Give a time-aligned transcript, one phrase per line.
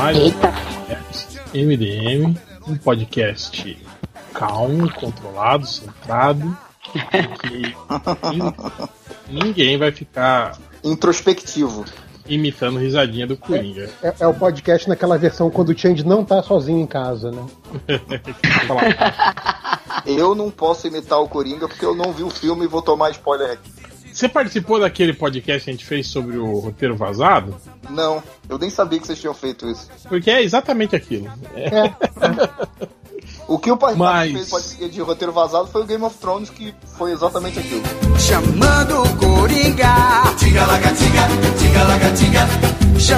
[0.00, 0.54] mais Eita.
[1.54, 2.34] um MDM,
[2.66, 3.76] um podcast
[4.32, 6.56] calmo, controlado, centrado,
[6.90, 7.76] que
[9.28, 11.84] ninguém vai ficar introspectivo
[12.26, 13.90] imitando risadinha do Coringa.
[14.02, 17.30] É, é, é, o podcast naquela versão quando o Change não tá sozinho em casa,
[17.30, 17.44] né?
[20.06, 23.10] eu não posso imitar o Coringa porque eu não vi o filme e vou tomar
[23.10, 23.79] spoiler aqui.
[24.20, 27.56] Você participou daquele podcast que a gente fez sobre o roteiro vazado?
[27.88, 29.88] Não, eu nem sabia que vocês tinham feito isso.
[30.10, 31.26] Porque é exatamente aquilo.
[31.54, 31.70] É.
[33.50, 34.48] O que o Mas...
[34.48, 37.82] fez de roteiro vazado foi o Game of Thrones, que foi exatamente aquilo.
[38.16, 39.92] Chamando o Coringa.
[40.38, 41.26] Tiga laga, tiga,
[41.58, 42.46] tiga laga, tiga.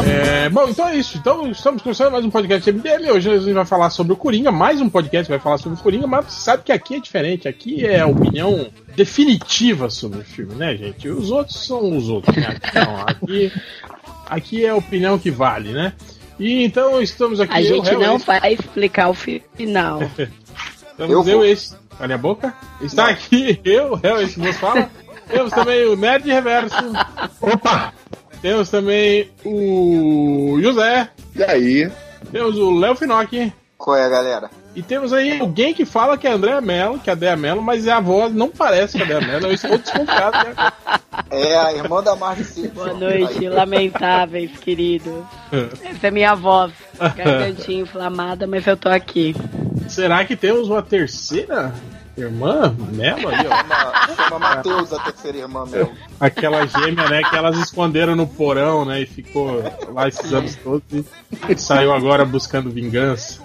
[0.08, 1.18] É, bom, então é isso.
[1.18, 3.10] Então estamos começando mais um podcast MDM.
[3.10, 5.82] Hoje a gente vai falar sobre o Coringa, mais um podcast vai falar sobre o
[5.82, 7.46] Coringa, mas você sabe que aqui é diferente.
[7.46, 11.10] Aqui é a opinião definitiva sobre o filme, né, gente?
[11.10, 12.58] Os outros são os outros, né?
[12.70, 13.52] Então, aqui,
[14.24, 15.92] aqui é a opinião que vale, né?
[16.42, 17.54] E então estamos aqui.
[17.54, 20.00] A gente não vai explicar o final.
[20.90, 21.76] estamos eu, eu esse.
[22.00, 22.52] Olha a boca.
[22.80, 23.10] Está não.
[23.12, 24.90] aqui eu, réu, esse moço fala.
[25.28, 26.74] Temos também o Nerd Reverso.
[27.40, 27.94] Opa!
[28.42, 31.10] Temos também o José.
[31.36, 31.92] E aí?
[32.32, 33.52] Temos o Léo Finocchi.
[33.78, 34.50] Qual é, galera?
[34.74, 37.60] E temos aí alguém que fala que é André Mello, que é a Dea Mello,
[37.60, 40.36] mas a voz não parece a Dea Mello, eu estou desconfiado.
[40.48, 40.72] Né?
[41.30, 42.72] É a irmã da Marge Simpson.
[42.72, 45.24] Boa noite, lamentáveis, queridos.
[45.84, 49.36] Essa é minha voz, gargantinha inflamada, mas eu tô aqui.
[49.88, 51.74] Será que temos uma terceira
[52.16, 52.74] irmã
[53.26, 54.14] ali, ó?
[54.14, 55.92] Chama, Matheus, a terceira irmã Mello.
[56.20, 60.82] Aquela gêmea, né, que elas esconderam no porão, né, e ficou lá esses anos todos
[61.48, 63.40] e saiu agora buscando vingança.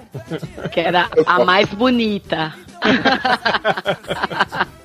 [0.72, 2.54] Que era a mais bonita.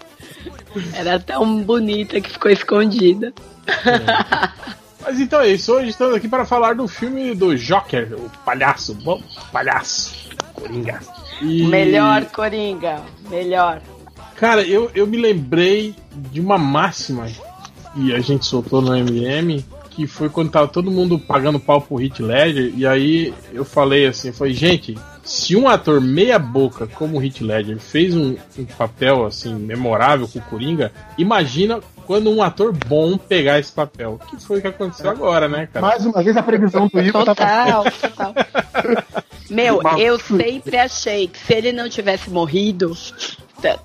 [0.94, 3.32] Era tão bonita que ficou escondida.
[3.66, 4.72] É.
[5.02, 5.72] Mas então é isso.
[5.72, 8.94] Hoje estamos aqui para falar do filme do Joker, o palhaço.
[8.94, 9.22] Bom,
[9.52, 10.30] palhaço.
[10.54, 11.00] Coringa.
[11.42, 11.64] E...
[11.64, 13.02] Melhor Coringa.
[13.28, 13.82] Melhor.
[14.36, 17.26] Cara, eu, eu me lembrei de uma máxima
[17.94, 21.96] que a gente soltou no MM, que foi quando tava todo mundo pagando pau pro
[21.96, 27.18] Hit Ledger, e aí eu falei assim, foi, gente, se um ator meia boca como
[27.18, 32.42] o Heath Ledger fez um, um, papel assim memorável com o Coringa, imagina quando um
[32.42, 34.18] ator bom pegar esse papel.
[34.28, 35.86] Que foi o que aconteceu agora, né, cara?
[35.86, 38.34] Mais uma vez a previsão do Ivo total, tá total.
[39.48, 42.96] Meu, eu sempre achei que se ele não tivesse morrido,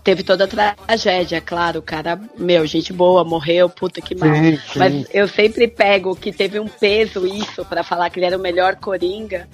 [0.03, 4.33] teve toda a tragédia, claro, o cara, meu, gente boa, morreu, puta que mal.
[4.33, 4.79] Sim, sim.
[4.79, 8.41] Mas eu sempre pego que teve um peso isso para falar que ele era o
[8.41, 9.47] melhor Coringa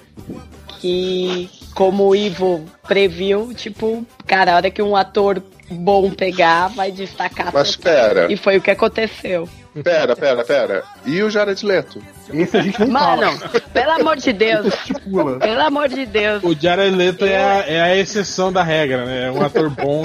[0.84, 6.92] que, como o Ivo previu, tipo, cara, a hora que um ator bom pegar, vai
[6.92, 7.54] destacar.
[7.54, 8.30] Mas pera.
[8.30, 9.48] E foi o que aconteceu.
[9.82, 10.84] Pera, pera, pera.
[11.06, 12.04] E o Jared Leto?
[12.32, 13.62] Esse a gente não Mano, fala.
[13.74, 14.76] pelo amor de Deus.
[15.40, 16.44] pelo amor de Deus.
[16.44, 19.28] O Jared Leto é a, é a exceção da regra, né?
[19.28, 20.04] É um ator bom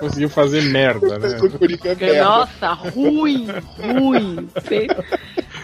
[0.00, 1.28] conseguiu fazer merda, né?
[2.22, 3.46] Nossa, ruim,
[3.78, 4.48] ruim.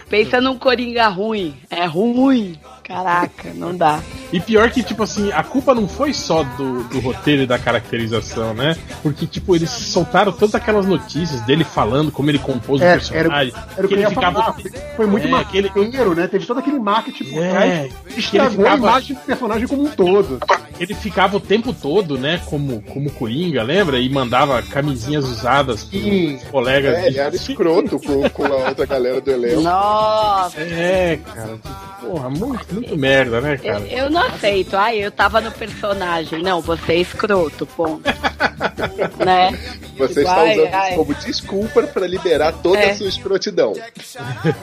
[0.09, 1.57] Pensa num Coringa ruim.
[1.69, 2.57] É ruim.
[2.87, 3.99] Caraca, não dá.
[4.31, 7.59] E pior que, tipo assim, a culpa não foi só do, do roteiro e da
[7.59, 8.77] caracterização, né?
[9.03, 13.53] Porque, tipo, eles soltaram todas aquelas notícias dele falando como ele compôs é, o personagem.
[13.53, 14.41] Era, era que ele ficava.
[14.41, 14.55] Falar.
[14.95, 16.15] Foi muito é, marketing, aquele...
[16.15, 16.27] né?
[16.27, 17.93] Teve todo aquele marketing por é, trás.
[18.15, 18.73] Estragou ficava...
[18.73, 20.39] a imagem do personagem como um todo.
[20.79, 22.41] Ele ficava o tempo todo, né?
[22.45, 23.99] Como, como Coringa, lembra?
[23.99, 26.95] E mandava camisinhas usadas pros colegas.
[26.95, 29.61] É, ele era escroto com, com a outra galera do elenco.
[29.61, 30.61] Nossa!
[30.61, 31.55] É, cara.
[31.55, 33.79] Tipo, porra, muito muito merda, né, cara?
[33.79, 34.75] Eu, eu, não aceito.
[34.75, 36.41] Ai, eu tava no personagem.
[36.41, 38.03] Não, você é escroto, ponto.
[39.23, 39.51] né?
[39.97, 40.95] Você tipo, está ai, usando ai.
[40.95, 42.91] como desculpa para liberar toda é.
[42.91, 43.73] a sua escrotidão.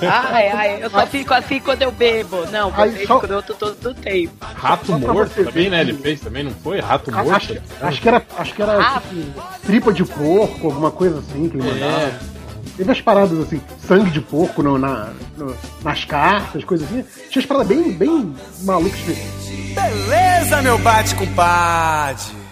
[0.01, 2.47] Ai, ai, eu só fico assim quando eu bebo.
[2.51, 3.17] Não, você ai, é só...
[3.17, 4.35] escroto todo o tempo.
[4.41, 5.81] Rato morto também, né?
[5.81, 6.81] Ele fez também, não foi?
[6.81, 7.33] Rato morto?
[7.33, 9.03] Acho, acho que era, acho que era ah.
[9.09, 12.03] tipo, tripa de porco, alguma coisa assim que ele mandava.
[12.03, 12.19] É.
[12.77, 17.05] Teve as paradas assim, sangue de porco no, na, no, nas cartas, coisas assim.
[17.31, 19.01] Tinha as paradas bem, bem malucas.
[19.75, 22.23] Beleza, meu bate-compadre!
[22.23, 22.44] Só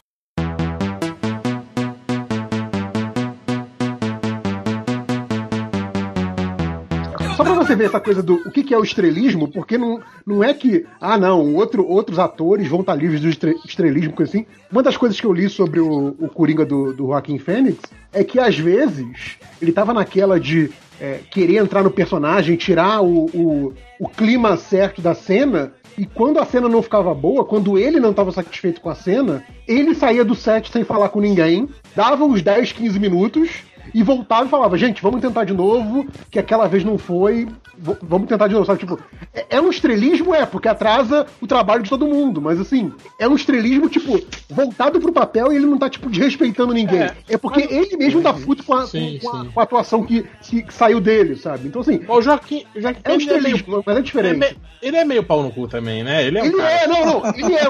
[7.72, 10.52] você ver essa coisa do o que, que é o estrelismo, porque não, não é
[10.52, 14.46] que, ah, não, outro, outros atores vão estar livres do estrelismo, coisa assim.
[14.70, 17.78] Uma das coisas que eu li sobre o, o Coringa do, do Joaquim Fênix
[18.12, 20.70] é que, às vezes, ele tava naquela de
[21.00, 26.38] é, querer entrar no personagem, tirar o, o, o clima certo da cena, e quando
[26.38, 30.24] a cena não ficava boa, quando ele não estava satisfeito com a cena, ele saía
[30.24, 33.50] do set sem falar com ninguém, dava uns 10, 15 minutos,
[33.94, 37.48] e voltava e falava, gente, vamos tentar de novo, que aquela vez não foi,
[38.02, 38.80] vamos tentar de novo, sabe?
[38.80, 38.98] Tipo,
[39.34, 43.28] é, é, um estrelismo, é, porque atrasa o trabalho de todo mundo, mas assim, é
[43.28, 44.20] um estrelismo, tipo,
[44.50, 47.02] voltado pro papel e ele não tá, tipo, desrespeitando ninguém.
[47.02, 47.72] É, é porque mas...
[47.72, 51.00] ele mesmo dá puto com a, sim, com, a, com a atuação que, que, saiu
[51.00, 51.68] dele, sabe?
[51.68, 52.00] Então, assim.
[52.06, 54.44] O Joaquim, Joaquim é um estrelismo, meio, mas é diferente.
[54.44, 56.26] É ele é meio pau no cu também, né?
[56.26, 57.64] Ele é, um ele é não, não, ele é.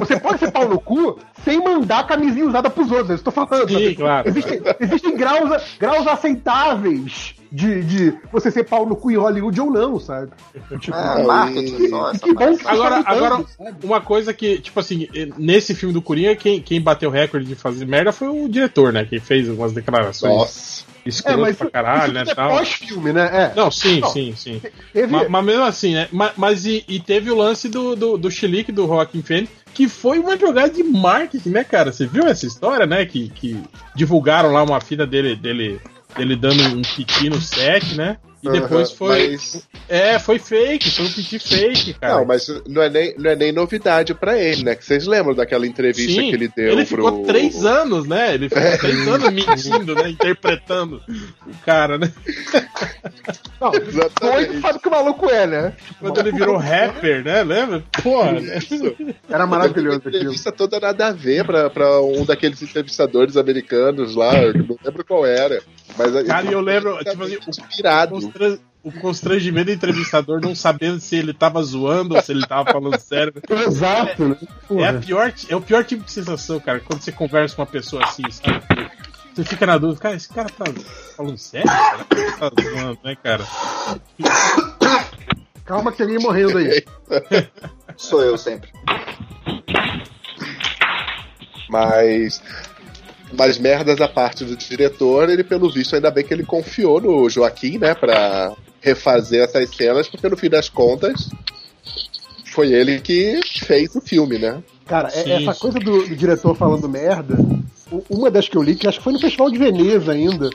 [0.00, 3.68] Você pode ser pau no cu sem mandar camisinha usada pros outros, eu estou falando.
[3.68, 4.28] Sim, claro.
[4.28, 5.39] Existem, existem graus,
[5.78, 10.30] graus aceitáveis de, de você ser pau no cu em Hollywood ou não, sabe?
[10.78, 12.12] Tipo, é, marketing só.
[12.12, 13.44] Que bom que agora, agora
[13.82, 17.54] uma coisa que, tipo assim, nesse filme do Coringa, quem, quem bateu o recorde de
[17.54, 19.04] fazer merda foi o diretor, né?
[19.04, 20.34] Que fez umas declarações.
[20.34, 20.90] Nossa.
[21.04, 22.24] Escroto é, mas pra caralho, né?
[22.26, 23.30] É pós-filme, né?
[23.32, 23.52] É.
[23.56, 24.60] Não, sim, não, sim, sim.
[24.92, 25.10] Teve...
[25.10, 26.08] Mas, mas, mesmo assim, né?
[26.12, 29.88] Mas, mas e, e, teve o lance do, do, do Chilique, do Joaquim Fênix, que
[29.88, 31.92] foi uma jogada de marketing, né, cara?
[31.92, 33.04] Você viu essa história, né?
[33.06, 33.60] Que, que
[33.94, 35.80] divulgaram lá uma fita dele, dele
[36.18, 38.18] ele dando um piti no set, né?
[38.42, 39.30] E depois foi.
[39.30, 39.68] Mas...
[39.88, 42.16] É, foi fake, foi um piti fake, cara.
[42.16, 44.74] Não, mas não é nem, não é nem novidade pra ele, né?
[44.74, 47.02] Que vocês lembram daquela entrevista Sim, que ele deu ele pro.
[47.02, 48.34] Ele ficou três anos, né?
[48.34, 50.08] Ele ficou três anos mentindo, né?
[50.08, 51.02] Interpretando
[51.46, 52.10] o cara, né?
[53.60, 54.60] Não, Exatamente.
[54.60, 55.72] sabe que o maluco é, né?
[55.98, 57.42] Quando ele virou rapper, né?
[57.42, 57.84] Lembra?
[58.02, 58.58] Porra, né?
[59.28, 60.00] Era maravilhoso.
[60.04, 65.04] A entrevista toda nada a ver pra, pra um daqueles entrevistadores americanos lá, não lembro
[65.04, 65.62] qual era.
[65.98, 68.29] Mas, cara, eu lembro, tipo assim, inspirado
[68.82, 72.98] o constrangimento do entrevistador não sabendo se ele tava zoando ou se ele tava falando
[72.98, 73.32] sério.
[73.48, 74.36] Exato, né?
[74.70, 77.66] É, a pior, é o pior tipo de sensação, cara, quando você conversa com uma
[77.66, 78.62] pessoa assim, sabe?
[79.34, 80.64] Você fica na dúvida, cara, esse cara tá
[81.16, 81.68] falando sério?
[81.68, 83.46] Será que ele tá zoando, né, cara?
[85.64, 86.84] Calma que tem alguém morrendo aí.
[87.96, 88.70] Sou eu sempre.
[91.68, 92.42] Mas
[93.32, 97.28] mas merdas à parte do diretor, ele, pelo visto, ainda bem que ele confiou no
[97.28, 101.28] Joaquim, né, pra refazer essas cenas, porque no fim das contas
[102.46, 104.62] foi ele que fez o filme, né?
[104.86, 105.60] Cara, é, sim, essa sim.
[105.60, 107.36] coisa do, do, diretor falando merda,
[108.08, 110.50] uma das que eu li, que acho que foi no Festival de Veneza ainda,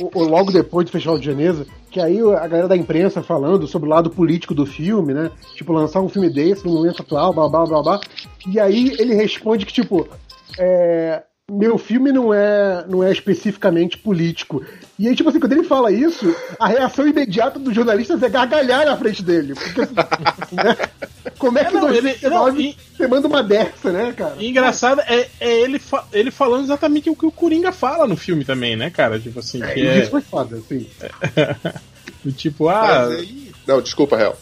[0.00, 3.66] ou, ou, logo depois do Festival de Veneza, que aí a galera da imprensa falando
[3.66, 5.30] sobre o lado político do filme, né?
[5.54, 8.00] Tipo, lançar um filme desse no momento atual, blá blá blá blá.
[8.46, 10.08] E aí ele responde que, tipo,
[10.58, 14.64] é, meu filme não é, não é especificamente político.
[14.98, 18.86] E aí, tipo assim, quando ele fala isso, a reação imediata dos jornalistas é gargalhar
[18.86, 19.54] na frente dele.
[19.54, 20.76] Porque, assim, né?
[21.38, 24.36] Como é que é, não, ele, não, e, você manda uma dessa, né, cara?
[24.42, 28.44] Engraçado é, é ele, fa ele falando exatamente o que o Coringa fala no filme
[28.44, 29.18] também, né, cara?
[29.20, 29.98] Tipo assim, é, que é...
[30.00, 30.88] Isso foi foda, assim.
[32.36, 33.08] tipo, ah...
[33.66, 34.38] Não, desculpa, Real.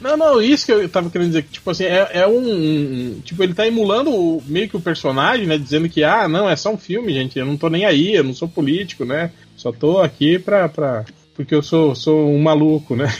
[0.00, 3.20] Não, não, isso que eu tava querendo dizer, que, tipo assim, é, é um, um,
[3.24, 5.56] Tipo, ele tá emulando o, meio que o personagem, né?
[5.56, 8.24] Dizendo que, ah, não, é só um filme, gente, eu não tô nem aí, eu
[8.24, 9.30] não sou político, né?
[9.56, 10.68] Só tô aqui pra.
[10.68, 11.04] pra
[11.36, 13.06] porque eu sou, sou um maluco, né?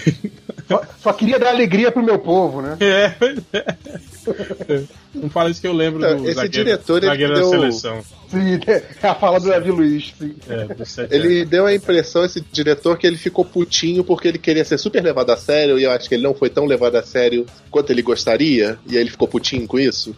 [0.67, 2.77] Só, só queria dar alegria pro meu povo, né?
[2.81, 3.15] É,
[3.53, 4.83] é.
[5.15, 7.45] Não fala isso que eu lembro do Esse zagueiro, diretor zagueiro deu...
[7.45, 8.05] da seleção.
[8.29, 10.13] Sim, é a fala do Davi Luiz.
[10.19, 10.35] Sim.
[10.49, 14.77] É, ele deu a impressão, esse diretor, que ele ficou putinho porque ele queria ser
[14.77, 17.47] super levado a sério e eu acho que ele não foi tão levado a sério
[17.71, 18.77] quanto ele gostaria.
[18.89, 20.17] E aí ele ficou putinho com isso.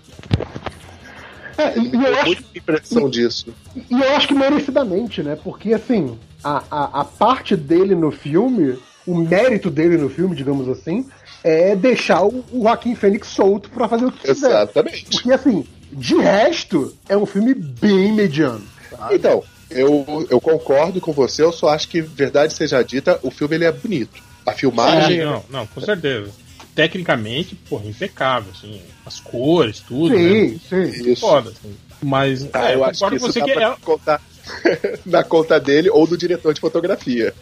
[1.59, 3.53] É, e eu acho, impressão disso.
[3.77, 5.37] E eu acho que merecidamente, né?
[5.37, 10.69] Porque assim, a, a, a parte dele no filme, o mérito dele no filme, digamos
[10.69, 11.07] assim,
[11.43, 14.49] é deixar o, o Joaquim Fênix solto para fazer o que quiser.
[14.49, 15.07] Exatamente.
[15.11, 18.65] Porque assim, de resto, é um filme bem mediano.
[18.91, 19.17] Sabe?
[19.17, 23.57] Então, eu, eu concordo com você, eu só acho que, verdade seja dita, o filme
[23.57, 24.23] ele é bonito.
[24.47, 25.21] A filmagem.
[25.21, 26.31] É, não, não, com certeza.
[26.75, 28.81] Tecnicamente, porra, impecável, assim.
[29.05, 30.17] As cores, tudo.
[30.17, 30.61] Sim, né?
[30.69, 31.11] sim.
[31.11, 31.21] Isso.
[31.21, 31.77] Foda, assim.
[32.01, 33.77] Mas ah, é, eu, eu acho que isso você que é...
[33.83, 34.23] contar
[35.05, 37.33] na conta dele ou do diretor de fotografia.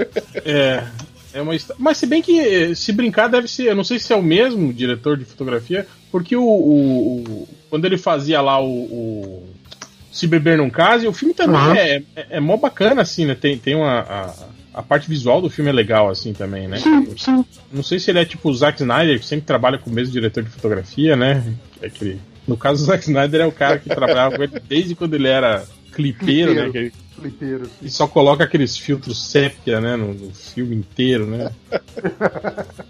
[0.44, 0.82] É.
[1.36, 4.16] É uma Mas se bem que se brincar deve ser, eu não sei se é
[4.16, 9.48] o mesmo diretor de fotografia, porque o, o, o quando ele fazia lá o, o,
[10.10, 11.74] Se Beber Não Case, o filme também uhum.
[11.74, 13.34] é, é, é mó bacana, assim, né?
[13.34, 14.00] Tem, tem uma.
[14.00, 14.34] A,
[14.72, 16.78] a, parte visual do filme é legal, assim, também, né?
[16.78, 17.44] Sim, sim.
[17.70, 20.14] Não sei se ele é tipo o Zack Snyder, que sempre trabalha com o mesmo
[20.14, 21.44] diretor de fotografia, né?
[21.82, 24.94] É que, no caso, o Zack Snyder é o cara que trabalhava com ele desde
[24.94, 25.66] quando ele era
[25.96, 26.70] clipeiro, né?
[26.70, 29.96] Que, clipeiro e só coloca aqueles filtros sépia, né?
[29.96, 31.50] No, no filme inteiro, né?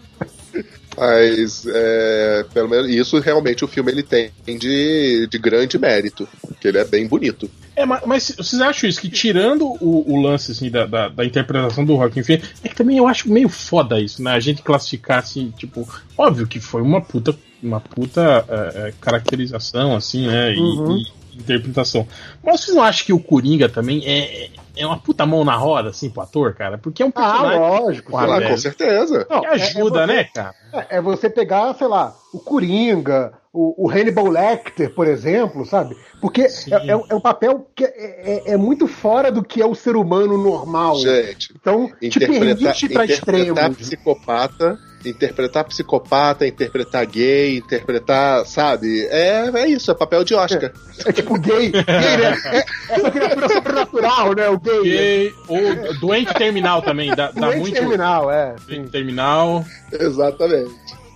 [0.99, 6.27] Mas, é, pelo menos, isso realmente o filme ele tem de, de grande mérito,
[6.59, 7.51] que ele é bem bonito.
[7.77, 8.99] É, mas, mas vocês acham isso?
[8.99, 12.75] Que tirando o, o lance assim, da, da, da, interpretação do Joaquim Phoenix, é que
[12.75, 14.33] também eu acho meio foda isso, né?
[14.33, 15.87] A gente classificar assim, tipo,
[16.17, 20.55] óbvio que foi uma puta, uma puta é, é caracterização, assim, né?
[20.55, 20.97] E, uhum.
[20.97, 21.07] e
[21.39, 22.07] interpretação.
[22.43, 25.91] Mas vocês não acham que o Coringa também é, é uma puta mão na roda,
[25.91, 26.77] assim, pro ator, cara?
[26.77, 27.59] Porque é um ah, personagem.
[27.59, 28.17] Ah, lógico.
[28.17, 29.27] Ah, com certeza.
[29.29, 30.55] Não, que ajuda, é, é você, né, cara?
[30.73, 35.97] É, é, você pegar, sei lá, o Coringa, o, o Hannibal Lecter, por exemplo, sabe?
[36.21, 39.67] Porque é, é, é, um papel que é, é, é, muito fora do que é
[39.67, 40.97] o ser humano normal.
[40.97, 43.77] Gente, então, te permite extremos.
[43.77, 49.07] psicopata interpretar psicopata, interpretar gay, interpretar, sabe?
[49.07, 50.73] É, é isso, é papel de Oscar.
[51.05, 52.37] É, é tipo gay, gay, né?
[52.47, 54.49] É, essa criatura sobrenatural, né?
[54.49, 54.83] O gay.
[54.83, 57.75] Gay, ou doente terminal também, dá, dá doente muito.
[57.75, 58.55] terminal, é.
[58.67, 59.65] Doente terminal.
[59.93, 60.75] Exatamente.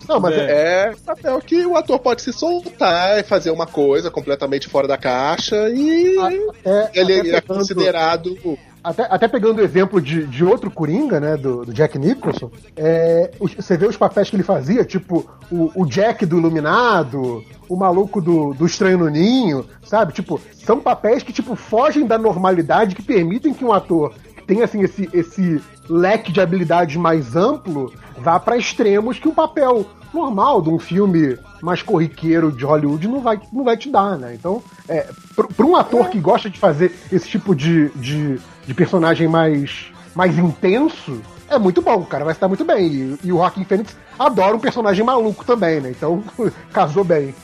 [0.09, 0.89] Não, mas é.
[0.89, 4.99] é papel que o ator pode se soltar e fazer uma coisa completamente fora da
[4.99, 6.17] caixa e
[6.65, 8.37] é, ele é considerado
[8.83, 13.31] até, até pegando o exemplo de, de outro Coringa, né, do, do Jack Nicholson, é,
[13.39, 18.21] você vê os papéis que ele fazia, tipo o, o Jack do Iluminado, o maluco
[18.21, 20.13] do, do Estranho no Ninho, sabe?
[20.13, 24.65] Tipo, são papéis que, tipo, fogem da normalidade, que permitem que um ator que tenha,
[24.65, 30.61] assim, esse, esse leque de habilidades mais amplo vá para extremos que um papel normal
[30.61, 34.35] de um filme mais corriqueiro de Hollywood não vai, não vai te dar, né?
[34.35, 39.29] Então, é, para um ator que gosta de fazer esse tipo de, de, de, personagem
[39.29, 42.87] mais, mais intenso, é muito bom, cara vai estar muito bem.
[42.87, 45.90] E, e o Joaquim Fênix adora um personagem maluco também, né?
[45.90, 46.23] Então,
[46.73, 47.35] casou bem.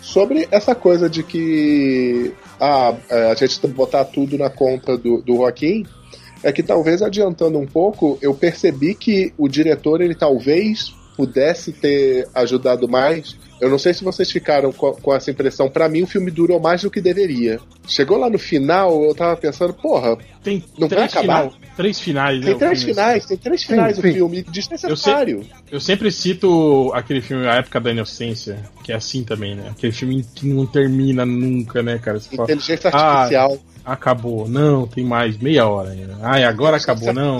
[0.00, 5.36] Sobre essa coisa de que ah, é, a gente botar tudo na conta do, do
[5.36, 5.84] Joaquim,
[6.42, 12.28] é que talvez adiantando um pouco, eu percebi que o diretor, ele talvez pudesse ter
[12.34, 13.36] ajudado mais.
[13.60, 15.68] Eu não sei se vocês ficaram com, com essa impressão.
[15.68, 17.58] Para mim, o filme durou mais do que deveria.
[17.86, 21.42] Chegou lá no final, eu tava pensando, porra, tem não vai acabar?
[21.50, 23.28] Final, três finais, Tem né, três finais, assim.
[23.28, 24.14] tem três finais sim, do sim.
[24.14, 25.38] filme, desnecessário.
[25.38, 29.54] Eu, se, eu sempre cito aquele filme A Época da Inocência, que é assim também,
[29.54, 29.68] né?
[29.70, 32.18] Aquele filme que não termina nunca, né, cara?
[32.20, 33.58] Você Inteligência fala, artificial.
[33.58, 34.48] Ah, acabou.
[34.48, 36.16] Não, tem mais meia hora ainda.
[36.22, 37.38] Ai, agora acabou, não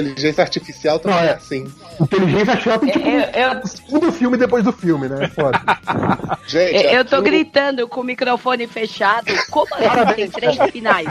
[0.00, 1.72] inteligência artificial também é assim.
[2.00, 3.60] Inteligência artificial tem tipo eu, eu...
[3.60, 5.28] o segundo filme depois do filme, né?
[5.28, 5.60] Foda.
[6.46, 9.26] Gente, eu tô gritando com o microfone fechado.
[9.50, 11.08] Como assim Parabéns, tem três finais?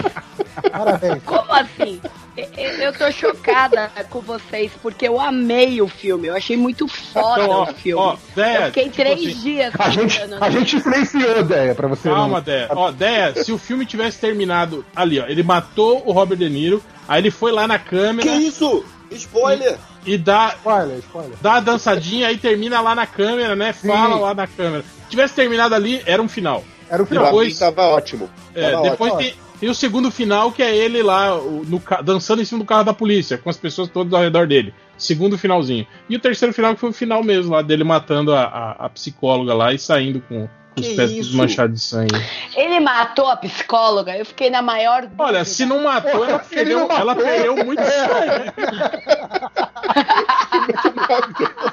[0.71, 1.23] Parabéns.
[1.23, 2.01] Como assim?
[2.37, 6.27] Eu tô chocada com vocês, porque eu amei o filme.
[6.27, 8.01] Eu achei muito foda então, ó, o filme.
[8.01, 9.73] Ó, Deia, eu fiquei tipo três tipo assim, dias.
[9.79, 12.09] A gente, a gente influenciou, Deia, pra você.
[12.09, 12.41] Calma, não...
[12.41, 12.67] Deia.
[12.71, 16.83] Ó, Deia, se o filme tivesse terminado ali, ó, ele matou o Robert De Niro,
[17.07, 18.29] aí ele foi lá na câmera.
[18.29, 18.83] Que isso?
[19.11, 19.77] Spoiler!
[20.05, 20.55] E, e dá.
[20.57, 21.37] Spoiler, spoiler.
[21.41, 23.71] Dá a dançadinha, aí termina lá na câmera, né?
[23.71, 23.87] Sim.
[23.87, 24.83] Fala lá na câmera.
[24.83, 26.65] Se tivesse terminado ali, era um final.
[26.89, 27.25] Era o final.
[27.25, 28.29] Depois, tava ótimo.
[28.53, 29.31] É, tava depois ótimo.
[29.31, 32.83] tem e o segundo final, que é ele lá no, dançando em cima do carro
[32.83, 34.71] da polícia, com as pessoas todas ao redor dele.
[34.95, 35.87] Segundo finalzinho.
[36.07, 38.89] E o terceiro final, que foi o final mesmo, lá dele matando a, a, a
[38.89, 42.13] psicóloga lá e saindo com, com os pés desmanchados de sangue.
[42.55, 44.15] Ele matou a psicóloga?
[44.15, 45.01] Eu fiquei na maior.
[45.01, 45.23] Dúvida.
[45.23, 46.97] Olha, se não matou, ela perdeu, matou.
[46.97, 48.53] ela perdeu muito sangue.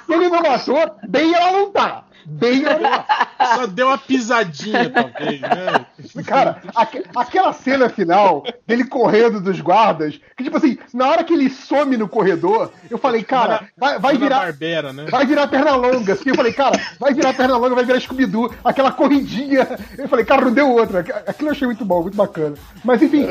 [0.06, 2.04] se ele não matou, bem ela não tá.
[2.24, 2.62] Bem
[3.54, 5.86] Só deu uma pisadinha, talvez, né?
[6.24, 11.32] Cara, aqu aquela cena final dele correndo dos guardas, que tipo assim, na hora que
[11.32, 14.40] ele some no corredor, eu falei, cara, vai, vai virar.
[14.40, 15.06] Barbera, né?
[15.10, 16.12] Vai virar perna longa.
[16.12, 18.30] Assim, eu falei, cara, vai virar perna longa, vai virar scooby
[18.64, 19.68] aquela corridinha.
[19.98, 21.00] Eu falei, cara, não deu outra.
[21.00, 22.54] Aquilo eu achei muito bom, muito bacana.
[22.84, 23.26] Mas enfim,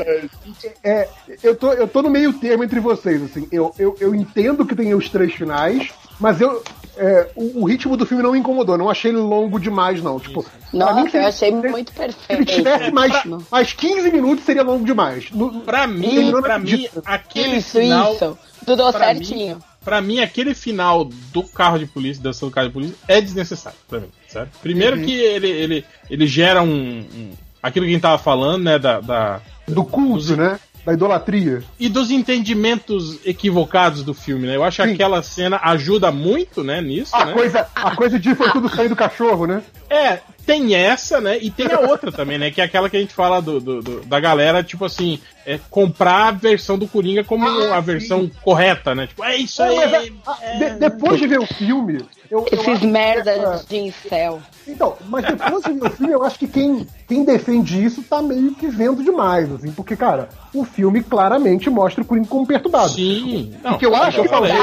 [0.82, 1.08] é,
[1.42, 3.48] eu, tô, eu tô no meio termo entre vocês, assim.
[3.50, 6.62] Eu, eu, eu entendo que tem os três finais, mas eu,
[6.96, 10.20] é, o, o, ritmo do filme não me incomodou, não achei ele longo demais, não.
[10.20, 12.22] Tipo, Nossa, mim, eu achei muito perfeito.
[12.26, 13.12] Se ele tivesse mais,
[13.50, 15.30] mais 15 minutos, seria longo demais.
[15.30, 18.14] No, pra mim, pra mim, aquele isso, final.
[18.14, 18.38] Isso.
[18.66, 19.56] Tudo certinho.
[19.56, 23.20] Mim, pra mim, aquele final do carro de polícia, dançando do carro de polícia, é
[23.20, 24.58] desnecessário pra mim, certo?
[24.60, 25.04] Primeiro uhum.
[25.04, 27.30] que ele, ele, ele gera um, um,
[27.62, 28.78] Aquilo que a gente tava falando, né?
[28.78, 30.58] Da, da do culto, né?
[30.84, 31.62] Da idolatria.
[31.78, 34.56] E dos entendimentos equivocados do filme, né?
[34.56, 37.32] Eu acho que aquela cena ajuda muito, né, nisso, a né?
[37.32, 39.62] Coisa, a coisa de foi tudo sair do cachorro, né?
[39.88, 41.38] É, tem essa, né?
[41.40, 42.50] E tem a outra também, né?
[42.50, 45.58] Que é aquela que a gente fala do, do, do da galera, tipo assim, é,
[45.70, 49.06] comprar a versão do Coringa como ah, a versão correta, né?
[49.06, 49.76] Tipo, é isso aí.
[49.76, 50.56] É, é...
[50.58, 54.40] De, depois de ver o filme, eu, Esses merdas de incel.
[54.66, 58.68] Então, mas depois do filme, eu acho que quem, quem defende isso tá meio que
[58.68, 62.92] vendo demais, assim, porque, cara, o filme claramente mostra o Coringa como perturbado.
[62.92, 63.52] Sim.
[63.62, 64.54] Não, o que eu acho, talvez.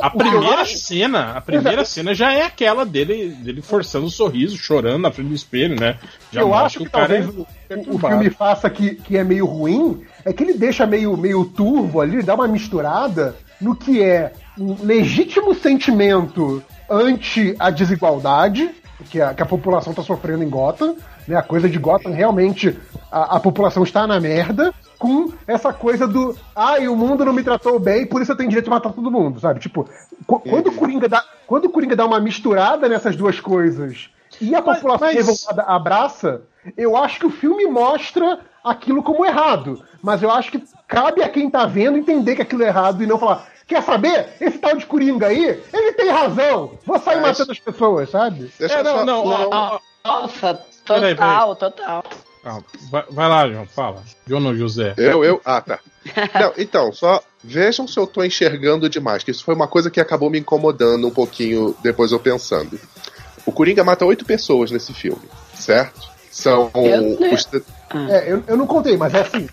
[0.00, 1.88] A primeira cena, a primeira Exato.
[1.88, 5.98] cena já é aquela dele, dele forçando o sorriso, chorando na frente do espelho, né?
[6.32, 7.26] Já eu acho que, que talvez
[7.68, 11.16] é o, o filme faça que, que é meio ruim, é que ele deixa meio,
[11.16, 18.70] meio turvo ali, dá uma misturada no que é um legítimo sentimento ante a desigualdade
[19.10, 20.96] que a, que a população tá sofrendo em Gotham,
[21.28, 21.36] né?
[21.36, 22.76] A coisa de Gotham realmente
[23.10, 27.32] a, a população está na merda, com essa coisa do ai, ah, o mundo não
[27.32, 29.60] me tratou bem, por isso eu tenho direito de matar todo mundo, sabe?
[29.60, 29.88] Tipo,
[30.26, 34.08] quando o Coringa dá, quando o Coringa dá uma misturada nessas duas coisas
[34.40, 35.16] e a mas, população mas...
[35.16, 36.42] revoltada abraça,
[36.76, 39.82] eu acho que o filme mostra aquilo como errado.
[40.02, 43.06] Mas eu acho que cabe a quem tá vendo entender que aquilo é errado e
[43.06, 43.46] não falar.
[43.66, 44.28] Quer saber?
[44.40, 46.78] Esse tal de Coringa aí, ele tem razão.
[46.84, 47.38] Vou sair mas...
[47.38, 48.52] matando as pessoas, sabe?
[48.58, 51.56] Deixa é, não, não, não, não, Nossa, total, peraí, peraí.
[51.56, 52.04] total.
[52.44, 52.60] Ah,
[52.92, 54.04] vai, vai, lá, João, fala.
[54.24, 54.94] João José.
[54.96, 55.40] Eu, eu.
[55.44, 55.80] Ah, tá.
[56.40, 60.00] Não, então, só vejam se eu tô enxergando demais, que isso foi uma coisa que
[60.00, 62.78] acabou me incomodando um pouquinho depois eu pensando.
[63.46, 65.22] O Coringa mata oito pessoas nesse filme,
[65.54, 66.16] certo?
[66.36, 67.48] São os.
[68.10, 69.48] É, eu, eu não contei, mas é assim.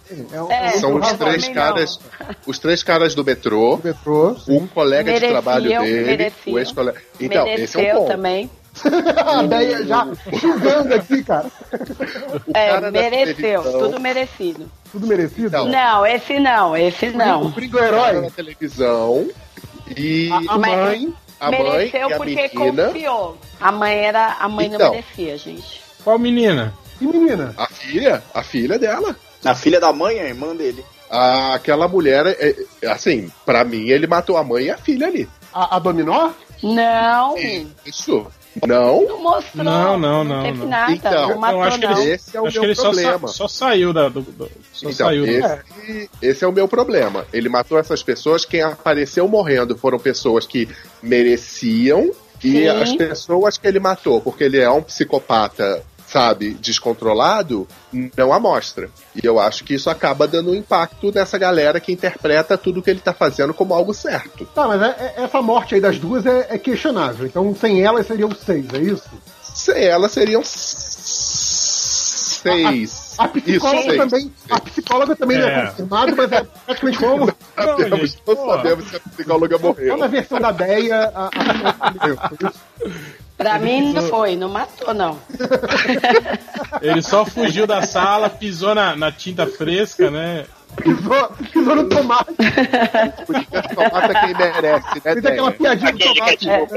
[0.49, 1.99] É, é, são os três caras.
[2.45, 3.77] Os três caras do metrô.
[3.77, 6.03] Do metrô um colega Mereciam, de trabalho dele.
[6.03, 6.55] Mereciam.
[6.55, 7.01] O ex-colega.
[7.19, 8.07] Então, Mereceu esse é um ponto.
[8.11, 8.49] também.
[9.25, 11.45] a ideia já julgando aqui, cara.
[12.53, 14.69] É, mereceu, tudo merecido.
[14.91, 15.51] Tudo merecido?
[15.51, 17.43] Não, não esse não, esse não.
[17.43, 18.19] O brinco herói.
[18.19, 19.29] Na televisão.
[19.95, 21.13] E a, a mãe.
[21.39, 22.87] A mãe mereceu e a porque menina.
[22.87, 23.37] confiou.
[23.59, 24.33] A mãe era.
[24.39, 25.81] A mãe então, não merecia, gente.
[26.03, 26.73] Qual menina?
[26.97, 27.53] Que menina?
[27.57, 28.23] A filha.
[28.33, 29.15] A filha dela.
[29.43, 30.83] A filha da mãe, a irmã dele.
[31.09, 35.07] Ah, aquela mulher, é, é, assim, para mim ele matou a mãe e a filha
[35.07, 35.29] ali.
[35.53, 36.31] A, a Dominó?
[36.63, 37.35] Não.
[37.85, 38.25] Isso.
[38.67, 39.07] Não?
[39.07, 39.63] Não mostrou.
[39.63, 40.37] Não, não, não.
[40.37, 40.91] Não teve nada.
[40.91, 42.01] Então, não matou, acho que não.
[42.03, 43.27] esse é o acho meu problema.
[43.27, 44.09] Só, só, saiu da.
[44.09, 47.25] Do, do, só então, saiu esse, esse é o meu problema.
[47.33, 48.45] Ele matou essas pessoas.
[48.45, 50.69] Quem apareceu morrendo foram pessoas que
[51.01, 52.11] mereciam.
[52.43, 52.67] E Sim.
[52.67, 55.81] as pessoas que ele matou, porque ele é um psicopata
[56.13, 57.67] sabe, descontrolado,
[58.15, 58.87] não amostra.
[59.15, 62.91] E eu acho que isso acaba dando um impacto nessa galera que interpreta tudo que
[62.91, 64.45] ele tá fazendo como algo certo.
[64.53, 67.25] Tá, mas é, é, essa morte aí das duas é, é, questionável.
[67.25, 69.09] Então, sem elas seriam seis, é isso?
[69.41, 70.93] Sem elas seriam seis.
[73.17, 75.41] A, a, a psicóloga isso, também, a psicóloga também é.
[75.41, 77.25] não é confirmado, mas é praticamente como.
[77.25, 77.33] Não,
[77.79, 79.97] sabemos, não sabemos se a psicóloga morreu.
[79.97, 82.31] Na versão da Deia, a, a,
[83.37, 85.19] Pra mim não foi, não matou, não.
[86.81, 90.45] Ele só fugiu da sala, pisou na, na tinta fresca, né?
[90.75, 92.33] Pisou, pisou no tomate.
[93.75, 95.13] tomate é quem merece, né?
[95.13, 96.49] Fez aquela piadinha do tomate.
[96.49, 96.67] É.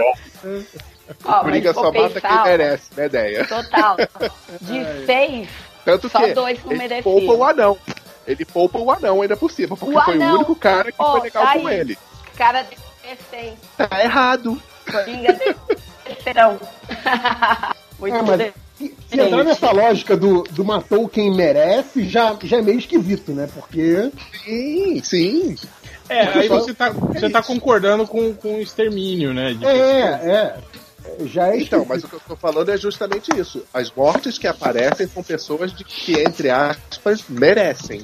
[1.24, 3.46] Ó, Coringa só mata quem merece, né, ideia?
[3.46, 3.96] Total.
[4.60, 5.48] De seis,
[5.84, 7.78] Tanto só que dois não ele poupa o anão.
[8.26, 10.32] Ele poupa o anão ainda por cima, porque o foi anão.
[10.32, 11.78] o único cara que oh, foi legal tá com aí.
[11.78, 11.98] ele.
[12.36, 12.66] Cara
[13.02, 13.58] decente.
[13.76, 14.60] Tá errado.
[14.90, 15.38] Coringa
[16.22, 16.58] serão.
[17.98, 22.58] Muito é, mas se, se entrar nessa lógica do, do matou quem merece, já, já
[22.58, 23.48] é meio esquisito, né?
[23.52, 24.10] Porque.
[24.44, 25.56] Sim, sim.
[26.08, 29.54] É, aí você tá, você tá concordando com, com o extermínio, né?
[29.54, 30.56] De é, é.
[31.24, 33.64] Já é então, mas o que eu tô falando é justamente isso.
[33.72, 38.02] As mortes que aparecem são pessoas de que, entre aspas, merecem.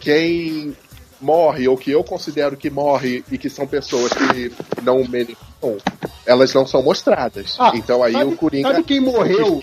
[0.00, 0.76] Quem
[1.20, 5.47] morre, ou que eu considero que morre e que são pessoas que não mereciam,
[6.26, 7.56] elas não são mostradas.
[7.58, 8.68] Ah, então aí sabe, o Coringa.
[8.68, 9.62] Sabe quem morreu?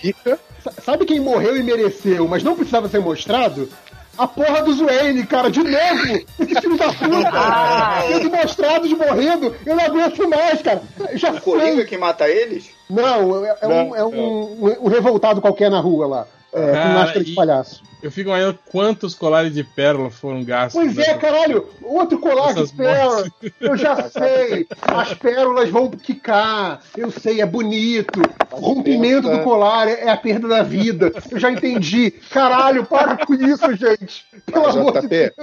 [0.84, 3.70] Sabe quem morreu e mereceu, mas não precisava ser mostrado?
[4.18, 6.26] A porra do Zuene, cara, de novo!
[6.40, 7.32] Esse filho da puta!
[7.36, 8.04] Ah.
[8.08, 10.82] Sendo mostrados morrendo, eu não aguento mais, cara!
[11.14, 12.70] Já o Coringa que mata eles?
[12.90, 16.28] Não, é, é não, um, é um, um, revoltado qualquer na rua lá.
[16.56, 17.84] É, com máscara de palhaço.
[18.02, 20.82] Eu fico imaginando quantos colares de pérola foram gastos.
[20.82, 21.68] Pois é, caralho!
[21.82, 23.28] Outro colar de pérola!
[23.60, 24.66] Eu já sei!
[24.82, 26.82] As pérolas vão quicar!
[26.96, 28.22] Eu sei, é bonito!
[28.52, 31.12] O rompimento do colar é, é a perda da vida!
[31.30, 32.12] Eu já entendi!
[32.30, 34.26] Caralho, para com isso, gente!
[34.46, 35.34] Pelo amor de Deus!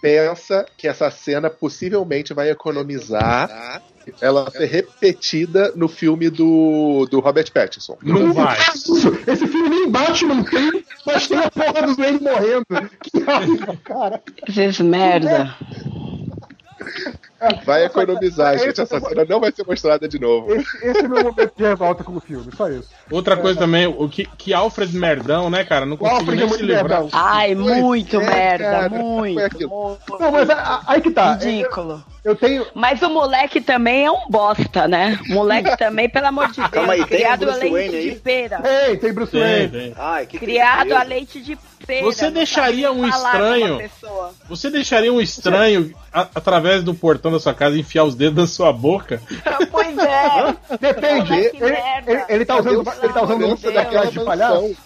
[0.00, 3.82] Pensa que essa cena possivelmente vai economizar
[4.20, 7.96] ela ser repetida no filme do, do Robert Pattinson.
[8.02, 8.58] Não vai.
[8.58, 12.66] Esse filme nem Batman tem, mas tem a porra do Wayne morrendo.
[13.02, 14.22] Que raiva, cara.
[14.48, 15.56] Esses merda.
[17.64, 18.80] Vai economizar, gente.
[18.80, 20.52] Essa cena não vai ser mostrada de novo.
[20.54, 22.88] Esse, esse é o meu momento de revolta com o filme, só isso.
[23.10, 25.84] Outra coisa também, o que, que Alfred Merdão, né, cara?
[25.84, 27.02] Não consigo nem é se livrar.
[27.02, 27.08] Merdão.
[27.12, 29.68] Ai, muito é, merda, cara, muito.
[29.68, 30.48] Não, mas
[30.86, 31.34] aí que tá.
[31.34, 32.04] Ridículo.
[32.24, 32.66] Eu tenho.
[32.74, 35.18] Mas o moleque também é um bosta, né?
[35.28, 38.62] O moleque também, pelo amor de Deus, Calma aí, criado a leite Wayne de pera.
[38.62, 39.92] Tem, tem Bruce Wayne.
[39.94, 42.02] Ai, que criado a leite de pera.
[42.04, 43.90] Você deixaria um estranho.
[44.48, 48.46] Você deixaria um estranho a, através do portão da sua casa enfiar os dedos na
[48.46, 49.20] sua boca?
[49.70, 50.56] pois é.
[50.78, 51.32] Depende.
[51.32, 54.76] Ele, ele, ele, tá usando, ele tá usando um daquela de palhaço.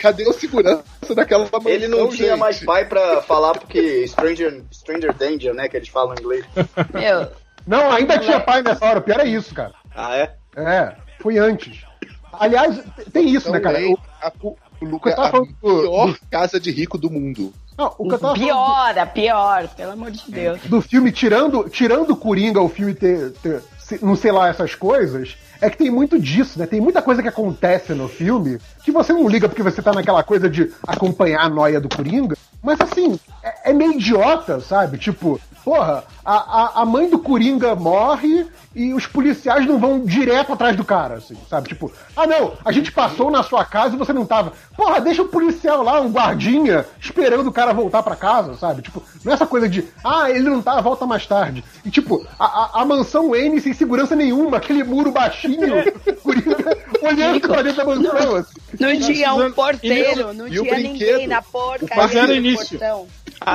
[0.00, 2.38] Cadê o segurança daquela mansão, Ele não tinha gente?
[2.38, 6.44] mais pai pra falar porque Stranger, Stranger Danger, né, que eles falam em inglês.
[6.92, 7.30] Meu,
[7.66, 9.72] não, ainda tinha pai nessa hora, o pior é isso, cara.
[9.94, 10.34] Ah, é?
[10.56, 10.94] É.
[11.20, 11.84] Foi antes.
[12.32, 13.80] Aliás, tem isso, né, cara?
[13.80, 17.52] O, a, o, Luca é a pior casa de rico do mundo.
[17.78, 19.06] Não, o que eu tava pior, do...
[19.12, 20.60] pior, pelo amor de Deus.
[20.62, 23.62] Do filme, tirando, tirando o Coringa, o filme ter, ter,
[24.02, 26.66] não sei lá, essas coisas, é que tem muito disso, né?
[26.66, 30.24] Tem muita coisa que acontece no filme que você não liga porque você tá naquela
[30.24, 32.36] coisa de acompanhar a noia do Coringa.
[32.60, 34.98] Mas assim, é, é meio idiota, sabe?
[34.98, 40.52] Tipo, porra, a, a, a mãe do Coringa morre e os policiais não vão direto
[40.52, 41.68] atrás do cara, assim, sabe?
[41.68, 44.52] Tipo, ah não, a gente passou na sua casa e você não tava.
[44.76, 48.82] Porra, deixa o policial lá, um guardinha, esperando o cara voltar para casa, sabe?
[48.82, 51.64] Tipo, não é essa coisa de, ah, ele não tá, volta mais tarde.
[51.84, 55.84] E tipo, a, a, a mansão N sem segurança nenhuma, aquele muro baixinho,
[56.22, 58.60] Coringa olhando pra dentro da mansão, assim.
[58.78, 61.86] Não tinha um porteiro, não tinha ninguém na porta.
[61.94, 62.78] Mas era início.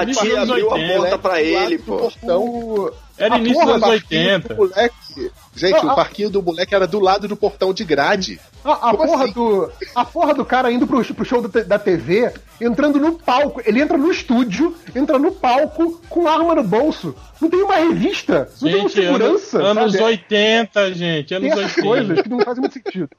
[0.02, 1.98] A tia abriu a porta pra ele, pô.
[1.98, 4.56] Portão, era início dos anos 80.
[4.56, 8.40] Moleque, gente, ah, o parquinho do moleque era do lado do portão de grade.
[8.64, 9.34] A, a porra, assim?
[9.34, 13.62] do, a porra do cara indo pro, pro show da, da TV, entrando no palco.
[13.66, 17.16] Ele entra no estúdio, entra no palco com arma no bolso.
[17.40, 19.60] Não tem uma revista, não gente, tem uma segurança.
[19.62, 21.36] Anos, anos 80, gente.
[21.36, 21.82] Anos tem 80.
[21.82, 23.10] coisas que não fazem muito sentido.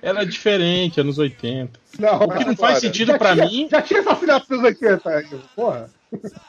[0.00, 1.78] Era diferente, anos 80.
[1.98, 3.68] Não, o que não faz sentido para mim.
[3.70, 5.90] Já tinha assassinato nos 80, porra.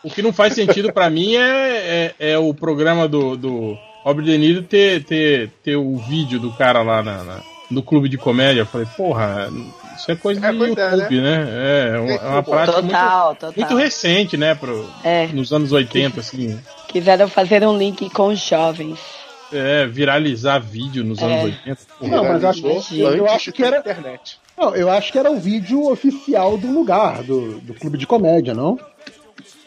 [0.03, 4.25] O que não faz sentido para mim é, é, é, o programa do, do Robert
[4.25, 8.17] De Niro ter, ter, ter o vídeo do cara lá na, na no clube de
[8.17, 8.61] comédia.
[8.61, 9.49] Eu falei, porra,
[9.97, 11.45] isso é coisa é, de YouTube, né?
[11.45, 11.95] né?
[11.95, 13.53] É, uma, é uma prática total, muito, total.
[13.57, 14.55] muito recente, né?
[14.55, 15.27] Pro, é.
[15.27, 16.59] Nos anos 80, assim.
[16.87, 18.99] Quiseram fazer um link com os jovens.
[19.53, 21.25] É, viralizar vídeo nos é.
[21.25, 21.77] anos 80.
[22.01, 23.79] Não, mas eu acho, eu, eu acho que era.
[23.79, 24.39] Internet.
[24.57, 28.53] Não, eu acho que era o vídeo oficial do lugar, do, do clube de comédia,
[28.53, 28.79] não?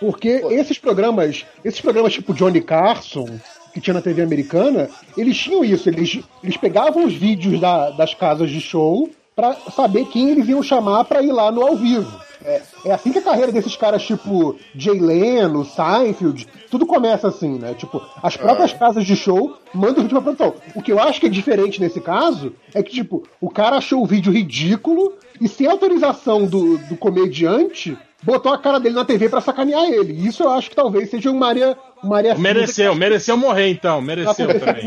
[0.01, 3.39] Porque esses programas, esses programas tipo Johnny Carson,
[3.73, 8.15] que tinha na TV americana, eles tinham isso, eles, eles pegavam os vídeos da, das
[8.15, 12.29] casas de show para saber quem eles iam chamar para ir lá no ao vivo.
[12.45, 17.59] É, é, assim que a carreira desses caras, tipo Jay Leno, Seinfeld, tudo começa assim,
[17.59, 17.75] né?
[17.75, 18.79] Tipo, as próprias é.
[18.79, 20.55] casas de show mandam o vídeo pra produção.
[20.75, 24.03] O que eu acho que é diferente nesse caso é que, tipo, o cara achou
[24.03, 29.29] o vídeo ridículo e sem autorização do, do comediante, botou a cara dele na TV
[29.29, 30.13] para sacanear ele.
[30.27, 31.77] Isso eu acho que talvez seja uma área.
[32.03, 32.99] Uma área mereceu, que...
[32.99, 34.85] mereceu morrer então, mereceu também.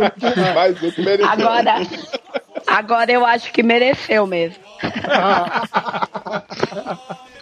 [0.55, 1.29] Mas eu mereceu.
[1.29, 1.75] Agora,
[2.67, 4.63] agora eu acho que mereceu mesmo.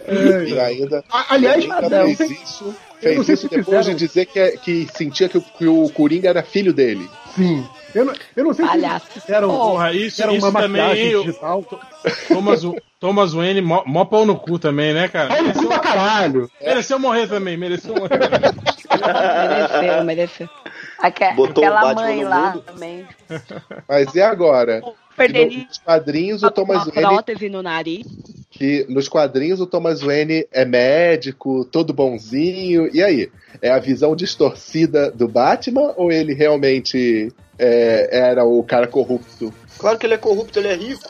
[0.05, 3.95] é, e ainda, aliás, ainda fez isso, fez isso depois fizeram...
[3.95, 7.09] de dizer que, é, que sentia que o, que o Coringa era filho dele.
[7.35, 7.65] Sim.
[7.93, 9.19] Eu não, eu não sei Palhaço.
[9.19, 11.63] se eram, Porra, isso, era uma também, digital.
[12.27, 12.61] Thomas,
[12.99, 15.29] Thomas Wayne, mó, mó pau no cu também, né, cara?
[15.35, 16.49] Pau no cu pra caralho.
[16.61, 18.19] Mereceu morrer também, mereceu morrer.
[19.49, 20.49] mereceu, mereceu.
[20.99, 22.61] Aque, Botou aquela mãe lá mundo.
[22.61, 23.07] também.
[23.87, 24.81] Mas e agora?
[24.81, 27.01] Nos quadrinhos, o Thomas Wayne.
[27.01, 28.05] prótese no nariz.
[28.59, 32.93] Que nos quadrinhos, o Thomas Wayne é médico, todo bonzinho.
[32.93, 33.31] E aí?
[33.61, 39.53] É a visão distorcida do Batman ou ele realmente é, era o cara corrupto?
[39.77, 41.09] Claro que ele é corrupto, ele é rico.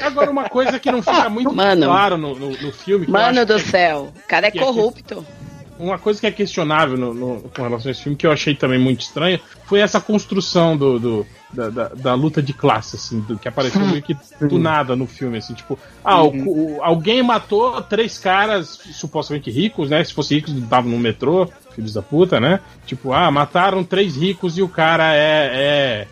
[0.00, 3.06] Agora, uma coisa que não fica muito mano, claro no, no, no filme.
[3.06, 5.22] Mano do é, céu, o cara é, é corrupto.
[5.42, 5.45] É,
[5.78, 8.54] uma coisa que é questionável no, no, com relação a esse filme, que eu achei
[8.54, 13.20] também muito estranha, foi essa construção do, do da, da, da, luta de classe, assim,
[13.20, 17.22] do, que apareceu meio que do nada no filme, assim, tipo, ah, o, o, alguém
[17.22, 20.02] matou três caras supostamente ricos, né?
[20.02, 22.60] Se fosse ricos, estavam no metrô, filhos da puta, né?
[22.84, 26.08] Tipo, ah, mataram três ricos e o cara é, é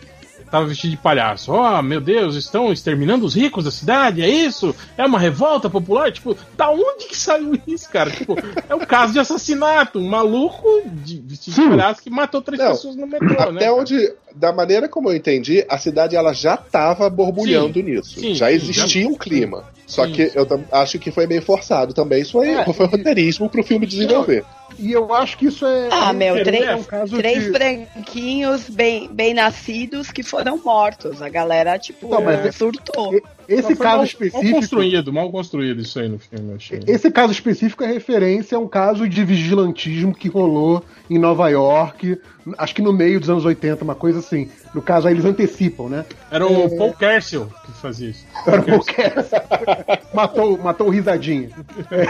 [0.55, 1.51] tava vestido de palhaço.
[1.51, 4.73] Oh, meu Deus, estão exterminando os ricos da cidade, é isso?
[4.97, 6.11] É uma revolta popular?
[6.11, 8.09] Tipo, da onde que saiu isso, cara?
[8.09, 8.35] Tipo,
[8.69, 9.99] é um caso de assassinato.
[9.99, 11.63] Um maluco de, vestido Sim.
[11.63, 13.71] de palhaço que matou três Não, pessoas no metrô, até né?
[13.71, 18.19] onde, da maneira como eu entendi, a cidade ela já tava borbulhando sim, nisso.
[18.19, 19.09] Sim, já existia já...
[19.09, 19.65] um clima.
[19.85, 22.21] Só que eu acho que foi meio forçado também.
[22.21, 24.43] Isso foi, é, foi roteirismo pro filme desenvolver.
[24.77, 25.89] E eu acho que isso é.
[25.91, 26.83] Ah, meu, três, é um
[27.17, 27.51] três de...
[27.51, 31.21] branquinhos bem, bem nascidos que foram mortos.
[31.21, 33.19] A galera, tipo, Não, mas é- surtou.
[33.47, 34.43] Esse caso mal, específico.
[34.43, 36.79] Mal construído, mal construído isso aí no filme, achei.
[36.87, 42.19] Esse caso específico é referência a um caso de vigilantismo que rolou em Nova York,
[42.57, 44.49] acho que no meio dos anos 80, uma coisa assim.
[44.73, 46.05] No caso, aí eles antecipam, né?
[46.31, 46.69] Era o é...
[46.75, 47.49] Paul Kersel
[47.85, 48.25] fazia isso.
[50.13, 51.49] Matou, matou o risadinho.
[51.91, 52.05] É.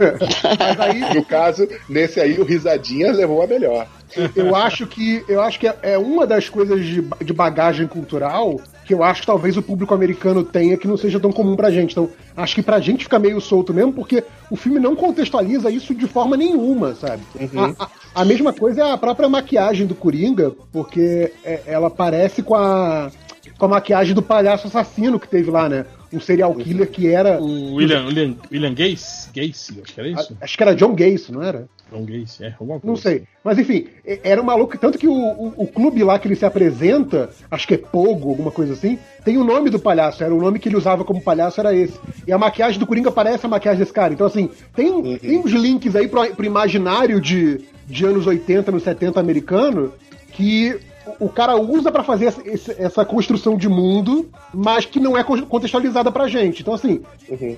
[0.58, 1.14] Mas aí...
[1.14, 3.86] No caso, nesse aí, o risadinha levou a melhor.
[4.34, 8.60] Eu acho que, eu acho que é, é uma das coisas de, de bagagem cultural
[8.84, 11.70] que eu acho que talvez o público americano tenha que não seja tão comum pra
[11.70, 11.92] gente.
[11.92, 15.94] Então, acho que pra gente fica meio solto mesmo, porque o filme não contextualiza isso
[15.94, 17.22] de forma nenhuma, sabe?
[17.38, 17.74] Uhum.
[17.78, 22.42] A, a, a, mesma coisa é a própria maquiagem do Coringa, porque é, ela parece
[22.42, 23.12] com a
[23.60, 25.84] com a maquiagem do palhaço assassino que teve lá, né?
[26.10, 27.40] Um serial killer que era.
[27.40, 30.36] O William, William, William Gacy, Gacy, acho que era isso?
[30.40, 31.68] Acho que era John Gacy, não era?
[31.92, 32.86] John Gacy, é, alguma coisa.
[32.86, 33.24] Não sei.
[33.44, 33.86] Mas enfim,
[34.24, 34.78] era um maluco.
[34.78, 38.30] Tanto que o, o, o, clube lá que ele se apresenta, acho que é Pogo,
[38.30, 40.24] alguma coisa assim, tem o nome do palhaço.
[40.24, 42.00] Era o nome que ele usava como palhaço, era esse.
[42.26, 44.14] E a maquiagem do Coringa parece a maquiagem desse cara.
[44.14, 45.18] Então, assim, tem, uhum.
[45.18, 49.92] tem uns links aí pro, pro imaginário de, de anos 80, nos 70 americano,
[50.32, 50.80] que
[51.18, 52.42] o cara usa para fazer essa,
[52.78, 56.62] essa, construção de mundo, mas que não é contextualizada pra gente.
[56.62, 57.56] Então, assim, uhum.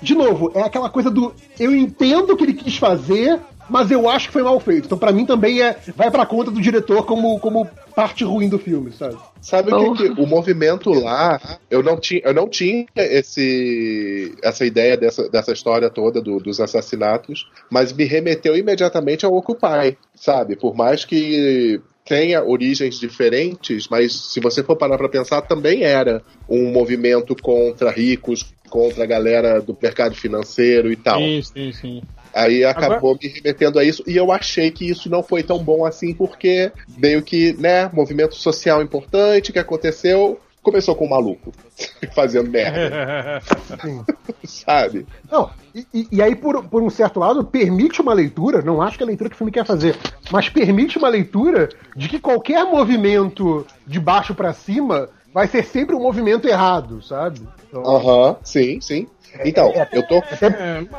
[0.00, 4.08] de novo, é aquela coisa do eu entendo o que ele quis fazer, mas eu
[4.08, 4.86] acho que foi mal feito.
[4.86, 8.58] Então, para mim, também é vai pra conta do diretor como, como parte ruim do
[8.58, 9.16] filme, sabe?
[9.40, 14.64] Sabe o que, que, o movimento lá, eu não tinha, eu não tinha esse, essa
[14.64, 20.54] ideia dessa, dessa história toda do, dos assassinatos, mas me remeteu imediatamente ao Occupy, sabe?
[20.54, 26.22] Por mais que tenha origens diferentes, mas se você for parar para pensar, também era
[26.48, 31.20] um movimento contra ricos, contra a galera do mercado financeiro e tal.
[31.20, 32.02] Sim, sim, sim.
[32.34, 33.18] Aí acabou Agora...
[33.22, 36.72] me remetendo a isso, e eu achei que isso não foi tão bom assim, porque
[36.96, 41.52] meio que, né, movimento social importante que aconteceu, começou com um maluco
[42.14, 43.42] fazendo merda.
[44.44, 45.06] Sabe?
[45.30, 49.02] Não, e, e, aí, por, por um certo lado, permite uma leitura, não acho que
[49.02, 49.96] é a leitura que o filme quer fazer,
[50.30, 55.94] mas permite uma leitura de que qualquer movimento de baixo para cima vai ser sempre
[55.94, 57.40] um movimento errado, sabe?
[57.68, 58.28] Então, Aham, então...
[58.28, 59.06] uhum, sim, sim.
[59.44, 60.22] Então, eu tô.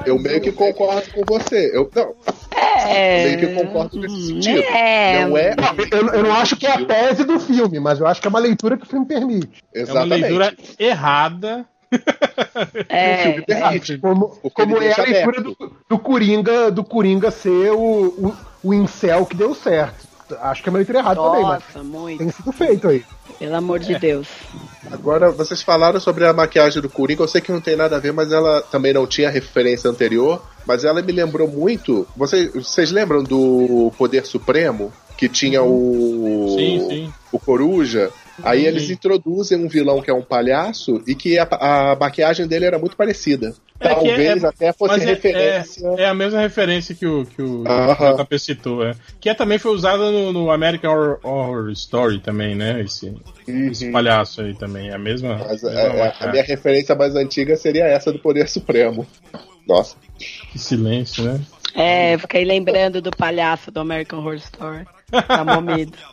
[0.05, 1.69] Eu meio que concordo com você.
[1.71, 2.15] Eu, não,
[2.87, 3.25] é.
[3.25, 4.63] Meio que concordo nesse sentido.
[4.63, 5.25] É.
[5.25, 5.55] Não é.
[5.91, 8.29] Eu, eu, não acho que é a tese do filme, mas eu acho que é
[8.29, 9.63] uma leitura que o filme permite.
[9.73, 10.23] Exatamente.
[10.23, 11.65] É uma leitura errada.
[12.89, 15.55] É, é como, como é a leitura do,
[15.87, 20.07] do, Coringa, do Coringa ser o, o, o incel que deu certo.
[20.41, 22.17] Acho que é uma leitura errada Nossa, também, mas muito.
[22.19, 23.05] tem sido feito aí.
[23.39, 23.99] Pelo amor de é.
[23.99, 24.27] Deus.
[24.91, 27.99] Agora, vocês falaram sobre a maquiagem do Coringa, eu sei que não tem nada a
[27.99, 32.07] ver, mas ela também não tinha referência anterior, mas ela me lembrou muito.
[32.15, 34.91] Vocês, vocês lembram do Poder Supremo?
[35.17, 36.55] Que tinha o.
[36.57, 37.13] Sim, sim.
[37.31, 38.11] O Coruja.
[38.41, 42.65] Aí eles introduzem um vilão que é um palhaço e que a, a maquiagem dele
[42.65, 43.53] era muito parecida.
[43.79, 45.87] É, é Talvez é, até fosse é, referência.
[45.97, 48.39] É, é, a mesma referência que o, que o uh -huh.
[48.39, 48.93] Citou, é.
[49.19, 52.81] Que é, também foi usada no, no, American Horror, Horror, Story também, né?
[52.81, 53.13] Esse,
[53.47, 53.69] uhum.
[53.69, 54.89] esse palhaço aí também.
[54.89, 55.37] É a mesma.
[55.37, 59.05] Mas, é, a minha referência mais antiga seria essa do Poder Supremo.
[59.67, 59.95] Nossa.
[60.51, 61.39] Que silêncio, né?
[61.75, 64.85] É, fiquei lembrando do palhaço do American Horror Story.
[65.27, 65.97] Tá momido.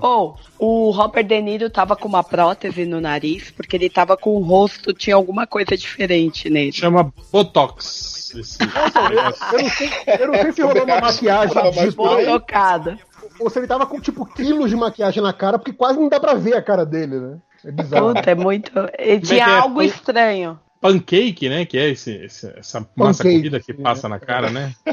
[0.00, 4.16] Ou oh, o Robert De Niro tava com uma prótese no nariz porque ele tava
[4.16, 6.72] com o rosto, tinha alguma coisa diferente nele.
[6.72, 8.34] Chama Botox.
[8.34, 8.58] Esse...
[9.52, 12.98] eu, não sei, eu não sei se rolou uma maquiagem botocada.
[13.38, 16.18] Ou se ele tava com tipo quilos de maquiagem na cara, porque quase não dá
[16.18, 17.38] pra ver a cara dele, né?
[17.64, 18.14] É bizarro.
[18.14, 18.72] Puta, é muito.
[18.98, 21.64] Ele tinha é algo estranho pancake, né?
[21.64, 24.74] Que é esse, esse essa massa pancake, corrida que passa na cara, né?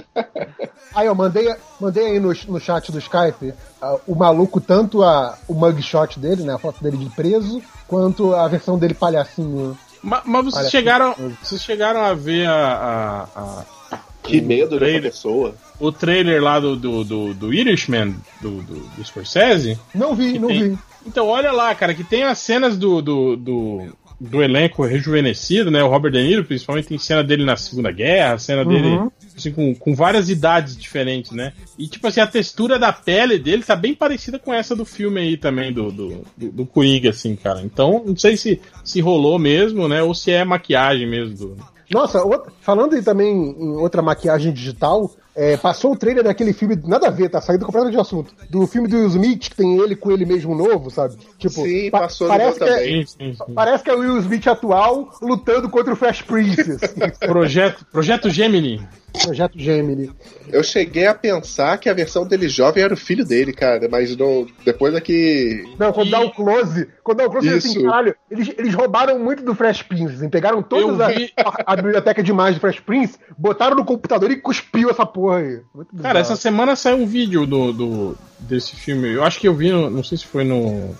[0.93, 5.37] Aí, eu mandei, mandei aí no, no chat do Skype uh, o maluco, tanto a,
[5.47, 6.55] o mugshot dele, né?
[6.55, 9.77] A foto dele de preso, quanto a versão dele palhacinho.
[10.01, 10.71] Mas, mas vocês, palhacinho.
[10.71, 13.29] chegaram, vocês chegaram a ver a.
[13.35, 15.55] a, a que medo trailer, dessa pessoa.
[15.79, 19.79] O trailer lá do, do, do, do Irishman, do, do, do Scorsese?
[19.93, 20.71] Não vi, não tem...
[20.71, 20.79] vi.
[21.05, 25.81] Então, olha lá, cara, que tem as cenas do, do, do, do elenco rejuvenescido, né?
[25.81, 28.67] O Robert De Niro, principalmente, tem cena dele na Segunda Guerra, cena uhum.
[28.67, 31.53] dele assim, com, com várias idades diferentes, né?
[31.77, 35.21] E, tipo assim, a textura da pele dele tá bem parecida com essa do filme
[35.21, 37.61] aí também, do, do, do, do Coringa, assim, cara.
[37.61, 40.03] Então, não sei se, se rolou mesmo, né?
[40.03, 41.35] Ou se é maquiagem mesmo.
[41.35, 41.57] Do...
[41.89, 42.21] Nossa,
[42.61, 47.09] falando aí também em outra maquiagem digital, é, passou o trailer daquele filme, nada a
[47.09, 48.35] ver, tá saindo completamente de assunto.
[48.49, 51.15] Do filme do Will Smith, que tem ele com ele mesmo novo, sabe?
[51.37, 53.53] Tipo, sim, passou pa parece, que é, sim, sim, sim.
[53.53, 56.81] parece que é o Will Smith atual lutando contra o Fresh Princess.
[57.25, 58.85] projeto, projeto Gemini.
[59.11, 60.11] Projeto Gemini.
[60.47, 64.15] Eu cheguei a pensar que a versão dele jovem era o filho dele, cara, mas
[64.15, 65.63] não, depois daqui.
[65.77, 66.11] Não, quando e...
[66.11, 67.67] dá o close, quando dá o close, assim, Isso.
[67.69, 71.31] assim, caralho, eles, eles roubaram muito do Fresh Prince, assim, pegaram toda vi...
[71.37, 75.37] a, a, biblioteca de imagens do Fresh Prince, botaram no computador e cuspiu essa porra
[75.39, 75.61] aí.
[76.01, 79.13] Cara, essa semana saiu um vídeo do, do, desse filme.
[79.13, 80.95] Eu acho que eu vi, no, não sei se foi no.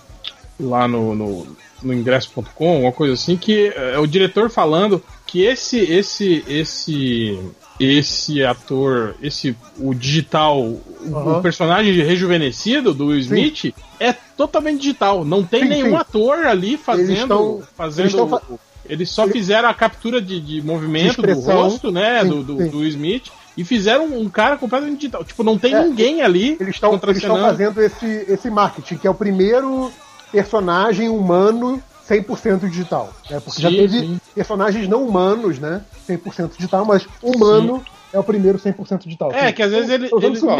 [0.58, 1.46] lá no, no
[1.82, 7.38] no ingresso.com, uma coisa assim, que é o diretor falando que esse esse esse
[7.80, 11.38] esse ator, esse o digital, uhum.
[11.38, 13.72] o personagem rejuvenescido do Will Smith sim.
[13.98, 15.24] é totalmente digital.
[15.24, 15.96] Não tem sim, nenhum sim.
[15.96, 17.10] ator ali fazendo.
[17.10, 21.90] Eles, tão, fazendo eles, eles só fizeram a captura de, de movimento de do rosto,
[21.90, 22.22] né?
[22.22, 25.24] do, do, do Smith e fizeram um cara completamente digital.
[25.24, 26.58] Tipo, não tem é, ninguém ali.
[26.60, 29.90] Eles estão fazendo esse, esse marketing, que é o primeiro
[30.30, 33.12] personagem humano 100% digital.
[33.30, 33.38] Né?
[33.38, 34.20] Porque sim, já teve sim.
[34.34, 35.82] personagens não humanos, né?
[36.08, 37.92] 100% digital, mas humano sim.
[38.12, 39.30] é o primeiro 100% digital.
[39.32, 40.58] É, que às vezes ele, ele, eles, usam,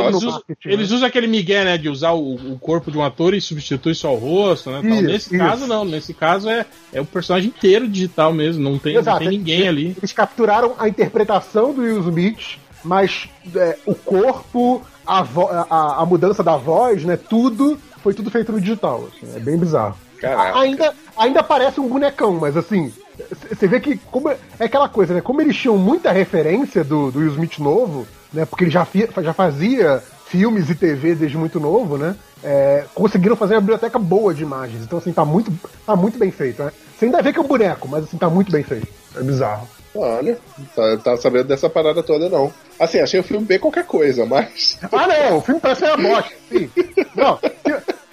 [0.64, 0.96] eles, né?
[0.96, 1.76] usam, aquele migué, né?
[1.76, 4.78] De usar o, o, corpo de um ator e substitui só o rosto, né?
[4.78, 5.44] Isso, nesse isso.
[5.44, 5.84] caso, não.
[5.84, 8.62] Nesse caso é, é o personagem inteiro digital mesmo.
[8.62, 9.96] Não tem, não tem ninguém ali.
[9.98, 16.44] Eles capturaram a interpretação do Will Smith, mas é, o corpo, a, a, a mudança
[16.44, 17.16] da voz, né?
[17.16, 19.08] Tudo foi tudo feito no digital.
[19.08, 19.96] Assim, é bem bizarro.
[20.20, 20.58] Caraca.
[20.58, 22.92] Ainda, ainda parece um bonecão, mas assim,
[23.48, 25.20] você vê que como é, é aquela coisa, né?
[25.20, 28.44] Como eles tinham muita referência do, do Will Smith novo, né?
[28.44, 28.86] Porque ele já,
[29.22, 32.14] já fazia filmes e TV desde muito novo, né?
[32.42, 34.82] É, conseguiram fazer uma biblioteca boa de imagens.
[34.84, 35.52] Então, assim, tá muito,
[35.84, 36.72] tá muito bem feito, né?
[36.96, 38.86] Você ainda vê que é um boneco, mas assim, tá muito bem feito.
[39.16, 39.68] É bizarro.
[39.94, 40.38] Olha,
[40.74, 42.52] tá, tá sabendo dessa parada toda, não.
[42.78, 44.78] Assim, achei o filme bem qualquer coisa, mas.
[44.92, 46.70] Ah, não, o filme parece uma bosta, sim.
[47.16, 47.40] Não,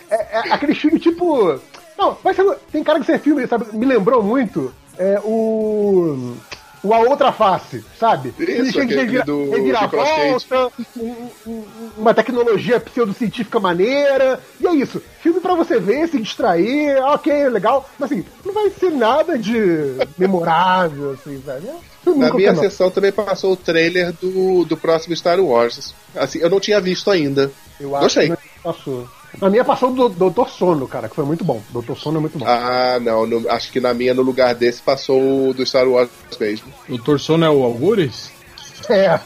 [0.09, 1.59] é, é aquele filme tipo.
[1.97, 2.37] Não, mas
[2.71, 3.65] tem cara que você filme, sabe?
[3.75, 6.35] Me lembrou muito é, o.
[6.83, 8.33] O A Outra Face, sabe?
[8.37, 9.45] Isso, Ele revira, do,
[9.89, 11.65] volta, um, um,
[11.97, 14.39] uma tecnologia pseudocientífica maneira.
[14.61, 15.01] E é isso.
[15.19, 17.89] Filme para você ver, se distrair, ok, legal.
[17.97, 21.43] Mas assim, não vai ser nada de memorável, assim.
[21.47, 25.95] É Na minha sessão também passou o trailer do, do próximo Star Wars.
[26.15, 27.51] Assim, eu não tinha visto ainda.
[27.79, 28.29] Eu acho Gostei.
[28.29, 29.09] que passou.
[29.41, 31.61] Na minha passou do Doutor Sono, cara, que foi muito bom.
[31.69, 32.45] Doutor Sono é muito bom.
[32.47, 33.25] Ah, não.
[33.27, 36.09] No, acho que na minha, no lugar desse, passou o do Star Wars
[36.39, 36.73] mesmo.
[36.87, 38.31] Doutor Sono é o Algures?
[38.89, 39.19] É.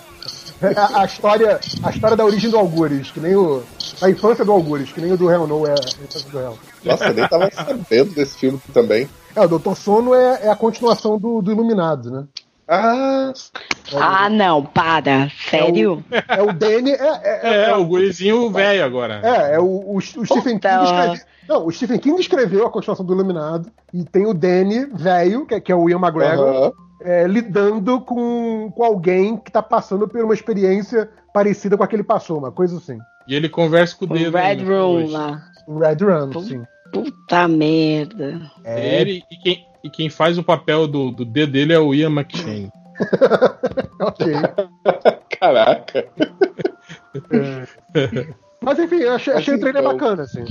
[0.76, 3.64] A, a, história, a história da origem do Algures, que nem o.
[4.02, 6.60] A infância do Algures, que nem o do Hell No é a infância do Hell.
[6.84, 9.10] Nossa, eu nem tava sabendo desse filme também.
[9.36, 12.26] É, o Doutor Sono é, é a continuação do, do Iluminado, né?
[12.67, 13.34] Ah,
[13.95, 15.30] ah não, para.
[15.50, 16.04] Sério?
[16.12, 16.91] É o, é o Danny.
[16.91, 19.21] É, é, é, é o gurizinho velho agora.
[19.24, 21.26] É, é o, o, o Stephen King escreveu.
[21.50, 23.69] Não, o Stephen King escreveu a continuação do Iluminado.
[23.93, 28.71] E tem o Danny velho, que, é, que é o Ian McGregor, é, lidando com,
[28.74, 32.52] com alguém que tá passando por uma experiência parecida com a que ele passou, uma
[32.52, 32.97] coisa assim.
[33.28, 34.38] E ele conversa com o dedo.
[34.38, 35.43] Red Room lá.
[35.67, 36.63] Red Room, sim.
[36.91, 38.41] Puta merda.
[38.63, 39.02] É.
[39.02, 42.12] Ele, e, quem, e quem faz o papel do, do D dele é o Ian
[42.12, 42.72] McShane.
[44.00, 44.34] ok.
[45.39, 46.08] Caraca.
[47.96, 48.28] É.
[48.63, 49.98] Mas enfim, achei, achei o trailer então...
[49.98, 50.46] bacana, assim.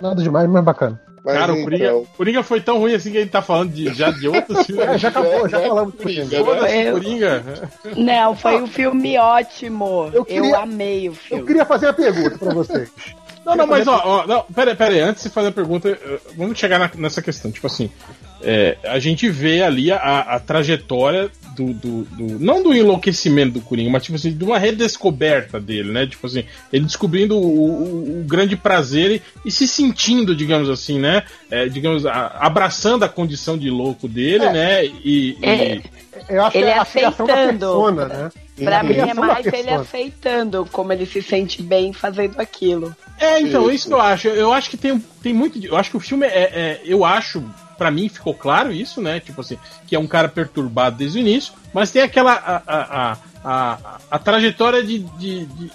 [0.00, 1.00] Nada demais, mas bacana.
[1.24, 1.60] Mas Cara, então...
[1.60, 4.28] o Coringa, Coringa foi tão ruim assim que a gente tá falando de, já de
[4.28, 4.86] outros filmes.
[4.86, 6.38] É, já acabou, já falamos do Coringa.
[6.42, 6.92] Né?
[6.92, 7.44] Coringa.
[7.96, 10.10] Não, foi um filme ótimo.
[10.12, 11.42] Eu, queria, eu amei o filme.
[11.42, 12.90] Eu queria fazer uma pergunta pra vocês.
[13.44, 15.98] Não, não, mas ó, ó não, pera, pera aí, antes de fazer a pergunta,
[16.36, 17.50] vamos chegar na, nessa questão.
[17.50, 17.90] Tipo assim,
[18.42, 23.60] é, a gente vê ali a, a trajetória do, do, do, Não do enlouquecimento do
[23.60, 26.06] Coringa, mas tipo assim, de uma redescoberta dele, né?
[26.06, 29.10] Tipo assim, ele descobrindo o, o, o grande prazer
[29.44, 31.24] e, e, se sentindo, digamos assim, né?
[31.50, 34.52] É, digamos, a, abraçando a condição de louco dele, é.
[34.52, 34.84] né?
[34.86, 35.36] E.
[35.42, 35.74] É.
[35.74, 35.82] e...
[36.28, 37.26] Eu acho ele que é a aceitando.
[37.26, 38.30] Persona, né?
[38.64, 42.94] Pra mim é mais ele aceitando como ele se sente bem fazendo aquilo.
[43.18, 44.28] É, então, isso, isso que eu acho.
[44.28, 45.64] Eu acho que tem, tem muito.
[45.64, 46.42] Eu acho que o filme é.
[46.42, 47.42] é eu acho
[47.80, 49.20] para mim ficou claro isso, né?
[49.20, 53.16] Tipo assim, que é um cara perturbado desde o início, mas tem aquela a, a,
[53.42, 55.70] a, a trajetória de, de, de,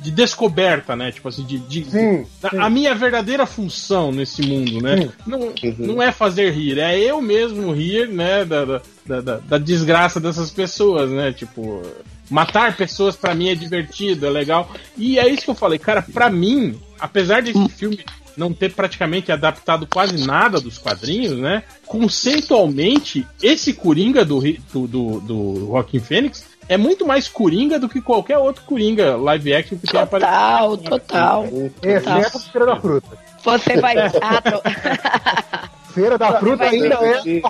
[0.00, 1.10] de, descoberta, né?
[1.10, 2.56] Tipo assim, de, de, sim, sim.
[2.56, 5.10] a minha verdadeira função nesse mundo, né?
[5.26, 5.74] Não, uhum.
[5.76, 8.44] não é fazer rir, é eu mesmo rir, né?
[8.44, 11.32] Da, da, da, da desgraça dessas pessoas, né?
[11.32, 11.82] Tipo,
[12.30, 14.70] matar pessoas para mim é divertido, é legal.
[14.96, 17.68] E é isso que eu falei, cara, para mim, apesar desse hum.
[17.68, 18.04] filme
[18.40, 21.62] não ter praticamente adaptado quase nada dos quadrinhos, né?
[21.86, 24.40] Conceitualmente, esse Coringa do,
[24.72, 29.54] do, do, do Joaquim Fênix é muito mais Coringa do que qualquer outro Coringa live
[29.54, 30.32] action que tenha aparecido.
[30.32, 31.44] Total, total.
[31.82, 33.18] Exceto Feira da Fruta.
[33.44, 33.94] Você vai.
[35.92, 37.42] Feira da Fruta ainda é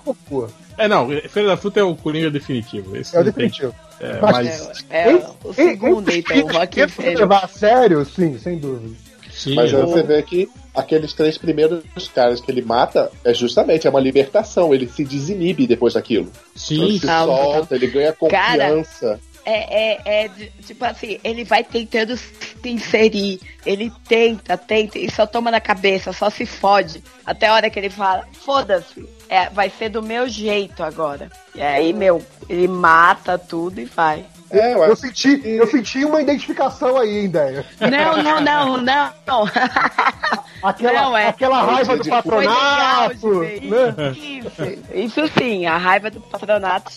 [0.78, 2.96] É, não, Feira da Fruta é o Coringa definitivo.
[2.96, 3.74] Esse é o definitivo.
[4.00, 4.84] É, mas...
[4.88, 7.20] é, é, o segundo, então, o Joaquim Fênix.
[7.20, 8.96] levar a sério, sim, sem dúvida.
[9.30, 13.86] Sim, Mas aí você vê que aqueles três primeiros caras que ele mata é justamente
[13.86, 14.74] é uma libertação.
[14.74, 16.30] Ele se desinibe depois daquilo.
[16.54, 19.06] Sim, ele se solta, ele ganha confiança.
[19.06, 20.30] Cara, é, é, é,
[20.64, 22.30] tipo assim, ele vai tentando se
[22.64, 27.02] inserir, ele tenta, tenta, e só toma na cabeça, só se fode.
[27.24, 31.30] Até a hora que ele fala, foda-se, é, vai ser do meu jeito agora.
[31.54, 34.24] E aí, meu, ele mata tudo e vai.
[34.50, 37.64] É, eu, eu, senti, eu senti uma identificação aí, ideia.
[37.80, 39.44] Não, não, não, não.
[40.62, 43.40] Aquela, não, é, aquela raiva do patronato.
[43.40, 44.12] Né?
[44.14, 46.92] Isso, isso sim, a raiva do patronato.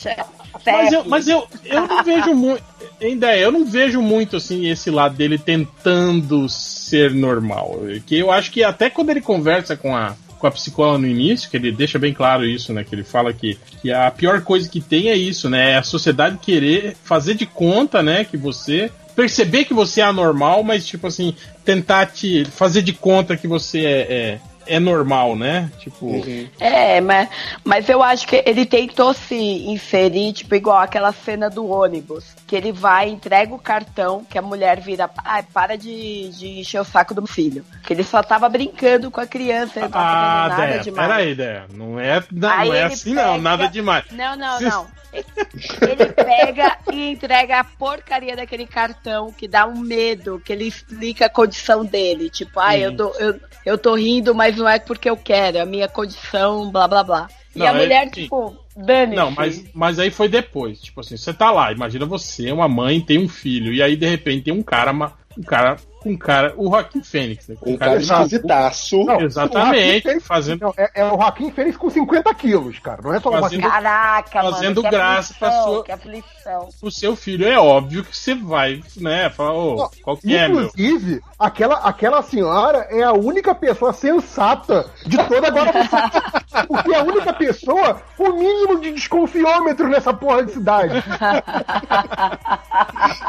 [0.65, 2.63] Mas eu, mas eu, eu não vejo muito.
[3.01, 7.79] ainda é, eu não vejo muito assim esse lado dele tentando ser normal.
[8.05, 11.49] Que eu acho que até quando ele conversa com a, com a psicóloga no início,
[11.49, 12.83] que ele deixa bem claro isso, né?
[12.83, 15.71] Que ele fala que, que a pior coisa que tem é isso, né?
[15.71, 18.25] É a sociedade querer fazer de conta, né?
[18.25, 23.37] Que você perceber que você é anormal, mas tipo assim, tentar te fazer de conta
[23.37, 25.71] que você é, é é normal, né?
[25.79, 26.05] Tipo.
[26.05, 26.47] Uhum.
[26.59, 27.29] É, mas,
[27.63, 32.35] mas eu acho que ele tentou se inserir, tipo, igual aquela cena do ônibus.
[32.47, 35.09] Que ele vai, entrega o cartão, que a mulher vira.
[35.23, 37.65] Ai, para de, de encher o saco do filho.
[37.83, 41.07] Que ele só tava brincando com a criança, ele tava ah, nada Dé, demais.
[41.07, 41.63] Peraí, Dé.
[41.73, 43.27] Não é, não, não é assim, pega...
[43.27, 44.05] não, nada demais.
[44.11, 44.87] Não, não, não.
[45.13, 51.27] Ele pega e entrega a porcaria daquele cartão que dá um medo, que ele explica
[51.27, 52.29] a condição dele.
[52.29, 55.61] Tipo, ah, eu, tô, eu, eu tô rindo, mas não é porque eu quero, é
[55.61, 57.27] a minha condição, blá blá blá.
[57.55, 60.81] Não, e a é, mulher, tipo, dane Não, mas, mas aí foi depois.
[60.81, 64.07] Tipo assim, você tá lá, imagina você, uma mãe, tem um filho, e aí de
[64.07, 64.91] repente tem um cara,
[65.37, 66.53] um cara com cara.
[66.57, 67.55] O Joaquim Fênix, né?
[67.59, 69.09] Com um cara esquisitaço.
[69.21, 70.19] Exatamente.
[70.19, 70.61] fazendo...
[70.61, 73.01] Não, é, é, o Joaquim Fênix com 50 quilos, cara.
[73.01, 75.83] Não é só fazendo, Joaquim Caraca, Fazendo mano, graça pra sua.
[75.83, 76.69] Que aflição.
[76.81, 79.29] O seu filho é óbvio que você vai, né?
[79.29, 80.65] Falar, ô, qual que é, meu?
[80.65, 85.71] Inclusive, aquela, aquela senhora é a única pessoa sensata de toda agora.
[86.67, 91.01] Porque é a única pessoa com o mínimo de desconfiômetro nessa porra de cidade.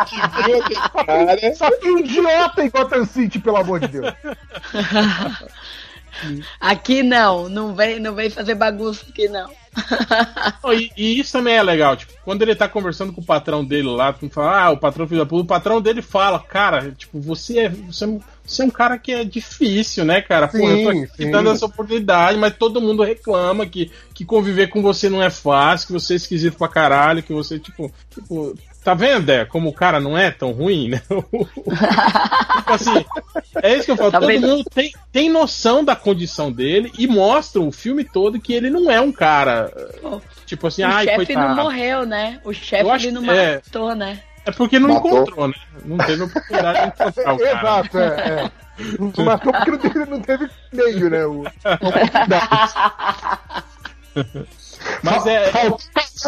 [0.05, 0.75] que
[1.07, 1.55] cara.
[1.55, 4.15] Só que idiota em Gotham City, pelo amor de Deus.
[6.61, 9.51] Aqui não, não vem, não vem fazer bagunça aqui não.
[10.73, 13.89] e, e, isso também é legal, tipo, quando ele tá conversando com o patrão dele
[13.89, 17.21] lá, tu fala, ah, o patrão filho da puta, o patrão dele fala, cara, tipo,
[17.21, 20.49] você é, você, é você é um cara que é difícil, né, cara?
[20.49, 24.69] Sim, Pô, eu tô aqui dando essa oportunidade, mas todo mundo reclama que, que conviver
[24.69, 28.57] com você não é fácil, que você é esquisito pra caralho, que você, tipo, tipo,
[28.85, 31.01] Tá vendo, é, como o cara não é tão ruim, né?
[31.09, 33.05] tipo assim,
[33.63, 34.13] é isso que eu falo.
[34.13, 34.47] Tá todo vendo?
[34.47, 38.91] mundo tem, tem noção da condição dele e mostra o filme todo que ele não
[38.91, 39.73] é um cara.
[40.45, 42.39] Tipo assim, o ai, chefe não morreu, né?
[42.45, 44.21] O chefe não é, matou, né?
[44.45, 45.11] É porque não matou.
[45.11, 45.55] encontrou, né?
[45.83, 47.59] Não teve oportunidade de encontrar o cara.
[47.59, 48.05] Exato, é.
[48.05, 48.51] é.
[48.99, 51.25] Não matou porque não teve, não teve meio, né?
[51.25, 51.45] O,
[55.03, 55.51] Mas é.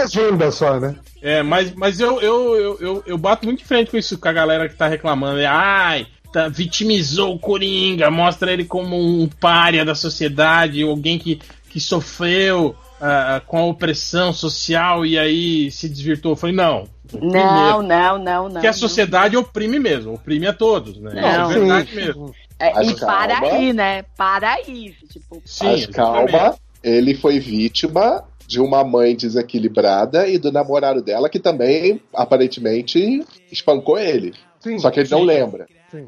[0.02, 0.96] Agenda só, né?
[1.22, 4.28] É, mas, mas eu, eu, eu, eu, eu bato muito de frente com isso, com
[4.28, 5.40] a galera que tá reclamando.
[5.40, 11.40] É, ai, tá, vitimizou o Coringa, mostra ele como um párea da sociedade, alguém que,
[11.68, 16.32] que sofreu uh, com a opressão social e aí se desvirtuou.
[16.32, 16.84] Eu falei, não.
[17.12, 18.60] Não, não, não, não.
[18.60, 21.12] Que a sociedade oprime mesmo, oprime a todos, né?
[21.14, 21.96] Não, é verdade sim.
[21.96, 22.34] mesmo.
[22.58, 23.26] É, e calma.
[23.26, 24.02] para aí, né?
[24.16, 24.94] Para aí.
[25.10, 31.28] Tipo, sim, Mas calma, ele foi vítima de uma mãe desequilibrada e do namorado dela
[31.28, 34.32] que também aparentemente espancou ele.
[34.60, 35.14] Sim, Só que ele sim.
[35.14, 35.66] não lembra.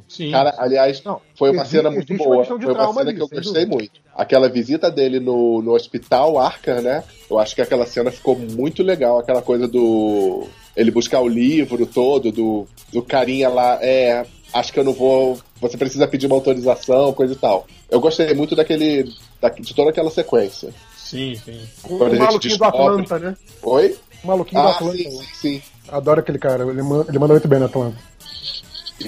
[0.08, 0.30] Sim.
[0.30, 2.44] Cara, aliás, não, foi uma existe, cena muito boa.
[2.44, 3.66] Foi uma cena ali, que eu gostei dúvida.
[3.66, 4.00] muito.
[4.14, 7.04] Aquela visita dele no, no hospital Arkham, né?
[7.30, 9.18] Eu acho que aquela cena ficou muito legal.
[9.18, 10.46] Aquela coisa do.
[10.76, 13.78] Ele buscar o livro todo, do, do carinha lá.
[13.80, 15.38] É, acho que eu não vou.
[15.60, 17.66] Você precisa pedir uma autorização, coisa e tal.
[17.88, 19.12] Eu gostei muito daquele.
[19.40, 20.74] Da, de toda aquela sequência.
[21.08, 21.66] Sim, sim.
[21.84, 23.36] O, o maluquinho do Atlanta, né?
[23.62, 23.96] Oi?
[24.22, 24.96] O maluquinho ah, do Atlanta.
[24.98, 25.62] Sim, sim, sim.
[25.88, 27.96] Adoro aquele cara, ele manda, ele manda muito bem no Atlanta.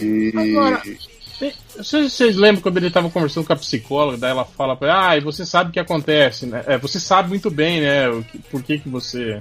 [0.01, 0.33] E.
[0.35, 0.83] Agora,
[1.77, 4.97] vocês, vocês lembram quando ele estava conversando com a psicóloga, daí ela fala pra ele,
[4.97, 6.65] ah, e você sabe o que acontece, né?
[6.67, 8.09] É, você sabe muito bem, né?
[8.09, 9.39] O que, por que, que você.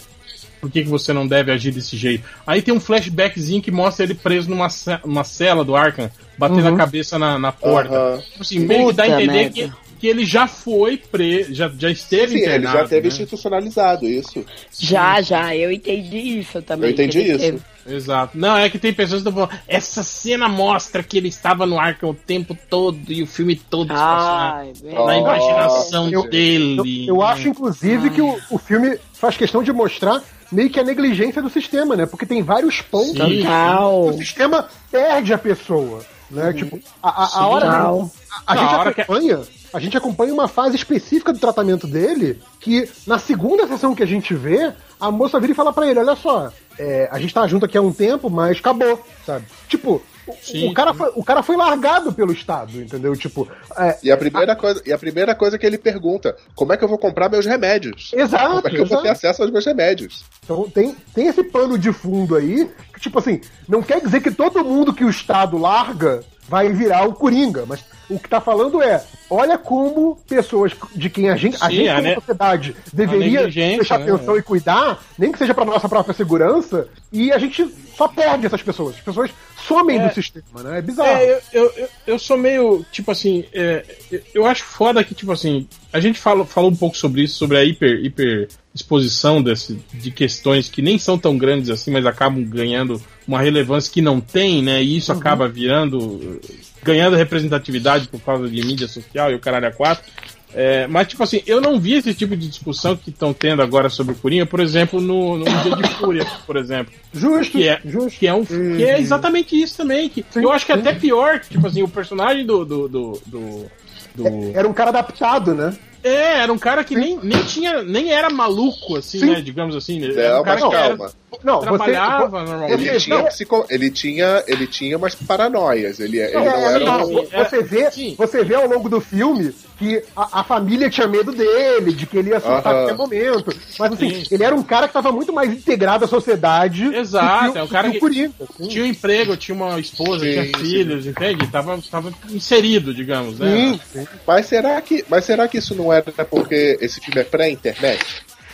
[0.60, 2.28] Por que, que você não deve agir desse jeito?
[2.46, 4.68] Aí tem um flashbackzinho que mostra ele preso numa,
[5.06, 6.74] numa cela do Arkham, batendo uhum.
[6.74, 8.16] a cabeça na, na porta.
[8.16, 8.22] Uhum.
[8.38, 12.34] Assim, meio que dá a entender que que ele já foi preso, já, já esteve
[12.34, 12.78] Sim, internado.
[12.78, 13.08] ele já teve né?
[13.08, 14.46] institucionalizado isso.
[14.80, 16.90] Já, já, eu entendi isso também.
[16.90, 17.40] Eu entendi isso.
[17.40, 17.60] Teve.
[17.86, 18.38] Exato.
[18.38, 21.80] Não, é que tem pessoas que estão falando, essa cena mostra que ele estava no
[21.80, 27.08] Arkham o tempo todo e o filme todo Ai, na, na imaginação eu, dele.
[27.08, 28.16] Eu, eu, acho, inclusive, Ai.
[28.16, 30.22] que o, o filme faz questão de mostrar
[30.52, 32.06] meio que a negligência do sistema, né?
[32.06, 36.04] Porque tem vários pontos que o sistema perde a pessoa.
[36.30, 36.48] Né?
[36.48, 36.54] Uhum.
[36.54, 37.68] Tipo, a, a, a hora.
[37.68, 39.38] A, a, gente hora acompanha.
[39.38, 44.04] Que a gente acompanha uma fase específica do tratamento dele, que na segunda sessão que
[44.04, 47.34] a gente vê, a moça vira e fala para ele, olha só, é, a gente
[47.34, 49.46] tá junto aqui há um tempo, mas acabou, sabe?
[49.68, 50.02] Tipo,
[50.42, 53.16] Sim, o, cara foi, o cara foi largado pelo Estado, entendeu?
[53.16, 53.48] Tipo.
[53.78, 54.56] É, e, a primeira a...
[54.56, 57.46] Coisa, e a primeira coisa que ele pergunta: como é que eu vou comprar meus
[57.46, 58.12] remédios?
[58.14, 58.56] Exato.
[58.56, 60.24] Como é que eu vou ter acesso aos meus remédios?
[60.44, 64.32] Então tem, tem esse pano de fundo aí, que, tipo assim, não quer dizer que
[64.32, 68.82] todo mundo que o Estado larga vai virar o Coringa, mas O que tá falando
[68.82, 74.00] é, olha como pessoas de quem a gente, Sim, a gente como sociedade deveria prestar
[74.00, 74.12] né?
[74.12, 78.46] atenção e cuidar, nem que seja para nossa própria segurança, e a gente só perde
[78.46, 78.96] essas pessoas.
[78.96, 79.32] As pessoas
[79.68, 80.80] somem é, do sistema, né?
[80.80, 81.10] É bizarro.
[81.10, 83.86] É, eu, eu, eu sou meio, tipo assim, é,
[84.34, 87.58] eu acho foda que, tipo assim, a gente fala, falou um pouco sobre isso, sobre
[87.58, 92.44] a hiper, hiper exposição desse, de questões que nem são tão grandes assim, mas acabam
[92.44, 94.82] ganhando uma relevância que não tem, né?
[94.82, 95.20] E isso uhum.
[95.20, 96.40] acaba virando.
[96.84, 100.04] Ganhando representatividade por causa de mídia social e o caralho a quatro.
[100.52, 103.88] É, mas, tipo assim, eu não vi esse tipo de discussão que estão tendo agora
[103.88, 106.92] sobre o Coringa, por exemplo, no, no Dia de Fúria, por exemplo.
[107.14, 108.20] Justo, que é, justo.
[108.20, 108.46] Que é, um, uhum.
[108.46, 110.10] que é exatamente isso também.
[110.10, 113.22] Que sim, eu acho que é até pior, tipo assim, o personagem do, do, do,
[113.28, 113.72] do
[114.16, 114.58] do...
[114.58, 115.74] Era um cara adaptado, né?
[116.04, 119.26] É, era um cara que nem, nem tinha, nem era maluco, assim, Sim.
[119.32, 119.42] né?
[119.42, 120.00] Digamos assim.
[120.00, 120.14] Né?
[120.16, 121.06] Era um cara que calma.
[121.06, 122.88] Era, não, trabalhava você, normalmente.
[122.88, 126.00] Ele tinha, psico, ele, tinha, ele tinha umas paranoias.
[126.00, 127.26] Ele, ele não, não era não, um...
[127.26, 131.94] você, vê, você vê ao longo do filme que a, a, família tinha medo dele,
[131.94, 133.56] de que ele ia assustar uh a qualquer momento.
[133.80, 134.36] Mas assim, Sim.
[134.36, 136.94] ele era um cara que estava muito mais integrado à sociedade.
[136.94, 141.06] Exato, é um cara que, que tinha um emprego, tinha uma esposa, sim, tinha filhos,
[141.06, 141.48] entende?
[141.48, 143.80] Tava, tava inserido, digamos, né?
[143.92, 148.06] Sim, Mas será que, mas será que isso não era porque esse filme é pré-internet?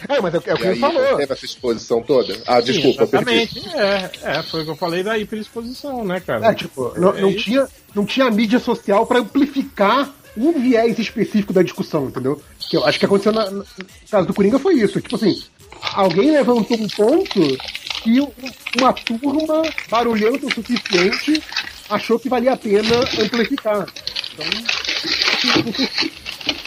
[0.08, 1.18] É, mas é, é o que ele falou.
[1.18, 2.38] Teve essa exposição toda?
[2.46, 3.70] Ah, desculpa, Sim, Exatamente.
[3.76, 6.48] É, é, foi o que eu falei da hiperexposição, né, cara?
[6.48, 11.54] É, tipo, não, é não tinha, não tinha mídia social para amplificar um viés específico
[11.54, 12.42] da discussão, entendeu?
[12.70, 13.66] Que eu acho que aconteceu na, no
[14.10, 15.02] caso do Coringa foi isso.
[15.02, 15.42] Tipo assim,
[15.94, 17.40] alguém levantou um ponto
[18.04, 18.20] que
[18.80, 21.42] uma turma barulhenta o suficiente
[21.90, 23.88] achou que valia a pena amplificar.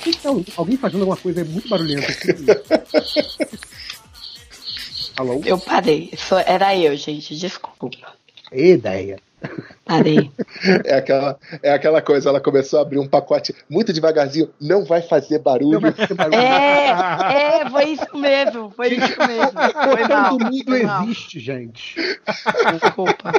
[0.07, 2.07] Então, então alguém fazendo alguma coisa é muito barulhenta.
[2.11, 2.29] Assim.
[5.17, 5.43] Alô?
[5.45, 6.11] Eu parei.
[6.47, 7.37] Era eu, gente.
[7.37, 8.15] Desculpa.
[8.53, 9.19] Ideia.
[9.85, 10.31] Parei.
[10.85, 15.01] É aquela, é aquela coisa, ela começou a abrir um pacote muito devagarzinho, não vai
[15.01, 15.81] fazer barulho.
[15.81, 16.39] Vai fazer barulho.
[16.39, 19.53] É, é, foi isso mesmo, foi isso mesmo.
[19.53, 21.97] Foi mal, Todo mundo existe, gente.
[22.81, 23.33] Desculpa.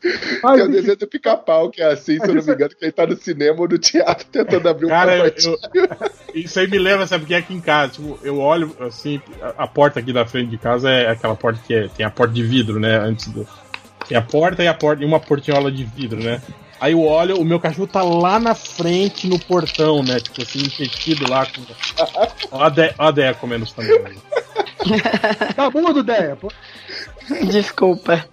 [0.00, 2.92] Tem o desenho do pica-pau, que é assim, se eu não me engano, que ele
[2.92, 5.32] tá no cinema ou no teatro tentando abrir um Cara, eu,
[6.34, 9.66] Isso aí me lembra, sabe, porque aqui em casa, tipo, eu olho assim, a, a,
[9.66, 12.42] porta aqui da frente de casa é aquela porta que é, tem a porta de
[12.42, 12.96] vidro, né?
[12.96, 13.46] Antes do,
[14.08, 16.40] tem a porta e a porta e uma portinhola de vidro, né?
[16.80, 20.20] Aí eu olho, o meu cachorro tá lá na frente no portão, né?
[20.20, 21.62] Tipo assim, entendido lá com.
[22.52, 24.16] Ó a, Deia, ó a Deia comendo os também.
[25.54, 26.48] Tá bom, do Deia, pô.
[27.50, 28.24] Desculpa.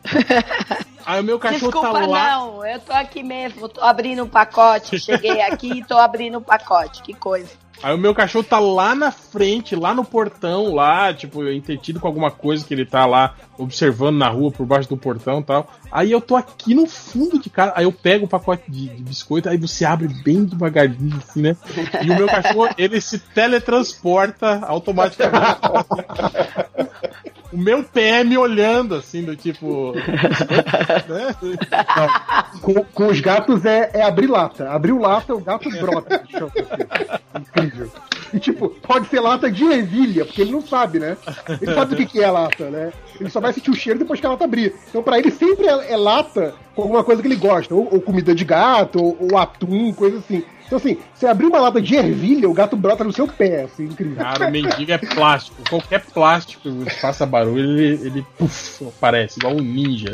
[1.06, 2.32] Aí o meu cachorro Desculpa, tá lá.
[2.32, 5.00] Não, eu tô aqui mesmo, tô abrindo um pacote.
[5.00, 7.02] Cheguei aqui e tô abrindo um pacote.
[7.04, 7.50] Que coisa.
[7.84, 12.08] Aí o meu cachorro tá lá na frente, lá no portão, lá, tipo, entretido com
[12.08, 15.70] alguma coisa que ele tá lá observando na rua por baixo do portão e tal.
[15.92, 19.04] Aí eu tô aqui no fundo de casa, aí eu pego o pacote de, de
[19.04, 21.58] biscoito, aí você abre bem devagarzinho, assim, né?
[22.02, 25.60] E o meu cachorro, ele se teletransporta automaticamente.
[27.52, 29.94] o meu pé me olhando, assim, do tipo.
[31.08, 31.36] né?
[32.62, 34.70] com, com, os gatos é, é abrir lata.
[34.70, 36.24] Abriu lata, o gato brota.
[37.40, 37.92] Incrível.
[38.34, 41.16] E tipo, pode ser lata de ervilha, porque ele não sabe, né?
[41.62, 42.92] Ele sabe o que, que é lata, né?
[43.20, 44.76] Ele só vai sentir o cheiro depois que a lata abrir.
[44.90, 47.74] Então, pra ele sempre é, é lata com alguma coisa que ele gosta.
[47.74, 50.44] Ou, ou comida de gato, ou, ou atum, coisa assim.
[50.66, 53.86] Então, assim, você abrir uma lata de ervilha, o gato brota no seu pé, assim,
[53.86, 54.16] incrível.
[54.18, 55.58] Cara, o mendigo é plástico.
[55.70, 60.10] Qualquer plástico que faça barulho, ele, ele puff, aparece, igual um ninja.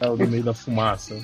[0.00, 1.16] É no meio da fumaça.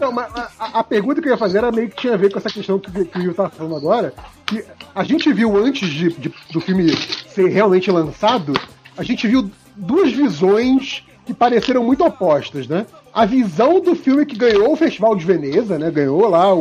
[0.00, 2.32] Não, mas a, a, pergunta que eu ia fazer era meio que tinha a ver
[2.32, 4.14] com essa questão que, que o Will tá falando agora.
[4.46, 4.64] Que
[4.94, 8.54] a gente viu antes de, de, do filme ser realmente lançado,
[8.96, 12.86] a gente viu duas visões que pareceram muito opostas, né?
[13.12, 15.90] a visão do filme que ganhou o Festival de Veneza, né?
[15.90, 16.60] Ganhou lá o,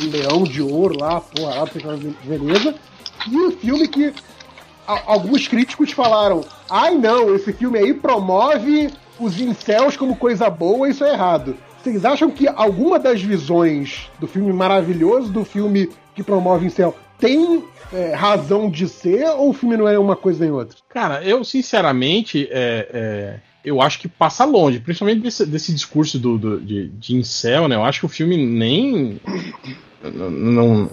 [0.00, 2.74] Leão de Ouro, lá, porra, lá do Festival de Veneza.
[3.26, 4.14] E o filme que
[4.86, 8.88] a, alguns críticos falaram: ai não, esse filme aí promove
[9.18, 11.56] os incels como coisa boa, isso é errado.
[11.82, 17.64] Vocês acham que alguma das visões do filme maravilhoso, do filme que promove incel, tem
[17.92, 20.76] é, razão de ser ou o filme não é uma coisa nem outra?
[20.88, 26.38] Cara, eu sinceramente é, é eu acho que passa longe, principalmente desse, desse discurso do,
[26.38, 27.76] do, de, de incel, né?
[27.76, 29.20] Eu acho que o filme nem.
[30.02, 30.90] Não,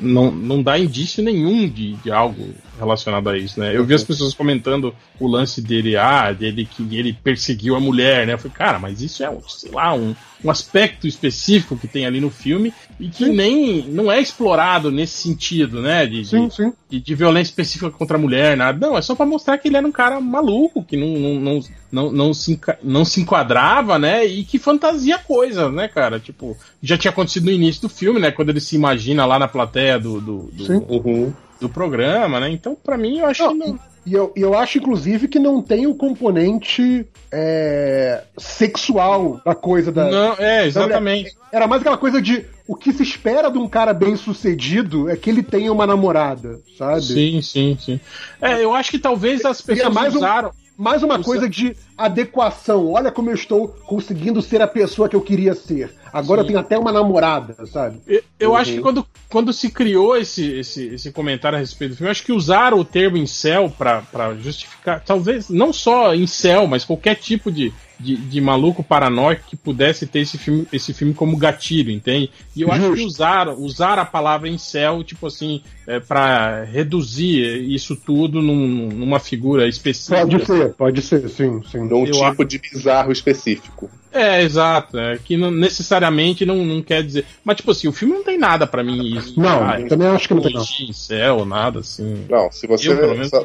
[0.00, 3.76] não, não dá indício nenhum de, de algo relacionado a isso, né?
[3.76, 8.26] Eu vi as pessoas comentando o lance dele, ah, dele que ele perseguiu a mulher,
[8.26, 8.34] né?
[8.34, 10.14] Eu falei, cara, mas isso é, sei lá, um,
[10.44, 13.32] um aspecto específico que tem ali no filme e que sim.
[13.32, 16.06] nem não é explorado nesse sentido, né?
[16.06, 16.72] De, sim, de, sim.
[16.90, 18.86] de, de violência específica contra a mulher, nada.
[18.86, 21.60] Não, é só para mostrar que ele era um cara maluco, que não, não, não
[21.92, 24.24] não, não, se, não se enquadrava, né?
[24.24, 26.18] E que fantasia coisa, né, cara?
[26.18, 28.30] Tipo, já tinha acontecido no início do filme, né?
[28.30, 31.32] Quando ele se imagina lá na plateia do, do, do, uhum.
[31.62, 32.50] Do programa, né?
[32.50, 33.78] Então, para mim, eu acho não, que não.
[34.04, 40.10] E eu, eu acho, inclusive, que não tem o componente é, sexual da coisa da.
[40.10, 41.36] Não, é, exatamente.
[41.52, 45.16] Era mais aquela coisa de o que se espera de um cara bem sucedido é
[45.16, 47.02] que ele tenha uma namorada, sabe?
[47.02, 48.00] Sim, sim, sim.
[48.40, 50.48] É, eu acho que talvez as pessoas mais usaram.
[50.48, 52.90] Um, mais uma coisa de adequação.
[52.90, 55.94] Olha como eu estou conseguindo ser a pessoa que eu queria ser.
[56.12, 56.44] Agora Sim.
[56.44, 58.00] eu tenho até uma namorada, sabe?
[58.04, 58.56] Eu, eu uhum.
[58.56, 62.10] acho que quando, quando se criou esse, esse, esse comentário a respeito do filme, eu
[62.10, 67.50] acho que usaram o termo incel para justificar, talvez não só incel, mas qualquer tipo
[67.50, 67.72] de,
[68.02, 72.30] de, de, maluco paranoico que pudesse ter esse filme, esse filme como gatilho, entende?
[72.54, 72.84] E eu Justo.
[72.84, 78.88] acho que usar, usar a palavra incel, tipo assim, é, para reduzir isso tudo num,
[78.88, 80.26] numa figura específica.
[80.26, 81.78] Pode ser, pode ser, sim, sim.
[81.78, 82.44] Num eu tipo acho...
[82.44, 83.88] de bizarro específico.
[84.12, 84.98] É, exato.
[84.98, 87.24] É, que não, necessariamente não, não quer dizer.
[87.42, 89.40] Mas, tipo assim, o filme não tem nada para mim isso.
[89.40, 90.52] Não, ah, também acho que não tem.
[90.52, 91.44] Não.
[91.46, 92.26] nada assim.
[92.28, 92.90] Não, se você.
[92.90, 93.44] Eu, pelo menos, só...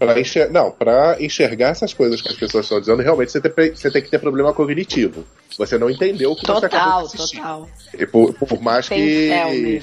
[0.00, 0.50] Pra enxer...
[0.50, 4.02] Não, para enxergar essas coisas que as pessoas estão dizendo, realmente você tem, você tem
[4.02, 5.26] que ter problema cognitivo.
[5.58, 7.36] Você não entendeu o que total, você acabou de assistir.
[7.36, 7.68] Total.
[7.98, 9.82] E por, por mais tem que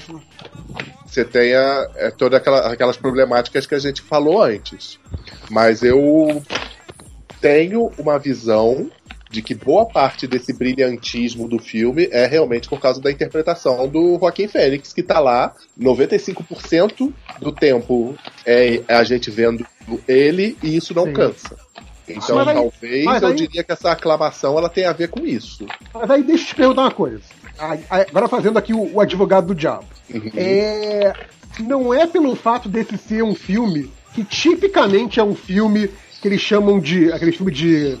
[1.06, 4.98] você tenha é, todas aquela, aquelas problemáticas que a gente falou antes.
[5.48, 6.42] Mas eu
[7.40, 8.90] tenho uma visão
[9.30, 14.18] de que boa parte desse brilhantismo do filme é realmente por causa da interpretação do
[14.18, 18.16] Joaquim Fênix, que tá lá 95% do tempo
[18.46, 19.66] é a gente vendo
[20.06, 21.12] ele e isso não Sim.
[21.12, 21.56] cansa.
[22.08, 25.66] Então, aí, talvez eu diria que essa aclamação ela tem a ver com isso.
[25.92, 27.20] Mas aí deixa eu te perguntar uma coisa.
[27.90, 29.84] Agora fazendo aqui o, o advogado do diabo.
[30.12, 30.30] Uhum.
[30.34, 31.12] É,
[31.60, 36.40] não é pelo fato desse ser um filme que tipicamente é um filme que eles
[36.40, 37.12] chamam de.
[37.12, 37.98] aquele filme de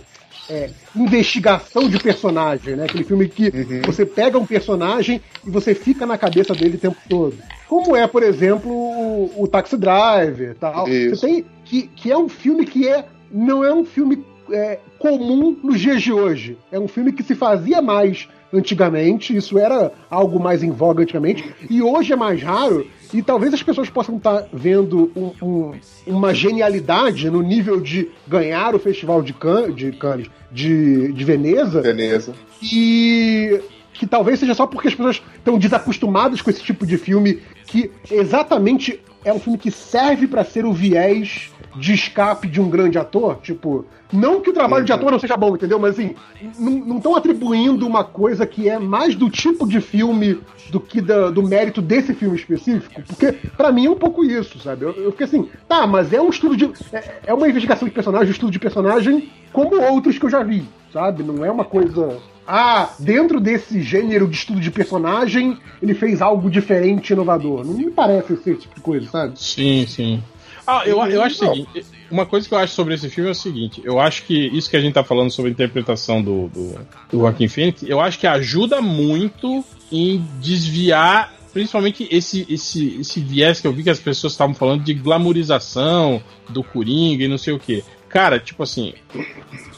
[0.48, 2.84] é, investigação de personagem, né?
[2.84, 3.82] Aquele filme que uhum.
[3.84, 7.36] você pega um personagem e você fica na cabeça dele o tempo todo.
[7.68, 10.88] Como é, por exemplo, o, o Taxi Driver tal.
[10.88, 11.16] Isso.
[11.16, 11.44] Você tem.
[11.64, 13.04] Que, que é um filme que é.
[13.30, 16.56] Não é um filme é, comum nos dias de hoje.
[16.72, 21.44] É um filme que se fazia mais antigamente, isso era algo mais em voga antigamente,
[21.68, 25.72] e hoje é mais raro, e talvez as pessoas possam estar vendo um, um,
[26.06, 31.80] uma genialidade no nível de ganhar o Festival de Cannes, de, de Veneza.
[31.80, 32.34] Veneza.
[32.62, 33.60] E
[33.94, 37.90] que talvez seja só porque as pessoas estão desacostumadas com esse tipo de filme, que
[38.10, 42.98] exatamente é um filme que serve para ser o viés de escape de um grande
[42.98, 43.38] ator.
[43.42, 44.86] Tipo, não que o trabalho uhum.
[44.86, 45.78] de ator não seja bom, entendeu?
[45.78, 46.14] Mas assim,
[46.58, 51.30] não estão atribuindo uma coisa que é mais do tipo de filme do que da,
[51.30, 53.02] do mérito desse filme específico.
[53.02, 54.84] Porque, para mim, é um pouco isso, sabe?
[54.84, 56.70] Eu, eu fiquei assim, tá, mas é um estudo de.
[56.92, 60.42] É, é uma investigação de personagem, um estudo de personagem como outros que eu já
[60.42, 61.22] vi, sabe?
[61.22, 62.18] Não é uma coisa
[62.50, 67.62] ah, dentro desse gênero de estudo de personagem, ele fez algo diferente, inovador.
[67.62, 69.38] Não me parece ser esse tipo de coisa, sabe?
[69.38, 70.22] Sim, sim.
[70.70, 71.86] Ah, eu, eu acho o seguinte.
[72.10, 74.68] Uma coisa que eu acho sobre esse filme é o seguinte: eu acho que isso
[74.68, 76.78] que a gente tá falando sobre a interpretação do, do,
[77.10, 83.60] do Joaquim Phoenix, eu acho que ajuda muito em desviar principalmente esse, esse, esse viés
[83.60, 87.54] que eu vi que as pessoas estavam falando de glamorização do Coringa e não sei
[87.54, 87.82] o que.
[88.08, 88.92] Cara, tipo assim,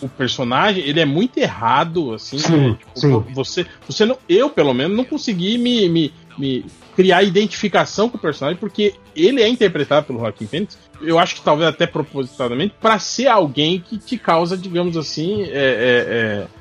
[0.03, 2.39] o personagem, ele é muito errado, assim.
[2.39, 3.25] Sim, tipo, sim.
[3.33, 6.65] Você, você não, eu, pelo menos, não consegui me, me, me
[6.97, 11.41] criar identificação com o personagem, porque ele é interpretado pelo Joaquim Phoenix, eu acho que
[11.41, 16.61] talvez até propositadamente, para ser alguém que te causa, digamos assim, é, é, é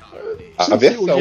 [0.56, 1.18] a versão.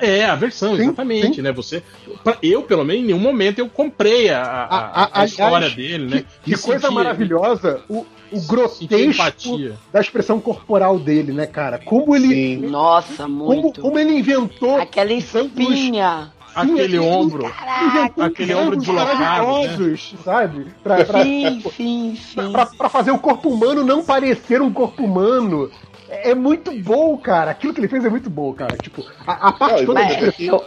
[0.00, 1.42] É, a versão, sim, exatamente, sim.
[1.42, 1.52] né?
[1.52, 1.82] Você,
[2.24, 6.06] pra, eu, pelo menos, em nenhum momento eu comprei a, a, a, a história dele,
[6.06, 6.24] né?
[6.42, 9.58] Que, que coisa maravilhosa, o, o grotesco
[9.92, 11.78] da expressão corporal dele, né, cara?
[11.78, 12.28] Como ele.
[12.28, 12.56] Sim.
[12.66, 13.80] Nossa, muito.
[13.80, 14.76] Como, como ele inventou.
[14.76, 17.50] Aquela espinha aquele ombro.
[17.50, 19.68] Caraca, aquele ombro deslocado.
[19.68, 19.96] Né?
[20.24, 20.66] sabe?
[20.82, 22.52] Pra, pra, sim, sim, sim.
[22.52, 25.70] Pra, pra, fazer o corpo humano não parecer um corpo humano.
[26.08, 27.50] É, é muito bom, cara.
[27.50, 28.76] Aquilo que ele fez é muito bom, cara.
[28.76, 30.62] Tipo, a, a parte não, toda da expressão.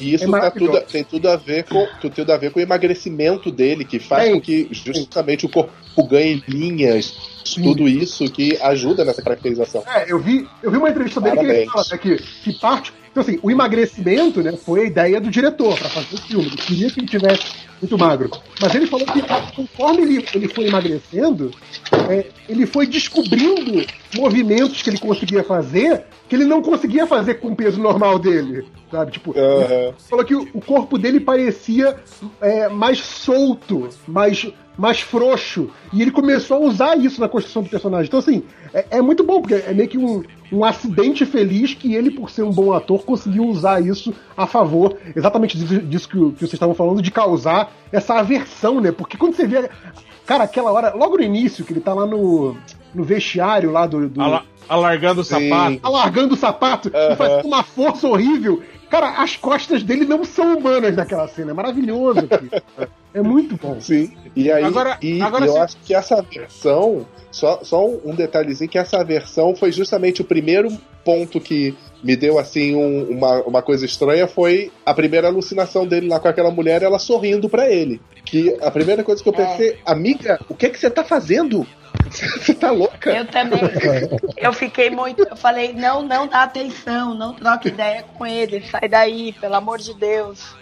[0.00, 2.62] E isso é tá tudo, tem tudo a ver com tudo a ver com o
[2.62, 5.72] emagrecimento dele, que faz com que justamente o corpo
[6.08, 7.14] ganhe linhas,
[7.44, 7.62] Sim.
[7.62, 9.82] tudo isso que ajuda nessa caracterização.
[9.86, 11.58] É, eu vi, eu vi uma entrevista dele Parabéns.
[11.58, 15.20] que ele fala né, que, que parte então, assim, o emagrecimento né, foi a ideia
[15.20, 16.46] do diretor para fazer o filme.
[16.46, 17.44] Ele queria que ele tivesse
[17.82, 18.30] muito magro.
[18.60, 19.22] Mas ele falou que
[19.54, 21.50] conforme ele, ele foi emagrecendo,
[22.08, 23.84] é, ele foi descobrindo
[24.14, 28.64] movimentos que ele conseguia fazer que ele não conseguia fazer com o peso normal dele.
[28.88, 29.10] sabe?
[29.10, 29.92] Tipo, uhum.
[30.08, 31.96] falou que o corpo dele parecia
[32.40, 34.46] é, mais solto, mais,
[34.80, 35.68] mais frouxo.
[35.92, 38.06] E ele começou a usar isso na construção do personagem.
[38.06, 41.94] Então, assim, é, é muito bom, porque é meio que um, um acidente feliz que
[41.94, 46.16] ele, por ser um bom ator, conseguiu usar isso a favor, exatamente disso, disso que,
[46.16, 48.90] que vocês estavam falando, de causar essa aversão, né?
[48.90, 49.68] Porque quando você vê.
[50.24, 52.56] Cara, aquela hora, logo no início, que ele tá lá no,
[52.94, 54.08] no vestiário lá do.
[54.08, 54.22] do...
[54.66, 55.80] alargando o sapato.
[55.82, 57.12] Alargando o sapato uhum.
[57.12, 58.62] e faz uma força horrível.
[58.90, 61.52] Cara, as costas dele não são humanas naquela cena.
[61.52, 62.28] É maravilhoso.
[63.14, 63.80] é muito bom.
[63.80, 64.12] Sim.
[64.34, 67.06] E aí, agora, e, agora eu acho que essa versão.
[67.30, 70.68] Só, só um detalhezinho que essa versão foi justamente o primeiro
[71.04, 76.08] ponto que me deu assim um, uma, uma coisa estranha foi a primeira alucinação dele
[76.08, 78.00] lá com aquela mulher, ela sorrindo para ele.
[78.24, 79.78] Que a primeira coisa que eu pensei, é.
[79.84, 81.66] amiga, o que é que você tá fazendo?
[82.10, 83.10] Você tá louca?
[83.10, 83.60] Eu também.
[84.36, 85.22] Eu fiquei muito.
[85.22, 89.78] Eu falei, não, não dá atenção, não troca ideia com ele, sai daí, pelo amor
[89.78, 90.54] de Deus.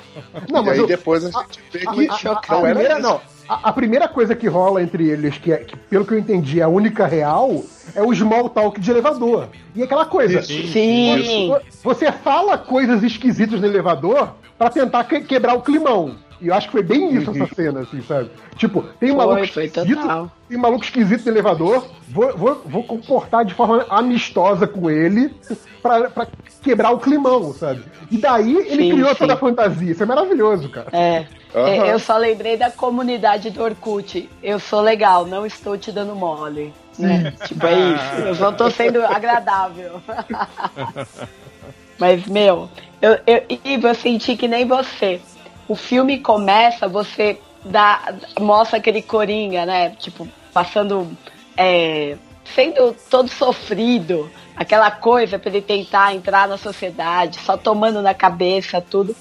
[0.51, 2.27] Não, mas e aí eu, depois a gente vê que.
[2.27, 3.21] A, a, a, primeira, não.
[3.49, 6.65] A, primeira coisa que rola entre eles, que, é, que pelo que eu entendi é
[6.65, 9.49] a única real, é o small talk de elevador.
[9.75, 10.43] E aquela coisa.
[10.43, 10.67] Sim.
[10.71, 11.49] sim.
[11.49, 16.17] Você, você fala coisas esquisitas no elevador para tentar que, quebrar o climão.
[16.41, 18.31] E eu acho que foi bem isso essa cena, assim, sabe?
[18.57, 20.31] Tipo, tem um foi, maluco esquisito.
[20.49, 21.87] Tem um maluco esquisito no elevador.
[22.09, 25.35] Vou, vou, vou comportar de forma amistosa com ele
[25.83, 26.27] pra, pra
[26.63, 27.83] quebrar o climão, sabe?
[28.11, 29.17] E daí ele sim, criou sim.
[29.17, 29.93] toda a fantasia.
[29.93, 30.89] Isso é maravilhoso, cara.
[30.93, 31.27] É.
[31.55, 31.87] Uhum.
[31.87, 34.29] Eu só lembrei da comunidade do Orkut.
[34.43, 36.73] Eu sou legal, não estou te dando mole.
[36.99, 37.33] Né?
[37.45, 38.27] tipo, é isso.
[38.27, 40.01] Eu só tô sendo agradável.
[41.99, 42.69] Mas, meu,
[43.03, 45.21] eu, eu, eu senti que nem você
[45.69, 49.91] o filme começa, você dá, mostra aquele coringa, né?
[49.91, 51.17] Tipo, passando.
[51.57, 52.17] É,
[52.55, 58.81] sendo todo sofrido, aquela coisa para ele tentar entrar na sociedade, só tomando na cabeça
[58.81, 59.15] tudo.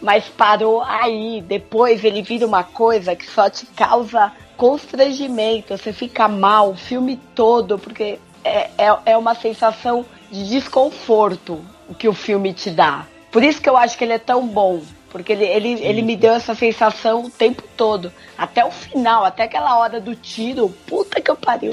[0.00, 1.40] Mas parou aí.
[1.40, 5.76] Depois ele vira uma coisa que só te causa constrangimento.
[5.76, 11.94] Você fica mal o filme todo, porque é, é, é uma sensação de desconforto o
[11.94, 13.06] que o filme te dá.
[13.30, 14.82] Por isso que eu acho que ele é tão bom.
[15.16, 18.12] Porque ele, ele, ele me deu essa sensação o tempo todo.
[18.36, 20.68] Até o final, até aquela hora do tiro.
[20.86, 21.70] Puta que eu pariu.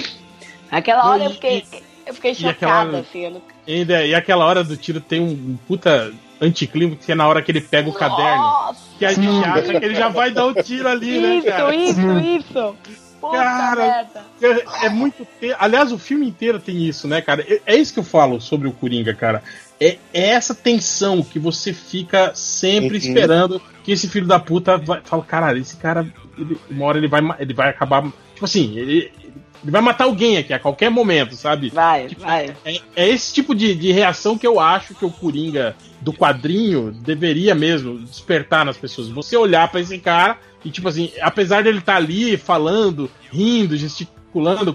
[0.71, 1.65] Aquela hora e, eu fiquei.
[2.05, 3.29] Eu fiquei chocada, assim.
[3.29, 3.41] Não...
[3.67, 7.51] E, e aquela hora do tiro tem um puta anticlima que é na hora que
[7.51, 8.09] ele pega o Nossa.
[8.09, 8.75] caderno.
[8.97, 11.45] Que a gente acha que ele já vai dar o um tiro ali, né, isso,
[11.45, 11.75] né, cara?
[11.75, 13.31] Isso, isso, isso.
[13.31, 14.07] cara,
[14.41, 15.27] é, é, muito.
[15.59, 17.45] Aliás, o filme inteiro tem isso, né, cara?
[17.47, 19.43] É, é, isso que eu falo sobre o Coringa, cara
[19.85, 23.03] é essa tensão que você fica sempre uhum.
[23.03, 27.07] esperando que esse filho da puta vai, fala, caralho, esse cara, ele, uma hora ele
[27.07, 28.03] vai, ele vai acabar.
[28.33, 29.11] Tipo assim, ele,
[29.61, 31.69] ele vai matar alguém aqui a qualquer momento, sabe?
[31.69, 32.55] Vai, tipo, vai.
[32.65, 36.91] É, é, esse tipo de, de reação que eu acho que o Coringa do quadrinho
[36.91, 39.09] deveria mesmo despertar nas pessoas.
[39.09, 43.75] Você olhar para esse cara e, tipo assim, apesar dele estar tá ali falando, rindo,
[43.75, 44.22] gesticulando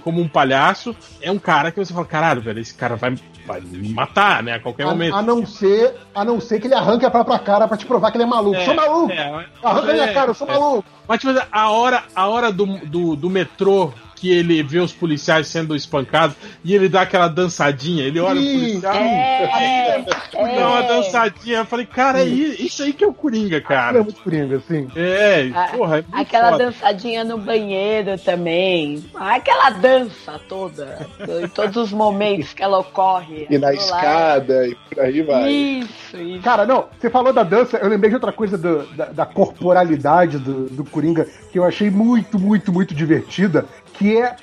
[0.03, 3.15] como um palhaço, é um cara que você fala, caralho, velho, esse cara vai,
[3.47, 4.55] vai me matar, né?
[4.55, 5.15] A qualquer a, momento.
[5.15, 8.11] A não ser, a não ser que ele arranque a própria cara pra te provar
[8.11, 8.57] que ele é maluco.
[8.57, 9.13] É, sou maluco!
[9.13, 10.53] É, Arranca é, minha cara, eu sou é.
[10.53, 10.85] maluco!
[11.07, 15.47] Mas tipo, a hora, a hora do, do, do metrô que ele vê os policiais
[15.47, 20.05] sendo espancados e ele dá aquela dançadinha, ele olha Sim, o policial, é,
[20.35, 21.59] é, dá uma dançadinha.
[21.59, 23.99] Eu falei, cara, é isso aí que é o Coringa, cara.
[23.99, 24.89] É muito Coringa, sim.
[24.97, 26.65] É, a, porra, é Aquela foda.
[26.65, 29.05] dançadinha no banheiro também.
[29.15, 31.07] Aquela dança toda,
[31.43, 33.47] em todos os momentos que ela ocorre.
[33.49, 35.51] E na escada, e por aí vai.
[35.51, 36.43] Isso, isso.
[36.43, 40.39] Cara, não, você falou da dança, eu lembrei de outra coisa do, da, da corporalidade
[40.39, 43.65] do, do Coringa que eu achei muito, muito, muito divertida,
[43.99, 44.37] que é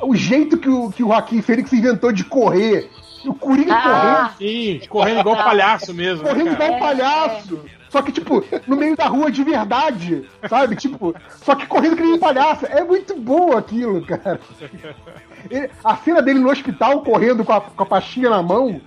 [0.00, 2.90] o, o jeito que o, que o Joaquim Fênix inventou de correr.
[3.24, 4.36] O Coringa ah, correndo.
[4.38, 6.24] Sim, correndo igual palhaço mesmo.
[6.24, 7.60] Né, correndo né, igual palhaço.
[7.90, 10.76] Só que, tipo, no meio da rua de verdade, sabe?
[10.76, 12.64] Tipo, só que correndo que nem um palhaço.
[12.66, 14.40] É muito bom aquilo, cara.
[15.50, 18.80] Ele, a cena dele no hospital correndo com a, com a pastinha na mão.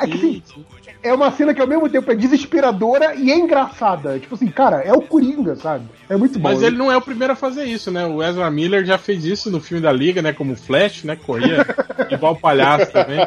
[0.00, 0.64] É que, assim,
[1.02, 4.18] é uma cena que ao mesmo tempo é desesperadora e é engraçada.
[4.18, 5.84] Tipo assim, cara, é o Coringa, sabe?
[6.08, 6.48] É muito bom.
[6.48, 8.04] Mas ele não é o primeiro a fazer isso, né?
[8.06, 10.32] O Ezra Miller já fez isso no filme da Liga, né?
[10.32, 11.16] Como Flash, né?
[11.16, 11.64] Corria
[12.10, 13.26] igual palhaço também.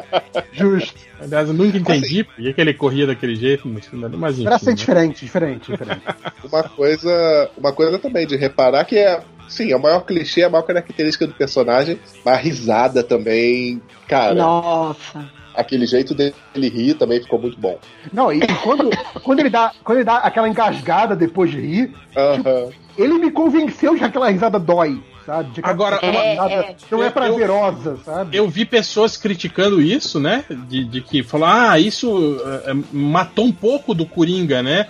[0.52, 1.00] Justo.
[1.20, 4.20] Aliás, eu nunca entendi assim, por que ele corria daquele jeito no filme da Liga,
[4.20, 4.46] mas enfim.
[4.46, 4.76] Pra ser né?
[4.76, 6.02] diferente, diferente, diferente.
[6.44, 10.50] uma coisa, uma coisa também de reparar que é Sim, é o maior clichê, a
[10.50, 14.34] maior característica do personagem, mas a risada também, cara.
[14.34, 17.78] Nossa aquele jeito dele rir também ficou muito bom.
[18.12, 18.90] Não, e quando,
[19.24, 22.36] quando, ele, dá, quando ele dá aquela engasgada depois de rir, uh -huh.
[22.36, 25.02] tipo, ele me convenceu de que aquela risada dói.
[25.26, 25.52] Sabe?
[25.52, 28.38] De Agora, é, é, não é prazerosa, sabe?
[28.38, 30.46] Eu vi pessoas criticando isso, né?
[30.50, 34.88] De, de que falar, ah, isso é, matou um pouco do Coringa, né?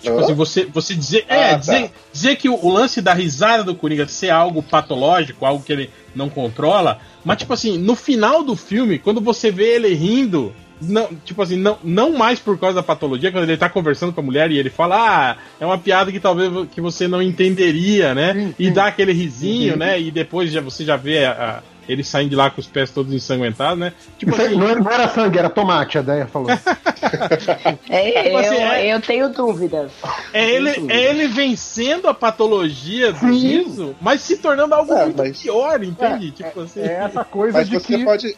[0.00, 1.24] Tipo assim, você, você dizer.
[1.28, 1.56] É, ah, tá.
[1.56, 5.72] dizer, dizer que o, o, lance da risada do Coringa ser algo patológico, algo que
[5.72, 6.98] ele não controla.
[7.24, 11.56] Mas, tipo assim, no final do filme, quando você vê ele rindo, não, tipo assim,
[11.56, 14.58] não, não mais por causa da patologia, quando ele tá conversando com a mulher e
[14.58, 18.54] ele fala, ah, é uma piada que talvez que você não entenderia, né?
[18.58, 19.78] E dá aquele risinho, sim.
[19.78, 20.00] né?
[20.00, 22.90] E depois já, você já vê a, a ele saindo de lá com os pés
[22.90, 23.92] todos ensanguentados, né?
[24.18, 26.50] Tipo assim, não, era sangue, era tomate, a ideia falou.
[27.88, 29.92] é, tipo assim, eu, é, eu tenho dúvidas.
[30.32, 30.96] É ele, dúvidas.
[30.96, 35.42] é ele vencendo a patologia do riso, mas se tornando algo é, muito mas...
[35.42, 36.28] pior, entende?
[36.28, 36.80] É, tipo assim.
[36.80, 38.04] É essa coisa mas de você que...
[38.04, 38.36] pode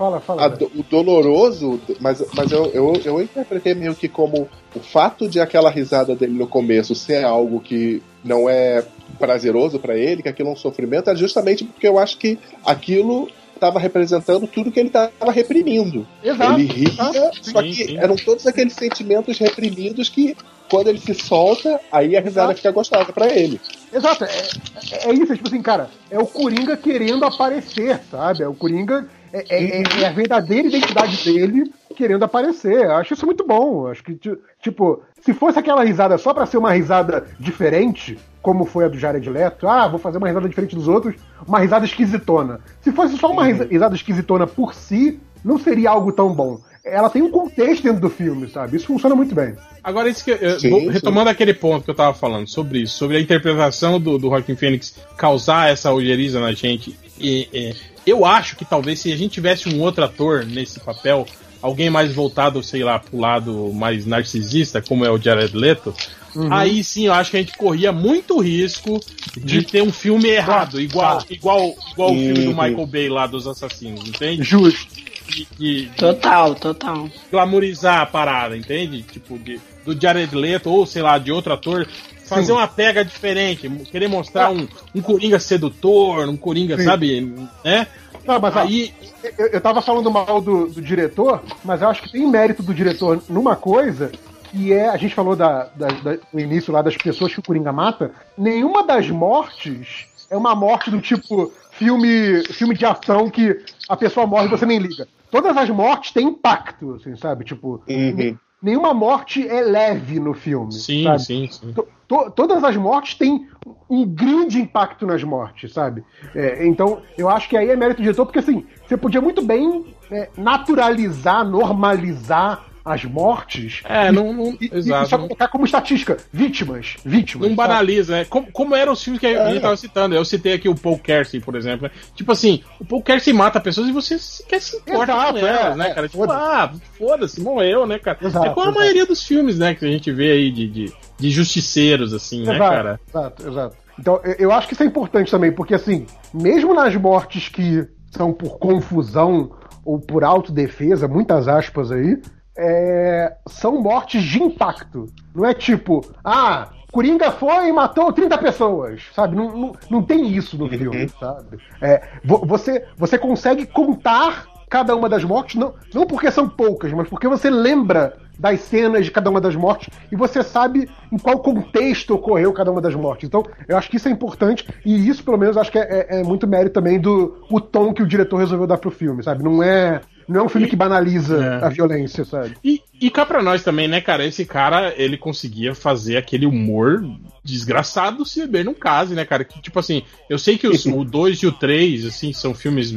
[0.00, 0.48] Fala, fala.
[0.48, 5.38] Do, o doloroso, mas, mas eu, eu, eu interpretei meio que como o fato de
[5.38, 8.82] aquela risada dele no começo ser algo que não é
[9.18, 13.28] prazeroso para ele, que aquilo é um sofrimento, é justamente porque eu acho que aquilo
[13.54, 16.08] estava representando tudo que ele estava reprimindo.
[16.24, 16.58] Exato.
[16.58, 17.98] Ele ria, só que sim.
[17.98, 20.34] eram todos aqueles sentimentos reprimidos que
[20.70, 22.56] quando ele se solta, aí a risada Exato.
[22.58, 23.60] fica gostosa para ele.
[23.92, 28.44] Exato, é, é, isso, é tipo assim, cara, é o Coringa querendo aparecer, sabe?
[28.44, 32.84] É o Coringa é, é, é, a verdadeira identidade dele querendo aparecer.
[32.84, 33.88] Eu acho isso muito bom.
[33.88, 34.18] acho que,
[34.60, 38.98] tipo, se fosse aquela risada só para ser uma risada diferente, como foi a do
[38.98, 41.14] Jared Leto, ah, vou fazer uma risada diferente dos outros,
[41.46, 42.60] uma risada esquisitona.
[42.80, 46.60] Se fosse só uma risada esquisitona por si, não seria algo tão bom.
[46.84, 48.76] Ela tem um contexto dentro do filme, sabe?
[48.76, 49.54] Isso funciona muito bem.
[49.84, 51.32] Agora, isso que eu, sim, retomando sim.
[51.32, 54.96] aquele ponto que eu tava falando sobre isso, sobre a interpretação do, do Joaquim Fênix
[55.16, 56.98] causar essa ojeriza na gente.
[57.18, 57.74] E, e,
[58.06, 61.26] eu acho que talvez se a gente tivesse um outro ator nesse papel,
[61.60, 65.94] alguém mais voltado, sei lá, pro lado mais narcisista, como é o Jared Leto,
[66.34, 66.52] uhum.
[66.52, 68.98] aí sim eu acho que a gente corria muito risco
[69.36, 73.46] de ter um filme errado, igual, igual, igual o filme do Michael Bay lá dos
[73.46, 74.42] assassinos, entende?
[74.42, 75.10] Justo.
[75.30, 77.08] De, de, total, total.
[77.30, 79.02] Glamorizar a parada, entende?
[79.02, 81.86] Tipo, de, do Jared Leto, ou sei lá, de outro ator,
[82.24, 82.52] fazer Sim.
[82.52, 86.84] uma pega diferente, querer mostrar um, um Coringa sedutor, um Coringa, Sim.
[86.84, 87.86] sabe, né?
[88.24, 88.92] Não, mas aí.
[89.38, 92.74] Eu, eu tava falando mal do, do diretor, mas eu acho que tem mérito do
[92.74, 94.10] diretor numa coisa
[94.50, 97.42] que é, a gente falou da, da, da, no início lá das pessoas que o
[97.42, 103.58] Coringa mata, nenhuma das mortes é uma morte do tipo filme, filme de ação que
[103.88, 105.06] a pessoa morre e você nem liga.
[105.30, 107.44] Todas as mortes têm impacto, assim, sabe?
[107.44, 108.36] Tipo, uhum.
[108.62, 110.72] nenhuma morte é leve no filme.
[110.72, 111.22] Sim, sabe?
[111.22, 111.74] sim, sim
[112.10, 113.46] to, todas as mortes têm
[113.88, 116.02] um grande impacto nas mortes, sabe?
[116.34, 119.40] É, então, eu acho que aí é mérito do diretor, porque assim, você podia muito
[119.40, 123.82] bem é, naturalizar, normalizar as mortes.
[123.84, 124.32] É, não.
[124.32, 125.06] não e, exato.
[125.06, 126.16] E só colocar como estatística.
[126.32, 126.96] Vítimas.
[127.04, 127.48] Vítimas.
[127.48, 128.24] Não banaliza, né?
[128.24, 129.60] Como, como eram os filmes que a gente é.
[129.60, 130.14] tava citando.
[130.14, 131.88] Eu citei aqui o Paul Kersey, por exemplo.
[131.88, 131.90] Né?
[132.14, 134.16] Tipo assim, o Paul Kersey mata pessoas e você
[134.48, 136.08] quer se importa exato, com elas, é, né, cara?
[136.08, 138.18] Tipo, foda ah, foda-se, morreu, né, cara?
[138.20, 140.92] Exato, é como a maioria dos filmes, né, que a gente vê aí de, de,
[141.18, 143.00] de justiceiros, assim, né, exato, né, cara?
[143.08, 143.76] Exato, exato.
[143.98, 148.32] Então, eu acho que isso é importante também, porque assim, mesmo nas mortes que são
[148.32, 149.50] por confusão
[149.84, 152.20] ou por autodefesa, muitas aspas aí,
[152.62, 155.06] é, são mortes de impacto.
[155.34, 159.34] Não é tipo, ah, Coringa foi e matou 30 pessoas, sabe?
[159.34, 161.08] Não, não, não tem isso no filme, uhum.
[161.08, 161.58] sabe?
[161.80, 167.08] É, você, você consegue contar cada uma das mortes, não, não porque são poucas, mas
[167.08, 171.40] porque você lembra das cenas de cada uma das mortes e você sabe em qual
[171.40, 173.26] contexto ocorreu cada uma das mortes.
[173.26, 176.20] Então, eu acho que isso é importante e isso, pelo menos, acho que é, é,
[176.20, 179.42] é muito mérito também do o tom que o diretor resolveu dar pro filme, sabe?
[179.42, 180.00] Não é
[180.30, 181.64] não é um filme e, que banaliza é.
[181.64, 182.56] a violência, sabe?
[182.62, 184.24] E, e cá pra nós também, né, cara?
[184.24, 187.02] Esse cara, ele conseguia fazer aquele humor
[187.42, 189.44] desgraçado se beber num case, né, cara?
[189.44, 192.94] Que, tipo assim, eu sei que os, o 2 e o 3, assim, são filmes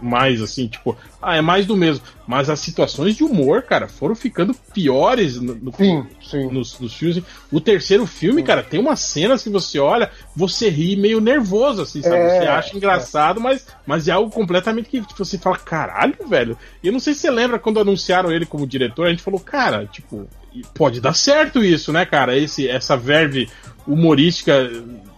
[0.00, 2.04] mais, assim, tipo, ah, é mais do mesmo.
[2.26, 6.48] Mas as situações de humor, cara, foram ficando piores no, no, sim, sim.
[6.50, 7.22] Nos, nos, filmes.
[7.50, 8.46] O terceiro filme, sim.
[8.46, 12.16] cara, tem umas cenas que você olha, você ri meio nervoso, assim, sabe?
[12.16, 13.42] É, você acha engraçado, é.
[13.42, 16.56] mas, mas é algo completamente que tipo, você fala, caralho, velho.
[16.82, 19.40] E eu não sei se você lembra quando anunciaram ele como diretor, a gente falou,
[19.40, 20.28] cara, tipo,
[20.74, 22.36] pode dar certo isso, né, cara?
[22.36, 23.48] Esse, essa verve
[23.86, 24.70] humorística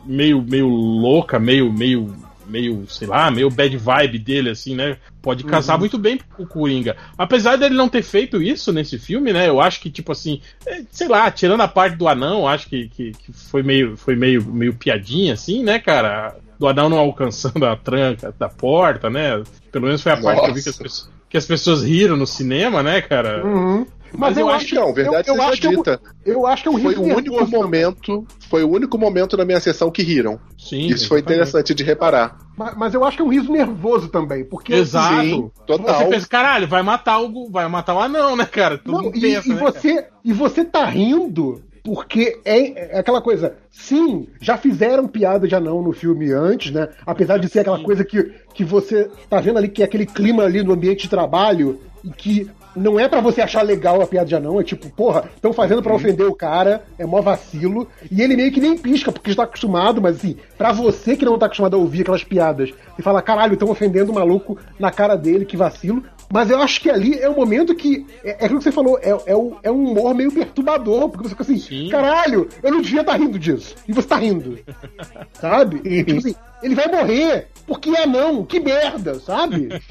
[0.04, 2.14] meio, meio louca, meio, meio,
[2.46, 4.96] meio, sei lá, meio bad vibe dele, assim, né?
[5.20, 5.80] Pode casar uhum.
[5.80, 6.96] muito bem com o Coringa.
[7.16, 9.48] Apesar dele não ter feito isso nesse filme, né?
[9.48, 12.88] Eu acho que, tipo assim, é, sei lá, tirando a parte do anão, acho que,
[12.88, 16.36] que, que foi, meio, foi meio, meio piadinha, assim, né, cara?
[16.58, 19.42] Do anão não alcançando a tranca da porta, né?
[19.70, 20.26] Pelo menos foi a Nossa.
[20.28, 23.42] parte que eu vi que as, pessoas, que as pessoas riram no cinema, né, cara?
[23.42, 23.86] Uhum.
[24.14, 25.96] Mas, eu, acho que não, verdade eu, eu acho dita.
[26.22, 29.34] Que eu, eu acho que é um foi o único momento, foi o único momento
[29.34, 30.38] na minha sessão que riram.
[30.58, 32.36] Sim, Isso foi interessante de reparar.
[32.54, 35.22] Mas, mas, eu acho que é um riso nervoso também, porque Exato.
[35.22, 36.00] Sim, total.
[36.00, 38.78] Você pensa, caralho, vai matar o vai matar o anão, né, cara?
[38.84, 40.08] Não, e, pensa, e né, você cara?
[40.22, 43.56] e você tá rindo porque é, é, aquela coisa.
[43.70, 46.88] Sim, já fizeram piada de anão no filme antes, né?
[47.04, 50.44] Apesar de ser aquela coisa que, que você tá vendo ali, que é aquele clima
[50.44, 54.26] ali no ambiente de trabalho, e que não é para você achar legal a piada
[54.26, 55.98] de anão, é tipo, porra, estão fazendo para uhum.
[55.98, 60.00] ofender o cara, é mó vacilo, e ele meio que nem pisca, porque está acostumado,
[60.00, 63.54] mas assim, pra você que não tá acostumado a ouvir aquelas piadas, e fala, caralho,
[63.54, 66.02] estão ofendendo o maluco na cara dele, que vacilo.
[66.32, 68.06] Mas eu acho que ali é o momento que.
[68.24, 71.28] É, é aquilo que você falou, é, é, o, é um humor meio perturbador, porque
[71.28, 71.90] você fica assim, Sim.
[71.90, 73.74] caralho, eu não devia estar tá rindo disso.
[73.86, 74.58] E você tá rindo.
[75.38, 75.78] sabe?
[76.04, 79.68] tipo assim, ele vai morrer, porque é não, que merda, sabe?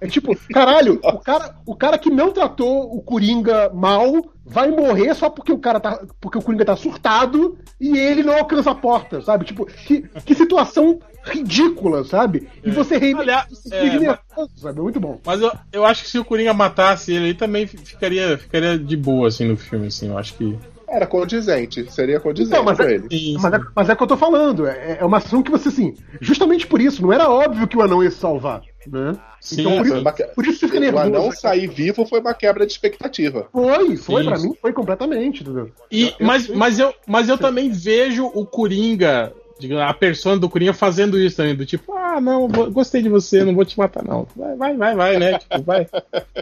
[0.00, 4.10] É tipo, caralho, o cara, o cara que não tratou o Coringa mal
[4.44, 6.00] vai morrer só porque o cara tá.
[6.20, 9.44] Porque o Coringa tá surtado e ele não alcança a porta, sabe?
[9.44, 12.48] Tipo, que, que situação ridícula, sabe?
[12.64, 12.72] E é.
[12.72, 14.80] você ri Aliás, é, mas, sabe?
[14.80, 15.20] Muito bom.
[15.26, 18.96] Mas eu, eu acho que se o Coringa matasse ele, ele também ficaria, ficaria de
[18.96, 20.08] boa, assim, no filme, assim.
[20.08, 20.56] Eu acho que.
[20.88, 23.36] Era condizente, seria condizente então, mas, é, ele.
[23.40, 24.66] Mas é, mas é o que eu tô falando.
[24.66, 27.82] É, é uma ação que você, assim, justamente por isso, não era óbvio que o
[27.82, 28.62] anão ia se salvar.
[28.86, 29.16] Né?
[29.40, 30.12] Sim, então, por, isso, uma...
[30.12, 31.04] por isso fica nervoso.
[31.04, 33.48] O anão sair vivo foi uma quebra de expectativa.
[33.52, 34.28] Foi, foi, Sim.
[34.28, 35.42] pra mim foi completamente.
[35.42, 35.70] Entendeu?
[35.90, 39.32] E, eu, mas, eu, mas, eu, mas eu também vejo o Coringa
[39.86, 43.54] a persona do Coringa fazendo isso também, do tipo, ah, não, gostei de você, não
[43.54, 44.26] vou te matar, não.
[44.36, 45.38] Vai, vai, vai, vai né?
[45.46, 45.86] Tipo, vai.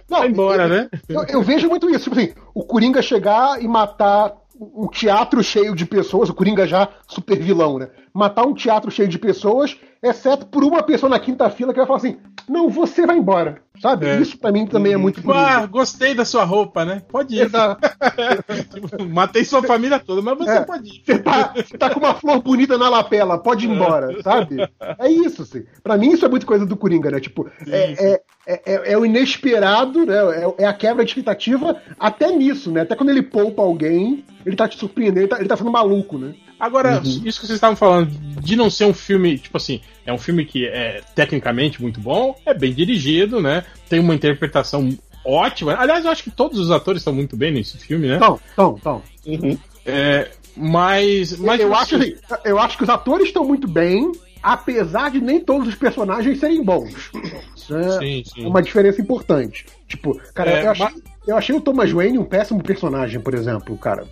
[0.09, 0.91] Não, vai embora, eu, né?
[1.09, 5.75] Eu, eu, vejo muito isso, tipo assim, o Coringa chegar e matar um teatro cheio
[5.75, 7.89] de pessoas, o Coringa já super vilão, né?
[8.15, 11.87] Matar um teatro cheio de pessoas, exceto por uma pessoa na quinta fila que vai
[11.87, 12.17] falar assim:
[12.49, 13.61] não, você vai embora.
[13.81, 14.07] Sabe?
[14.07, 14.21] É.
[14.21, 15.37] Isso pra mim também é muito bonito.
[15.37, 17.03] Ah, gostei da sua roupa, né?
[17.09, 17.51] Pode ir.
[19.11, 20.61] Matei sua família toda, mas você é.
[20.61, 21.03] pode ir.
[21.05, 24.57] Você tá, tá, com uma flor bonita na lapela, pode ir embora, sabe?
[24.99, 25.65] É isso, assim.
[25.83, 27.19] Pra mim isso é muito coisa do Coringa, né?
[27.19, 30.15] Tipo, é, é, é, é, o inesperado, né?
[30.15, 32.83] É, é, a quebra de expectativa até nisso, né?
[32.83, 36.17] Até quando ele poupa alguém, ele tá te surpreendendo, ele tá, ele tá ficando maluco,
[36.17, 36.35] né?
[36.59, 37.23] Agora, uhum.
[37.25, 40.45] isso que vocês estavam falando, de não ser um filme, tipo assim, é um filme
[40.45, 43.65] que é tecnicamente muito bom, é bem dirigido, né?
[43.89, 45.75] Tem uma interpretação ótima.
[45.77, 48.15] Aliás, eu acho que todos os atores estão muito bem nesse filme, né?
[48.15, 49.03] Estão, estão, estão.
[49.27, 49.59] Uhum.
[49.85, 55.11] É, mas, mas eu, acho, assim, eu acho que os atores estão muito bem, apesar
[55.11, 57.11] de nem todos os personagens serem bons.
[57.57, 58.47] Isso é sim, sim.
[58.47, 59.67] uma diferença importante.
[59.89, 61.03] Tipo, cara, é, eu, achei, mas...
[61.27, 64.07] eu achei o Thomas Wayne um péssimo personagem, por exemplo, cara.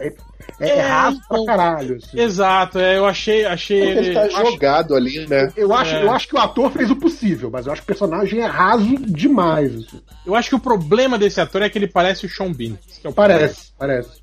[0.00, 0.14] É,
[0.60, 1.96] é, é raso pra caralho.
[1.96, 2.20] Assim.
[2.20, 3.44] Exato, é, eu achei.
[3.44, 5.52] achei Porque ele tá acho, jogado ali, né?
[5.56, 6.02] Eu acho, é.
[6.02, 8.46] eu acho que o ator fez o possível, mas eu acho que o personagem é
[8.46, 9.74] raso demais.
[9.74, 10.00] Assim.
[10.26, 12.74] Eu acho que o problema desse ator é que ele parece o Sean Bean.
[13.04, 14.20] É o parece, parece.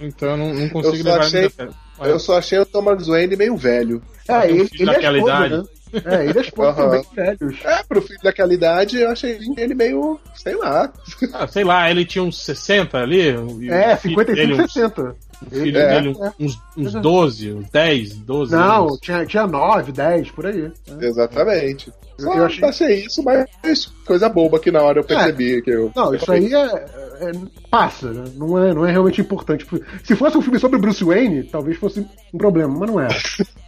[0.00, 1.50] então eu não, não consigo eu levar achei,
[2.00, 4.02] Eu só achei o Thomas Wayne meio velho.
[4.28, 5.56] É, ele, ele é esposa, idade.
[5.56, 5.64] né?
[5.92, 6.90] É, ele é uhum.
[6.90, 7.58] bem velhos.
[7.64, 10.92] É, pro filho daquela idade, eu achei ele meio, sei lá.
[11.32, 13.28] Ah, sei lá, ele tinha uns 60 ali.
[13.70, 15.16] É, 55, 60.
[15.42, 16.32] O filho é, dele, é.
[16.38, 19.00] uns, uns 12, uns 10, 12 Não, anos.
[19.00, 20.70] Tinha, tinha 9, 10, por aí.
[20.88, 21.06] É.
[22.22, 22.68] Eu, eu achei...
[22.68, 23.46] achei isso, mas
[24.04, 25.60] coisa boba que na hora eu percebi é.
[25.60, 25.92] que eu.
[25.94, 26.66] Não, isso aí é,
[27.20, 27.32] é,
[27.70, 28.24] passa, né?
[28.36, 29.66] Não é, não é realmente importante.
[30.02, 33.08] Se fosse um filme sobre Bruce Wayne, talvez fosse um problema, mas não é.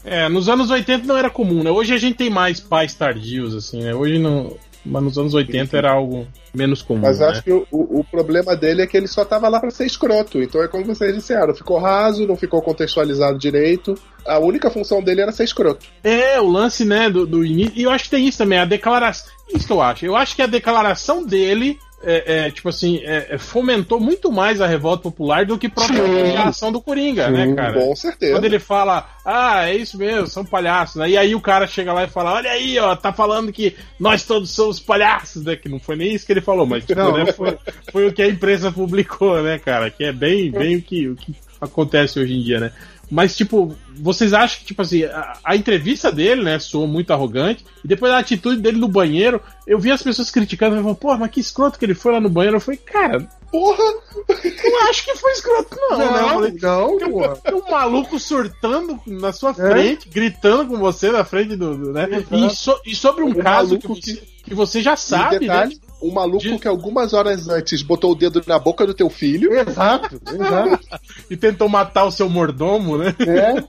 [0.04, 1.70] É, nos anos 80 não era comum, né?
[1.70, 3.94] Hoje a gente tem mais pais tardios, assim, né?
[3.94, 4.56] Hoje não.
[4.84, 7.02] Mas nos anos 80 era algo menos comum.
[7.02, 7.26] Mas né?
[7.26, 10.42] acho que o, o, problema dele é que ele só tava lá para ser escroto.
[10.42, 13.94] Então é como vocês disseram, ficou raso, não ficou contextualizado direito.
[14.26, 15.86] A única função dele era ser escroto.
[16.02, 17.72] É, o lance, né, do, do início.
[17.76, 19.30] E eu acho que tem isso também, a declaração.
[19.54, 20.04] Isso que eu acho.
[20.04, 24.60] Eu acho que a declaração dele é, é, tipo assim, é, é, fomentou muito mais
[24.60, 27.80] a revolta popular do que propriamente a ação do Coringa, né, Sim, né, cara?
[27.80, 28.32] Com certeza.
[28.32, 31.10] Quando ele fala, ah, é isso mesmo, são palhaços, né?
[31.10, 34.24] E aí o cara chega lá e fala, olha aí, ó, tá falando que nós
[34.24, 35.56] todos somos palhaços, né?
[35.56, 37.58] Que não foi nem isso que ele falou, mas tipo, né, foi,
[37.90, 39.90] foi, o que a empresa publicou, né, cara?
[39.90, 42.72] Que é bem, bem o que, o que acontece hoje em dia, né?
[43.12, 47.62] Mas, tipo, vocês acham que, tipo assim, a, a, entrevista dele, né, soou muito arrogante,
[47.84, 51.30] e depois a atitude dele no banheiro, eu vi as pessoas criticando, falando, porra, mas
[51.30, 52.56] que escroto que ele foi lá no banheiro.
[52.56, 53.84] Eu falei, cara, porra,
[54.64, 55.98] não acho que foi escroto, não.
[55.98, 56.28] Não, né?
[56.28, 59.54] falei, não, tem um, um, maluco surtando na sua é?
[59.54, 60.10] frente, é?
[60.10, 61.76] gritando com você na frente do.
[61.76, 62.08] do né?
[62.30, 65.80] E, so, e, sobre um, um caso que você, que você já sabe, detalhe, né?
[66.02, 66.58] Um maluco de...
[66.58, 69.54] que algumas horas antes botou o dedo na boca do teu filho.
[69.54, 71.00] Exato, exato.
[71.30, 73.14] e tentou matar o seu mordomo, né?
[73.20, 73.64] É.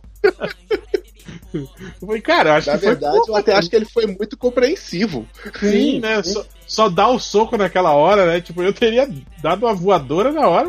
[1.54, 1.68] Eu
[2.08, 3.30] falei, cara, acho Na que verdade, foi...
[3.30, 5.28] eu até acho que ele foi muito compreensivo.
[5.60, 6.24] Sim, sim né?
[6.24, 6.44] Sim.
[6.66, 8.42] só dá o soco naquela hora, né?
[8.42, 9.08] Tipo, eu teria
[9.42, 10.68] dado uma voadora na hora,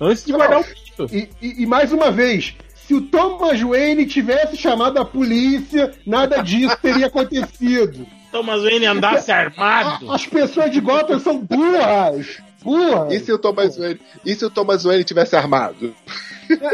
[0.00, 1.08] antes de guardar o pito.
[1.12, 2.56] E, e, e mais uma vez,
[2.86, 8.06] se o Thomas Wayne tivesse chamado a polícia, nada disso teria acontecido.
[8.34, 10.10] Thomas Wayne andasse armado.
[10.10, 12.42] As pessoas de Gotham são burras.
[12.64, 13.12] Burras.
[13.12, 15.94] E se o Thomas Wayne, e se o Thomas Wayne tivesse armado?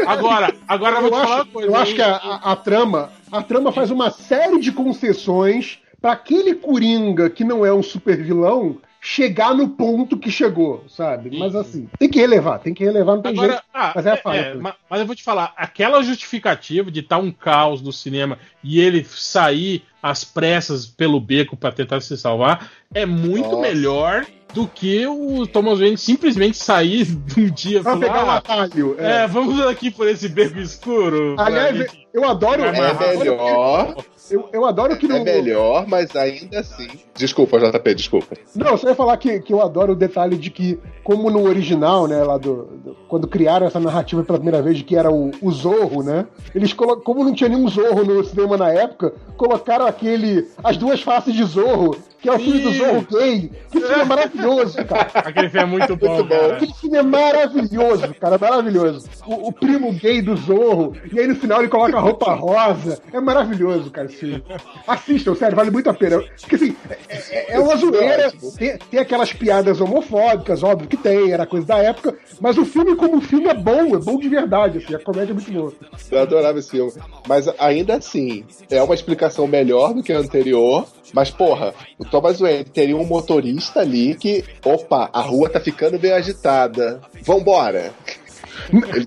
[0.07, 1.69] Agora, agora eu vou te acho, falar uma coisa.
[1.69, 6.13] Eu acho que a, a, a, trama, a trama faz uma série de concessões para
[6.13, 11.37] aquele Coringa que não é um super vilão chegar no ponto que chegou, sabe?
[11.37, 13.63] Mas assim, tem que relevar, tem que relevar, não tem Agora, jeito.
[13.71, 17.01] Ah, mas é a é, é, mas, mas, eu vou te falar, aquela justificativa de
[17.01, 22.01] estar tá um caos no cinema e ele sair às pressas pelo beco para tentar
[22.01, 23.61] se salvar é muito Nossa.
[23.61, 28.95] melhor do que o Thomas Wayne simplesmente sair de um dia pra pegar um atalho.
[28.99, 29.23] É.
[29.23, 29.27] é.
[29.27, 31.35] vamos aqui por esse beco escuro.
[31.37, 32.07] Aliás, gente...
[32.13, 32.63] eu adoro.
[32.63, 33.95] É melhor.
[34.29, 36.87] Eu, eu adoro que é, É melhor, mas ainda assim.
[37.15, 38.35] Desculpa, JP, desculpa.
[38.55, 42.07] Não, só ia falar que, que eu adoro o detalhe de que, como no original,
[42.07, 42.63] né, lá do.
[42.65, 46.25] do quando criaram essa narrativa pela primeira vez de que era o, o Zorro, né?
[46.55, 47.03] Eles colocam.
[47.03, 50.47] Como não tinha nenhum Zorro no cinema na época, colocaram aquele.
[50.63, 53.51] as duas faces de Zorro que é o filme do Zorro Gay.
[53.71, 55.11] Que filme é maravilhoso, cara.
[55.15, 56.13] Aquele filme é muito bom.
[56.13, 56.51] Muito bom.
[56.51, 58.37] Aquele filme é maravilhoso, cara.
[58.37, 59.09] Maravilhoso.
[59.25, 60.95] O, o, primo gay do Zorro.
[61.11, 63.01] E aí no final ele coloca a roupa rosa.
[63.11, 64.43] É maravilhoso, cara, esse filme.
[64.87, 66.23] Assistam, sério, vale muito a pena.
[66.41, 66.75] Porque assim,
[67.09, 68.31] é, é, é uma zoeira.
[68.55, 72.15] Tem, tem, aquelas piadas homofóbicas, óbvio que tem, era coisa da época.
[72.39, 74.77] Mas o filme, como filme, é bom, é bom de verdade.
[74.77, 75.73] Assim, a comédia é muito boa.
[76.11, 76.91] Eu adorava esse filme.
[77.27, 80.85] Mas ainda assim, é uma explicação melhor do que a anterior.
[81.13, 85.99] Mas, porra, o Thomas Wayne teria um motorista ali que, opa, a rua tá ficando
[85.99, 87.01] bem agitada.
[87.23, 87.91] Vambora.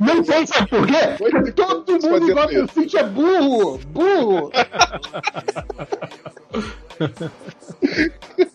[0.01, 1.17] Não tem, sabe por quê?
[1.19, 3.79] Porque todo mundo em Gotham City é burro!
[3.87, 4.51] Burro!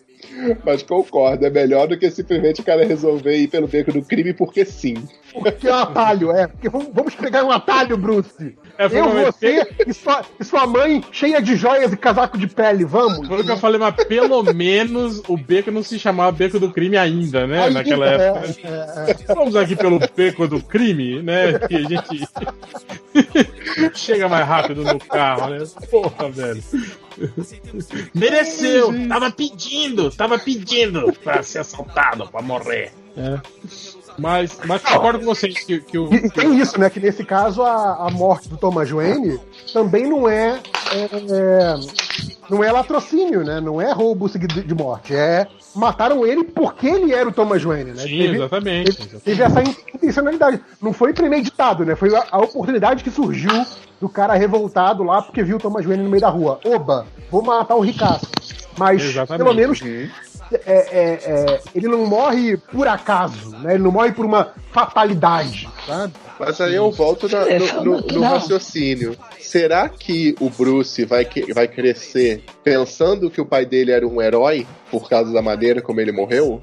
[0.64, 4.32] Mas concordo, é melhor do que simplesmente o cara resolver ir pelo beco do crime
[4.32, 4.94] porque sim.
[5.32, 6.46] Porque é um atalho, é.
[6.46, 8.56] Porque vamos, pegar um atalho, Bruce.
[8.76, 12.84] É, eu, você e sua, e sua mãe cheia de joias e casaco de pele,
[12.84, 13.28] vamos?
[13.28, 16.72] Foi o que eu falei, mas pelo menos o beco não se chamava beco do
[16.72, 17.64] crime ainda, né?
[17.64, 18.68] Ainda, naquela é, época.
[18.68, 19.34] É, é.
[19.34, 21.58] Vamos aqui pelo beco do crime, né?
[21.60, 22.28] Que a gente
[23.94, 25.64] chega mais rápido no carro, né?
[25.90, 26.62] Porra, velho.
[28.14, 32.92] Mereceu, tava pedindo, tava pedindo pra ser assaltado, pra morrer.
[33.16, 33.40] É.
[34.18, 36.12] Mas, mas concordo com vocês que, que o.
[36.12, 36.90] E, tem isso, né?
[36.90, 39.40] Que nesse caso a, a morte do Thomas Wayne
[39.72, 40.60] também não é,
[40.92, 41.74] é, é
[42.48, 43.60] não é latrocínio, né?
[43.60, 45.14] Não é roubo seguido de morte.
[45.14, 48.02] É mataram ele porque ele era o Thomas Wayne, né?
[48.02, 49.62] Sim, teve, exatamente, teve, teve, essa
[49.94, 50.60] intencionalidade.
[50.80, 51.94] Não foi premeditado, né?
[51.94, 53.64] Foi a, a, oportunidade que surgiu
[54.00, 56.58] do cara revoltado lá porque viu o Thomas Wayne no meio da rua.
[56.64, 58.26] Oba, vou matar o ricaço.
[58.78, 59.44] Mas, exatamente.
[59.44, 60.08] pelo menos, uhum
[60.52, 63.74] é, é, é, ele não morre por acaso, né?
[63.74, 66.12] Ele não morre por uma fatalidade, sabe?
[66.38, 69.16] Mas aí eu volto na, no, no, no raciocínio.
[69.38, 74.66] Será que o Bruce vai, vai crescer pensando que o pai dele era um herói
[74.90, 76.62] por causa da maneira como ele morreu?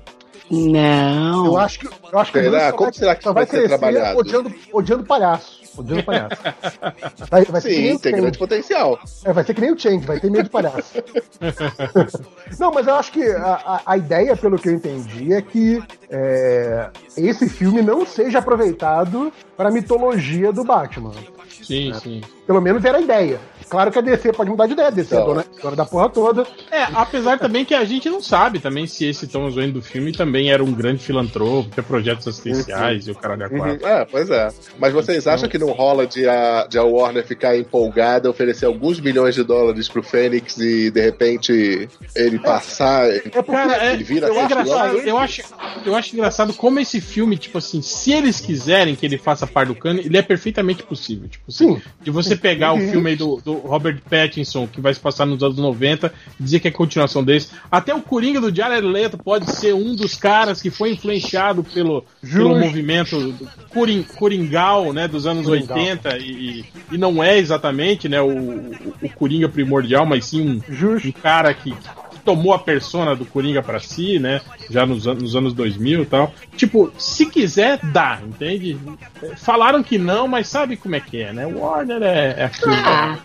[0.49, 1.45] Não.
[1.45, 2.71] Eu acho que, eu acho que será?
[2.71, 4.19] Como vai, será que só vai, vai ser trabalhado?
[4.19, 5.66] Odiando, odiando palhaço.
[5.77, 6.41] Odiando palhaço.
[7.29, 8.99] Vai, vai Sim, tem grande potencial.
[9.23, 10.93] É, vai ser que nem o Change, vai ter medo de palhaço.
[12.59, 15.83] Não, mas eu acho que a, a, a, ideia, pelo que eu entendi, é que
[16.09, 21.11] é, esse filme não seja aproveitado para a mitologia do Batman.
[21.63, 21.99] Sim, né?
[21.99, 22.21] sim.
[22.45, 23.39] Pelo menos era a ideia.
[23.69, 26.09] Claro que a DC pode mudar de ideia, a DC é dona, dona da porra
[26.09, 26.45] toda.
[26.71, 30.11] É, apesar também que a gente não sabe também se esse Thomas Wayne do filme
[30.11, 33.13] também era um grande filantropo, tinha projetos assistenciais uhum.
[33.13, 33.85] e o cara da quatro.
[33.85, 33.87] Uhum.
[33.87, 34.49] É, pois é.
[34.79, 35.33] Mas vocês então...
[35.33, 39.43] acham que não rola de a, de a Warner ficar empolgada, oferecer alguns milhões de
[39.43, 44.97] dólares pro Fênix e de repente ele passar, é, é cara, ele vira eu, engraçado,
[44.97, 45.41] eu acho
[45.85, 49.65] Eu acho engraçado como esse filme, tipo assim, se eles quiserem que ele faça par
[49.65, 51.27] do cano, ele é perfeitamente possível.
[51.27, 51.81] Tipo, Sim.
[52.01, 55.41] De você pegar o filme aí do, do Robert Pattinson, que vai se passar nos
[55.43, 57.49] anos 90, dizer que é continuação desse.
[57.71, 62.03] Até o Coringa do Jared Leto pode ser um dos caras que foi influenciado pelo,
[62.21, 63.33] pelo movimento
[63.73, 65.77] Coring, Coringal, né, dos anos Coringal.
[65.77, 68.71] 80 e, e não é exatamente, né, o,
[69.01, 70.61] o Coringa primordial, mas sim um,
[71.05, 71.73] um cara que,
[72.27, 74.41] tomou a persona do Coringa para si, né?
[74.69, 76.33] Já nos, nos anos 2000 e tal.
[76.57, 78.77] Tipo, se quiser, dá, entende?
[79.37, 81.45] Falaram que não, mas sabe como é que é, né?
[81.45, 82.73] Warner é, é aquilo.
[82.73, 83.17] Ah,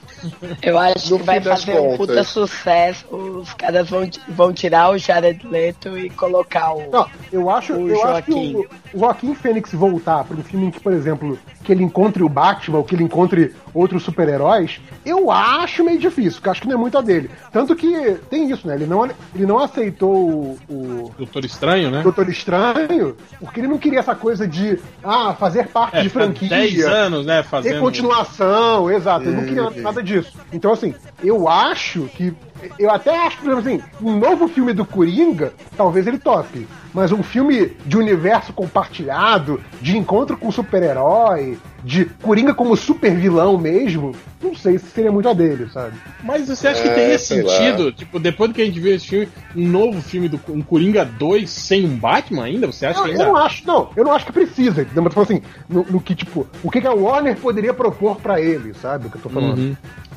[0.62, 1.94] eu acho no que vai fazer contas.
[1.94, 3.06] um puta sucesso.
[3.12, 6.88] Os caras vão, vão tirar o Jared Leto e colocar o.
[6.88, 8.60] Não, eu acho, eu acho que o,
[8.94, 12.28] o Joaquim Fênix voltar para um filme em que, por exemplo, que ele encontre o
[12.28, 16.74] Batman, ou que ele encontre outros super-heróis, eu acho meio difícil, porque acho que não
[16.74, 17.30] é muito a dele.
[17.50, 18.74] Tanto que tem isso, né?
[18.74, 22.02] Ele não, ele não aceitou o, o Doutor Estranho, né?
[22.02, 26.48] Doutor Estranho, porque ele não queria essa coisa de ah, fazer parte É, de franquia.
[26.48, 27.80] 10 anos, né, Ter fazendo...
[27.80, 29.26] continuação, exato.
[29.26, 30.36] Ele não queria nada disso.
[30.52, 32.34] Então, assim, eu acho que.
[32.78, 36.66] Eu até acho, por exemplo, assim, um novo filme do Coringa, talvez ele tope.
[36.94, 43.56] Mas um filme de universo compartilhado, de encontro com super-herói, de Coringa como super vilão
[43.56, 44.12] mesmo,
[44.42, 45.96] não sei se seria muito a dele, sabe?
[46.22, 49.06] Mas você acha que É, teria sei sentido, tipo, depois que a gente viu esse
[49.06, 52.66] filme, um novo filme do um Coringa 2 sem um Batman ainda?
[52.66, 53.24] Você acha Eu, que eu ainda...
[53.24, 55.02] não acho, não, eu não acho que precisa, entendeu?
[55.02, 58.16] Mas tô falando assim, no, no que, tipo, o que, que a Warner poderia propor
[58.16, 59.06] pra ele, sabe?
[59.06, 59.58] O que eu tô falando.
[59.58, 59.76] Uhum.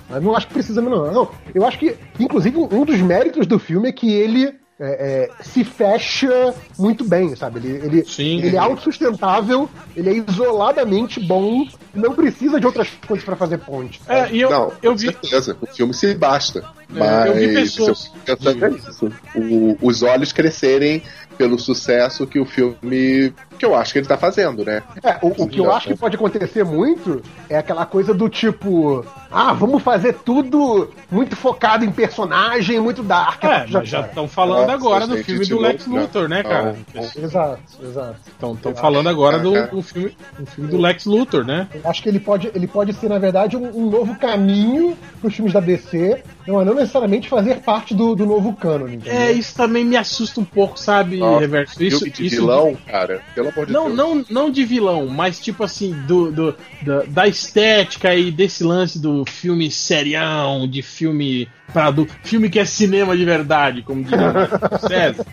[0.09, 1.11] Mas não acho que precisa, não.
[1.11, 1.31] não.
[1.53, 5.63] Eu acho que, inclusive, um dos méritos do filme é que ele é, é, se
[5.63, 7.59] fecha muito bem, sabe?
[7.59, 8.41] Ele, ele, Sim.
[8.41, 14.01] ele é autossustentável, ele é isoladamente bom, não precisa de outras coisas pra fazer ponte.
[14.07, 15.07] É, e eu, não, eu com vi.
[15.07, 15.57] certeza.
[15.61, 16.59] O filme se basta.
[16.59, 21.01] É, mas eu vi pessoas- se eu nisso, o- os olhos crescerem
[21.37, 23.33] pelo sucesso que o filme.
[23.65, 24.83] Que eu acho que ele tá fazendo, né?
[25.03, 29.05] É, o, o que eu acho que pode acontecer muito é aquela coisa do tipo,
[29.31, 33.43] ah, vamos fazer tudo muito focado em personagem, muito dark.
[33.43, 36.01] É, já estão falando Nossa, agora do filme do Lex né?
[36.01, 36.75] Luthor, né, cara?
[37.17, 38.15] Exato, exato.
[38.27, 41.67] Estão falando agora do, do filme, do filme do Lex Luthor, né?
[41.73, 45.27] Eu acho que ele pode, ele pode ser, na verdade, um, um novo caminho para
[45.27, 49.13] os filmes da DC, não, não necessariamente fazer parte do, do novo canon, entendeu?
[49.13, 51.83] É, isso também me assusta um pouco, sabe, Nossa, Reverso?
[51.83, 53.97] Isso, de isso vilão, cara, pelo amor de Não, Deus.
[53.97, 58.99] não, não de vilão, mas tipo assim, do, do- da, da estética e desse lance
[58.99, 64.81] do filme serião, de filme para do filme que é cinema de verdade, como Marcos
[64.87, 65.25] César.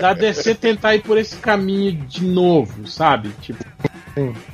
[0.00, 3.30] Da DC tentar ir por esse caminho de novo, sabe?
[3.40, 3.64] Tipo.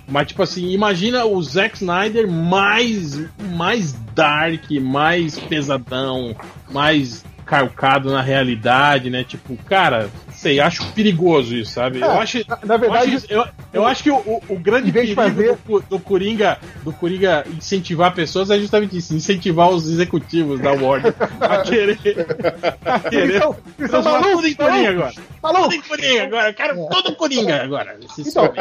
[0.09, 3.21] Mas tipo assim, imagina o Zack Snyder mais
[3.55, 6.35] mais dark, mais pesadão,
[6.71, 9.23] mais calcado na realidade, né?
[9.23, 10.09] Tipo, cara,
[10.41, 12.01] sei, acho perigoso isso, sabe?
[12.01, 14.91] eu acho, na- na verdade- eu acho, eu, eu acho que o, o- o grande
[14.91, 20.61] perigo fazer- do, do Coringa, do Coringa incentivar pessoas é justamente isso, incentivar os executivos
[20.61, 21.99] da Warner a querer,
[22.85, 25.13] a querer eles são transformar tudo em Coringa agora.
[25.43, 25.63] Maluco!
[25.65, 27.99] Tudo em Coringa agora, eu quero todo Coringa agora.
[28.19, 28.53] Então,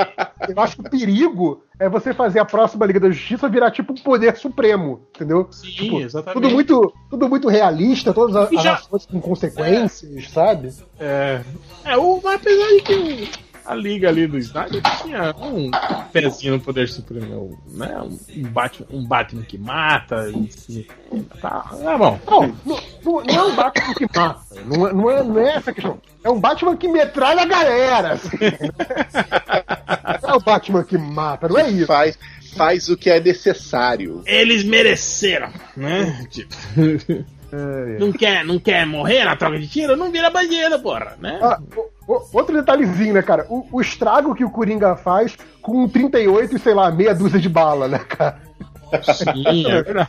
[0.48, 3.94] eu acho que o perigo é você fazer a próxima Liga da Justiça virar tipo
[3.94, 5.48] um poder supremo, entendeu?
[5.52, 6.34] Sim, Tipo, exatamente.
[6.42, 10.74] Tudo muito, tudo muito realista, todas as, já- ações com consequências, sabe?
[11.00, 11.42] É,
[11.86, 13.32] é o, apesar de que
[13.70, 15.70] a liga ali do Snyder tinha um
[16.12, 18.02] pezinho no poder supremo, né?
[18.02, 20.88] Um Batman, um Batman que mata e se-
[21.40, 22.20] tá, é bom.
[22.28, 24.40] Não, não, não- é um Batman que mata.
[24.66, 26.00] Não é, não, é, não é essa questão.
[26.24, 28.14] É um Batman que metralha a galera.
[28.14, 28.30] assim.
[30.24, 31.86] Não é o Batman que mata, não é isso.
[31.88, 32.18] Faz,
[32.56, 34.22] faz o que é necessário.
[34.26, 36.26] Eles mereceram, né?
[36.30, 36.56] Tipo,
[38.00, 39.96] não quer, não quer morrer na troca de tiro?
[39.96, 41.40] Não vira bandido, porra, né?
[41.42, 43.46] Ah, o- o- outro detalhezinho, né, cara?
[43.50, 47.40] O, o estrago que o Coringa faz com um 38 e, sei lá, meia dúzia
[47.40, 48.40] de bala, né, cara?
[49.14, 50.08] Sim, é.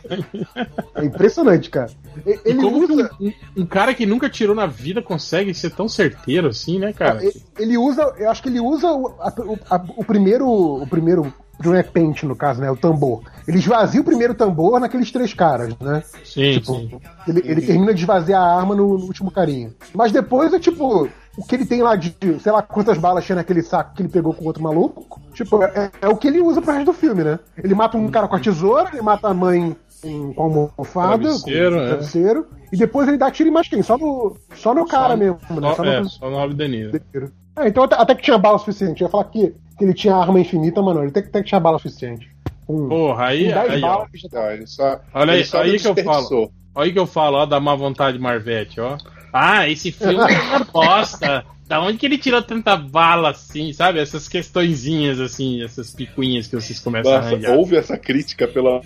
[0.95, 1.91] É impressionante, cara.
[2.25, 3.09] Ele como que usa.
[3.19, 7.19] um, um- cara que nunca tirou na vida consegue ser tão certeiro assim, né, cara?
[7.59, 8.01] Ele usa.
[8.17, 9.33] Eu acho que ele usa o, a-
[9.69, 10.47] a- o primeiro.
[10.49, 11.31] O primeiro.
[11.63, 12.69] Não é pente, no caso, né?
[12.71, 13.21] O tambor.
[13.47, 16.03] Ele esvazia o primeiro tambor naqueles três caras, né?
[16.23, 16.99] Sim, Tipo, sim.
[17.27, 19.71] ele, ele termina de esvaziar a arma no, no último carinha.
[19.93, 21.09] Mas depois é tipo.
[21.37, 24.09] O que ele tem lá de, sei lá, quantas balas tinha naquele saco que ele
[24.09, 25.21] pegou com o outro maluco.
[25.33, 27.39] Tipo, é, é o que ele usa pro resto do filme, né?
[27.57, 31.19] Ele mata um cara com a tesoura, ele mata a mãe com, com a almofada,
[31.19, 31.87] Travesseiro, com o é.
[31.87, 32.47] travesseiro.
[32.73, 33.81] E depois ele dá tiro em mais quem?
[33.81, 35.69] Só no, só no cara mesmo, né?
[35.69, 36.99] Só, Só é, no só no Robert De Niro.
[37.11, 37.31] tiro.
[37.57, 39.01] É, então até, até que tinha bala suficiente.
[39.01, 41.41] Eu ia falar que, que ele tinha arma infinita, mas não, ele até, que- até
[41.41, 42.29] que tinha bala suficiente.
[42.67, 43.87] Com, Porra, aí, 10 aí, ó.
[43.87, 46.51] balas, já tá- Não, ele só, Olha aí, ele só aí não que eu desperdiçou.
[46.75, 48.97] Olha aí que eu falo, ó, da má vontade Marvete, ó.
[49.33, 51.43] Ah, esse filme é uma bosta.
[51.67, 53.97] Da onde que ele tirou tanta bala assim, sabe?
[53.99, 57.55] Essas questõezinhas assim, essas picuinhas que vocês começam a Nossa, arranjar.
[57.57, 58.81] houve essa crítica pela.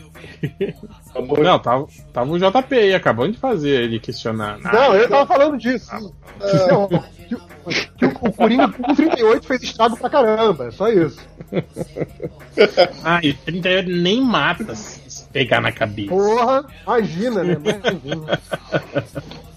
[1.43, 4.59] Não, tava, tava o JP aí, acabando de fazer ele questionar.
[4.59, 5.89] Não, eu tava falando disso.
[5.93, 6.99] Não, que,
[8.27, 11.19] o- Coringa com 38 fez estrago pra caramba, é só isso.
[13.03, 16.09] Ah, e 38 nem mata se se pegar na cabeça.
[16.09, 17.53] Porra, imagina, né?
[17.53, 18.39] Imagina.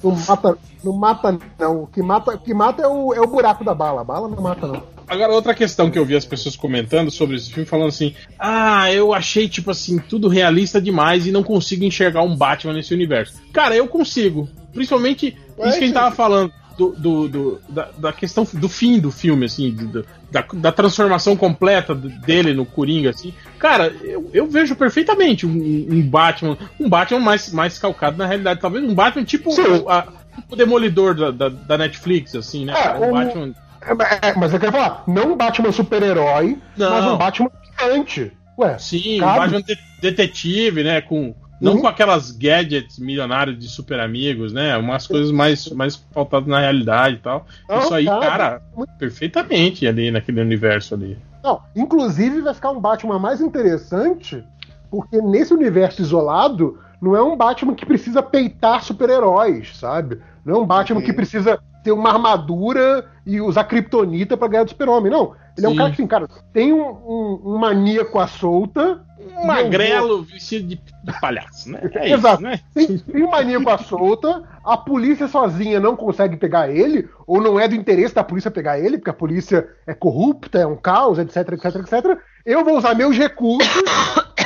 [0.02, 1.82] Não mata, não mata, não.
[1.82, 4.00] O que mata, o que mata é, o, é o buraco da bala.
[4.00, 4.82] A bala não mata, não.
[5.08, 8.92] Agora, outra questão que eu vi as pessoas comentando sobre esse filme, falando assim: Ah,
[8.92, 13.34] eu achei, tipo assim, tudo realista demais e não consigo enxergar um Batman nesse universo.
[13.52, 14.48] Cara, eu consigo.
[14.72, 16.52] Principalmente Ué, isso que a gente tava falando.
[16.78, 21.36] Do, do, do da, da, questão do fim do filme, assim, do, da, da, transformação
[21.36, 23.34] completa dele no Coringa, assim.
[23.58, 28.60] Cara, eu, eu vejo perfeitamente um, um, Batman, um Batman mais, mais calcado na realidade,
[28.60, 29.50] talvez um Batman tipo,
[29.90, 30.14] a, tipo
[30.48, 32.74] o Demolidor da, da, da, Netflix, assim, né?
[32.76, 33.54] É, um Batman.
[33.82, 38.32] É, é, mas eu quero falar, não um Batman super-herói, mas um Batman gigante.
[38.56, 39.32] Ué, Sim, cabe.
[39.32, 41.00] um Batman de detetive, né?
[41.00, 41.80] Com não uhum.
[41.80, 44.76] com aquelas gadgets milionários de super amigos, né?
[44.76, 47.46] Umas coisas mais, mais pautadas na realidade e tal.
[47.68, 48.62] Não, Isso aí, cara, cara,
[48.98, 51.18] perfeitamente ali naquele universo ali.
[51.42, 54.44] Não, inclusive vai ficar um Batman mais interessante,
[54.90, 60.20] porque nesse universo isolado, não é um Batman que precisa peitar super-heróis, sabe?
[60.44, 64.70] Não é um Batman que precisa ter uma armadura e usar kryptonita para ganhar do
[64.70, 65.10] super-homem.
[65.10, 65.34] Não.
[65.56, 65.66] Ele Sim.
[65.66, 69.04] é um cara que, assim, cara, tem um, um, um maníaco à solta.
[69.36, 71.80] Um magrelo vestido de, de, palhaço, né?
[71.94, 72.42] É Exato.
[72.42, 72.60] Isso, né?
[72.72, 77.58] Tem, tem um maníaco à solta, a polícia sozinha não consegue pegar ele, ou não
[77.58, 81.18] é do interesse da polícia pegar ele, porque a polícia é corrupta, é um caos,
[81.18, 82.18] etc, etc, etc.
[82.46, 83.82] Eu vou usar meus recursos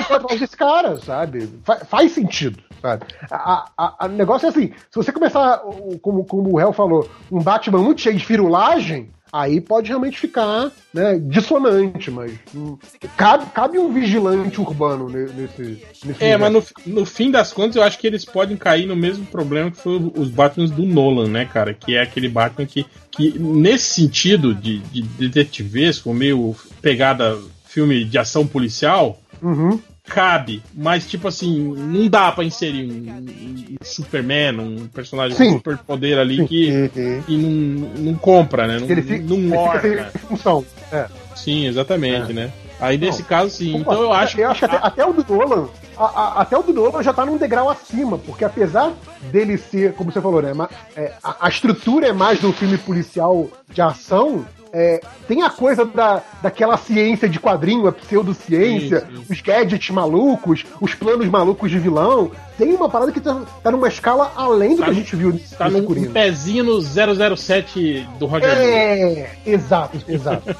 [0.01, 1.49] atrás desse cara, sabe?
[1.65, 2.63] Fa faz sentido.
[2.81, 3.07] Sabe?
[3.31, 5.63] A, negócio é assim: se você começar,
[6.01, 10.71] como, como o Hell falou, um Batman muito cheio de firulagem, aí pode realmente ficar
[10.93, 12.77] né, dissonante, mas hum,
[13.17, 15.83] cabe, cabe um vigilante urbano nesse.
[16.05, 18.95] nesse é, mas no, no fim das contas eu acho que eles podem cair no
[18.95, 21.73] mesmo problema que foi os Batmans do Nolan, né, cara?
[21.73, 28.19] Que é aquele Batman que, que nesse sentido de, de detetivesco, meio pegada filme de
[28.19, 34.89] ação policial, uhum cabe, mas tipo assim, não dá para inserir um, um, Superman, um
[34.89, 35.53] personagem Sim.
[35.53, 36.47] com superpoder ali Sim.
[36.47, 37.23] que, uhum.
[37.23, 38.79] que não, não compra, né?
[38.79, 40.03] Não, ele fica, não morre.
[40.29, 40.65] função.
[40.91, 41.07] É.
[41.35, 42.35] Sim, exatamente, é.
[42.35, 42.53] né?
[42.81, 43.29] Aí nesse não.
[43.29, 43.77] caso, sim.
[43.77, 44.39] Então eu acho.
[44.41, 47.25] Eu que até, até o do Nolan, a, a, até o do Nolan já tá
[47.25, 48.93] num degrau acima, porque apesar
[49.31, 50.53] dele ser, como você falou, né?
[50.97, 55.85] É, a, a estrutura é mais do filme policial de ação, é, tem a coisa
[55.85, 62.31] da, daquela ciência de quadrinho, a pseudociência, os gadgets malucos, os planos malucos de vilão.
[62.57, 65.39] Tem uma parada que tá, tá numa escala além do tá que a gente viu
[65.59, 70.57] Tá num um pezinho no 007 do Roger É, exato, exato.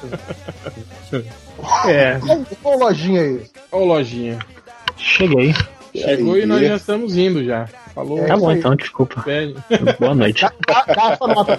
[1.87, 2.19] é.
[2.61, 3.41] Qual lojinha aí?
[3.71, 4.37] Qual lojinha?
[4.95, 5.55] Cheguei.
[5.95, 7.67] Chegou e nós já estamos indo já.
[7.93, 8.19] Falou.
[8.19, 9.23] É tá bom, então, desculpa.
[9.99, 10.45] Boa noite.
[10.67, 11.57] Dá, dá, sua nota,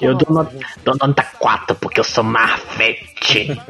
[0.00, 3.60] Eu dou nota, dou nota 4, porque eu sou Marvete.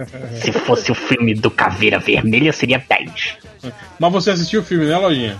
[0.43, 3.39] Se fosse o filme do Caveira Vermelha, seria 10.
[3.98, 5.36] Mas você assistiu o filme, né, Lojinha?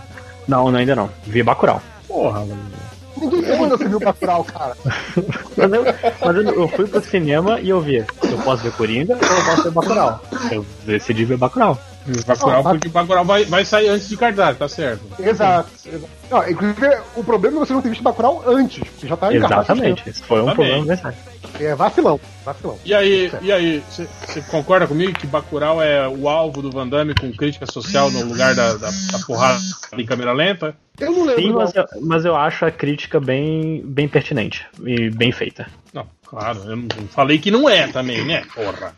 [0.47, 1.11] Não, não, ainda não.
[1.27, 1.83] Vi Bacurau.
[2.07, 2.89] Porra, Lojinha.
[3.21, 4.77] Ninguém pergunta se viu Bacurau, cara.
[5.57, 5.85] mas eu,
[6.25, 7.97] mas eu, eu, fui pro cinema e eu vi.
[7.97, 10.23] Eu posso ver Coringa ou eu posso ver Bacurau?
[10.51, 11.79] Eu decidi ver Bacurau.
[12.27, 15.03] Bacurau, oh, porque Bacurau vai, vai sair antes de cartaz, tá certo.
[15.19, 15.71] Exato.
[15.87, 16.09] exato.
[16.31, 19.37] Não, inclusive, o problema é você não ter visto Bacurau antes, porque já tá em
[19.37, 21.17] Exatamente, esse foi um problema verdade.
[21.61, 22.79] É vacilão, vacilão.
[22.85, 27.15] E aí, e aí, você concorda comigo que Bacurau é o alvo do Van Damme
[27.15, 29.59] com crítica social no lugar da, da, da porrada
[29.97, 30.77] em câmera lenta?
[30.99, 31.43] Eu não lembro.
[31.43, 35.67] Sim, mas eu, mas eu acho a crítica bem, bem pertinente e bem feita.
[35.93, 38.45] Não, claro, eu não falei que não é também, né?
[38.55, 38.95] Porra.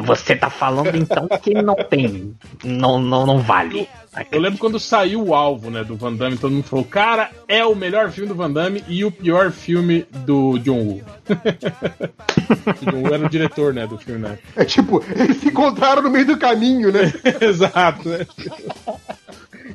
[0.00, 2.34] Você tá falando então que não tem.
[2.64, 3.88] Não, não, não vale.
[4.32, 7.64] Eu lembro quando saiu o alvo, né, do Van Damme, todo mundo falou, cara, é
[7.64, 11.02] o melhor filme do Van Damme e o pior filme do John Woo.
[11.28, 14.38] o John Woo era o diretor, né, do filme, né?
[14.56, 17.12] É tipo, eles se encontraram no meio do caminho, né?
[17.40, 18.26] Exato, né?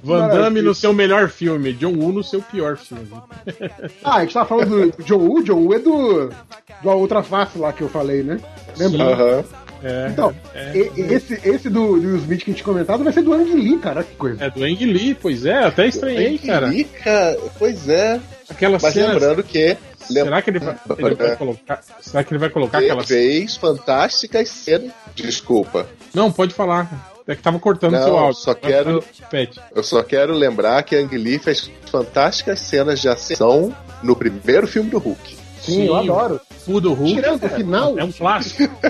[0.03, 3.07] Van Damme no seu melhor filme, John Woo no seu pior filme.
[4.03, 6.29] ah, a gente tava falando do John Woo, John Woo é do,
[6.81, 8.39] do A Outra Face lá que eu falei, né?
[8.77, 9.03] Lembra?
[9.03, 9.43] Aham.
[9.83, 13.33] É, então, é, esse, esse do, do Smith que a gente comentado vai ser do
[13.33, 14.45] Ang Lee, cara, que coisa.
[14.45, 16.67] É do Ang Lee, pois é, até estranhei, cara.
[16.67, 17.37] Lee, cara.
[17.59, 18.19] Pois é.
[18.49, 19.13] Aquela Mas cenas...
[19.13, 19.77] lembrando que.
[19.99, 21.81] Será que ele vai, ele vai colocar?
[22.01, 23.07] Será que ele vai colocar aquelas.
[23.07, 24.91] Fez fantásticas cenas.
[25.15, 25.87] Desculpa.
[26.13, 27.11] Não, pode falar.
[27.25, 28.41] É que tava cortando Não, seu áudio.
[28.41, 29.03] Só quero,
[29.73, 34.89] eu só quero lembrar que Ang Lee fez fantásticas cenas de ação no primeiro filme
[34.89, 35.42] do Hulk.
[35.63, 36.41] Sim, Sim eu adoro.
[36.67, 37.13] O do Hulk.
[37.15, 37.97] Tirando o final.
[37.97, 38.63] É um clássico.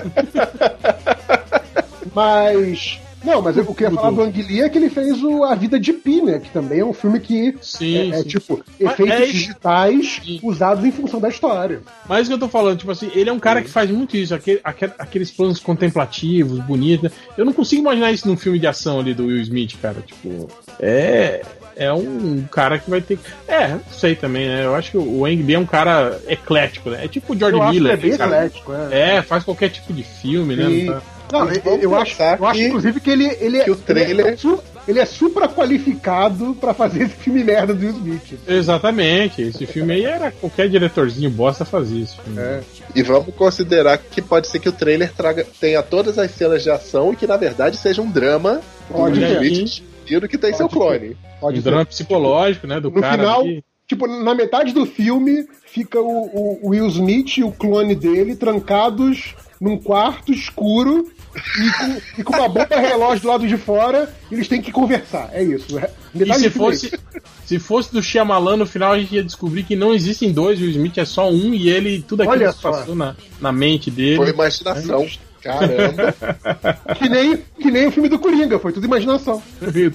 [2.14, 2.98] Mas.
[3.24, 5.80] Não, mas eu ia falar do Ang Lee é que ele fez o A Vida
[5.80, 6.38] de Pi, né?
[6.38, 10.38] Que também é um filme que sim, é, é tipo efeitos é digitais sim.
[10.42, 11.80] usados em função da história.
[12.06, 13.64] Mas o que eu tô falando, tipo assim, ele é um cara sim.
[13.64, 14.60] que faz muito isso, aquele,
[14.98, 17.10] aqueles planos contemplativos, bonitos.
[17.10, 17.16] Né?
[17.38, 20.02] Eu não consigo imaginar isso num filme de ação ali do Will Smith, cara.
[20.02, 20.46] Tipo,
[20.78, 21.40] é
[21.76, 23.24] é um cara que vai ter que.
[23.46, 24.64] É, não sei também, né?
[24.64, 27.04] Eu acho que o Ang Lee é um cara eclético, né?
[27.04, 27.92] É tipo o George Miller.
[27.92, 29.16] é bem eclético, é.
[29.16, 30.86] É, faz qualquer tipo de filme, né?
[30.86, 31.02] Tá...
[31.32, 34.26] Não, eu, eu acho, eu acho, inclusive, que ele, ele, que o trailer...
[34.26, 38.38] ele é, ele é supra qualificado para fazer esse filme merda do Will Smith.
[38.46, 39.42] Exatamente.
[39.42, 42.40] Esse filme aí era qualquer diretorzinho bosta fazia esse filme.
[42.40, 42.60] É.
[42.94, 46.70] E vamos considerar que pode ser que o trailer traga, tenha todas as cenas de
[46.70, 50.56] ação e que na verdade seja um drama pode do Will Smith que tem pode
[50.56, 51.16] seu clone.
[51.44, 51.68] Pode um ser.
[51.68, 52.80] drama psicológico, né?
[52.80, 53.18] Do no cara.
[53.18, 53.64] Final, ali.
[53.86, 59.34] Tipo, na metade do filme fica o, o Will Smith e o clone dele trancados
[59.60, 61.06] num quarto escuro
[61.36, 65.28] e com, e com uma bomba relógio do lado de fora, eles têm que conversar.
[65.32, 65.78] É isso.
[66.14, 66.98] e se fosse,
[67.44, 70.64] se fosse do Shyamalan, no final a gente ia descobrir que não existem dois, o
[70.64, 74.16] Smith é só um e ele, tudo aquilo Olha que passou na, na mente dele.
[74.16, 75.02] Foi imaginação.
[75.02, 75.33] É.
[75.44, 76.14] Caramba.
[76.96, 79.42] que, nem, que nem o filme do Coringa, foi tudo imaginação.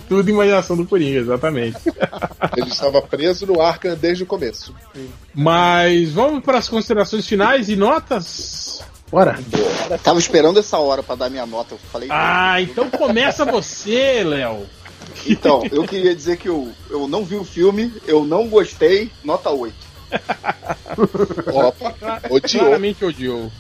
[0.08, 1.78] tudo imaginação do Coringa, exatamente.
[2.56, 4.76] Ele estava preso no Arkham desde o começo.
[5.34, 8.84] Mas vamos para as considerações finais e notas.
[9.10, 9.40] Bora.
[9.48, 9.98] Bora.
[9.98, 11.74] Tava esperando essa hora para dar minha nota.
[11.74, 12.10] Eu falei.
[12.12, 14.68] Ah, então começa você, Léo.
[15.26, 19.50] Então, eu queria dizer que eu, eu não vi o filme, eu não gostei, nota
[19.50, 19.74] 8.
[21.52, 22.64] Opa, odiou.
[22.64, 23.52] Claramente odiou.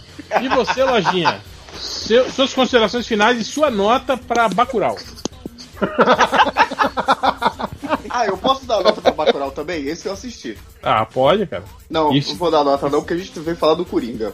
[0.41, 1.41] E você, Lojinha?
[1.79, 4.97] Seu, suas considerações finais e sua nota para Bacurau.
[8.09, 9.85] ah, eu posso dar nota pra Bacurau também?
[9.85, 10.57] Esse eu assisti.
[10.83, 11.63] Ah, pode, cara.
[11.89, 12.31] Não, Isso.
[12.31, 14.33] não vou dar nota não, porque a gente veio falar do Coringa.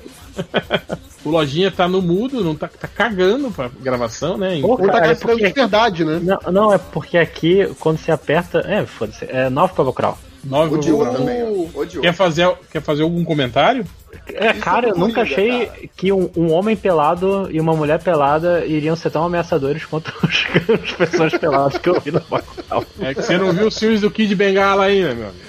[1.24, 4.60] o Lojinha tá no mudo, não tá, tá cagando pra gravação, né?
[4.64, 5.48] Ou tá cagando é porque...
[5.48, 6.20] de verdade, né?
[6.22, 8.60] Não, não, é porque aqui, quando você aperta.
[8.60, 9.26] É, foda-se.
[9.26, 10.18] É 9 pra Bacurau.
[10.46, 11.44] 9 Odiou também.
[11.74, 12.02] Odiou.
[12.02, 13.86] Quer fazer, quer fazer algum comentário?
[14.28, 15.80] É, cara, eu nunca achei cara.
[15.96, 20.46] que um, um, homem pelado e uma mulher pelada iriam ser tão ameaçadores quanto os,
[20.74, 22.86] as pessoas peladas que eu vi na Bacurau.
[23.02, 25.46] É que você não viu os filmes do Kid Bengala ainda, meu amigo.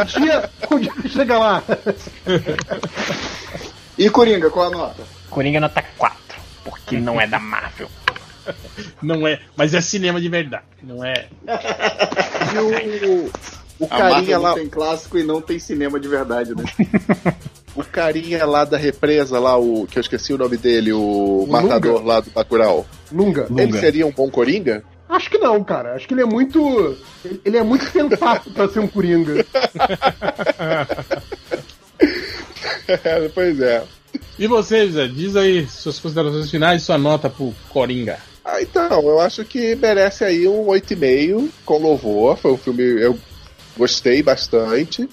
[0.00, 1.62] um dia, um dia chega lá.
[3.98, 5.02] E Coringa, qual a nota?
[5.28, 6.16] Coringa nota 4,
[6.64, 7.88] porque não é da Marvel.
[9.02, 11.28] Não é, mas é cinema de verdade, não é.
[12.52, 13.30] E o,
[13.80, 14.54] o carinha lá.
[14.54, 16.64] tem clássico e não tem cinema de verdade, né?
[17.74, 21.46] o carinha lá da represa, lá, o que eu esqueci o nome dele, o, o
[21.46, 22.06] matador Lunga.
[22.06, 22.86] lá do Bacurau.
[23.10, 23.46] Lunga.
[23.50, 23.80] Ele Lunga.
[23.80, 24.84] seria um bom Coringa?
[25.08, 25.94] Acho que não, cara.
[25.94, 26.96] Acho que ele é muito.
[27.44, 29.44] Ele é muito sensato pra ser um Coringa.
[32.86, 33.82] é, pois é.
[34.38, 35.08] E você, José?
[35.08, 38.18] Diz aí suas considerações finais e sua nota pro Coringa.
[38.44, 42.36] Ah, então, eu acho que merece aí um 8,5 com louvor.
[42.36, 42.82] Foi um filme.
[42.82, 43.18] Eu
[43.76, 45.08] Gostei bastante.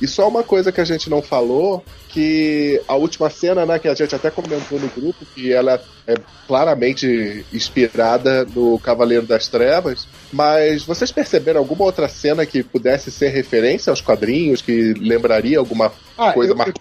[0.00, 3.88] E só uma coisa que a gente não falou, que a última cena, né, que
[3.88, 6.14] a gente até comentou no grupo, que ela é
[6.46, 13.30] claramente inspirada no Cavaleiro das Trevas, mas vocês perceberam alguma outra cena que pudesse ser
[13.30, 16.80] referência aos quadrinhos, que lembraria alguma ah, coisa eu, marcante?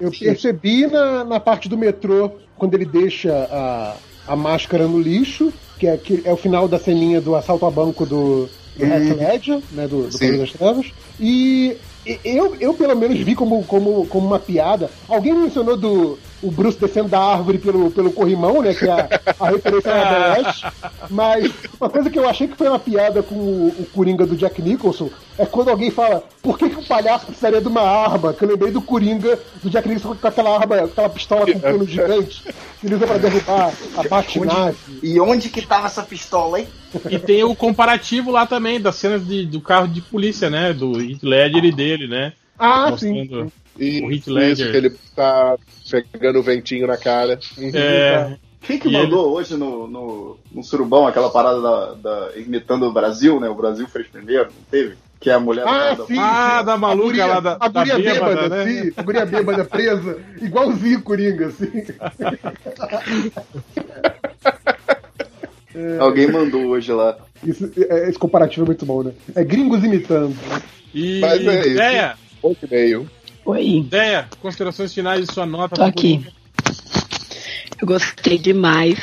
[0.00, 3.96] Eu percebi na, na parte do metrô, quando ele deixa a,
[4.30, 7.70] a máscara no lixo, que é, que é o final da ceninha do assalto a
[7.70, 10.86] banco do, do Heath Ledger, né, do, do Cavaleiro das Trevas.
[11.18, 11.76] E
[12.24, 14.88] eu, eu pelo menos vi como, como, como uma piada.
[15.08, 18.74] Alguém mencionou do o Bruce descendo da árvore pelo, pelo corrimão, né?
[18.74, 19.08] Que é a,
[19.38, 20.62] a referência da Ash.
[21.10, 24.36] Mas uma coisa que eu achei que foi uma piada com o, o Coringa do
[24.36, 28.32] Jack Nicholson é quando alguém fala por que, que o palhaço precisaria de uma arma?
[28.32, 31.84] Que eu lembrei do Coringa do Jack Nicholson com aquela arma, aquela pistola com cano
[31.88, 32.42] gigante
[32.80, 34.76] que ele usa pra derrubar a Batnave.
[35.02, 36.68] E onde que tava essa pistola, hein?
[37.08, 40.72] E tem o comparativo lá também das cenas de, do carro de polícia, né?
[40.72, 42.32] Do Heath Ledger e dele, né?
[42.58, 43.52] Ah, Mostrando sim.
[43.80, 44.74] E o Heath Ledger.
[44.74, 45.56] ele tá
[46.12, 47.38] pegando o ventinho na cara.
[47.72, 48.36] É.
[48.60, 49.36] Quem que e mandou ele...
[49.36, 53.48] hoje no, no, no, surubão aquela parada da, da, imitando o Brasil, né?
[53.48, 54.96] O Brasil fez primeiro, não teve?
[55.18, 57.94] Que é a mulher ah, da, sim, ah, da maluca guria, lá da, a guria
[57.94, 58.66] da bêbada, bêbada né?
[58.66, 61.70] sim, a guria bêbada presa, igualzinho Coringa, assim.
[65.74, 67.18] é, Alguém mandou hoje lá.
[67.44, 69.12] Isso, é, esse comparativo é muito bom, né?
[69.34, 70.36] É gringos imitando.
[70.94, 71.70] E Mas é isso.
[71.70, 72.14] Ideia?
[72.42, 73.08] Outro meio.
[73.50, 73.78] Oi.
[73.78, 75.74] Ideia, considerações finais e sua nota.
[75.74, 76.24] Tô aqui.
[77.80, 78.96] Eu gostei demais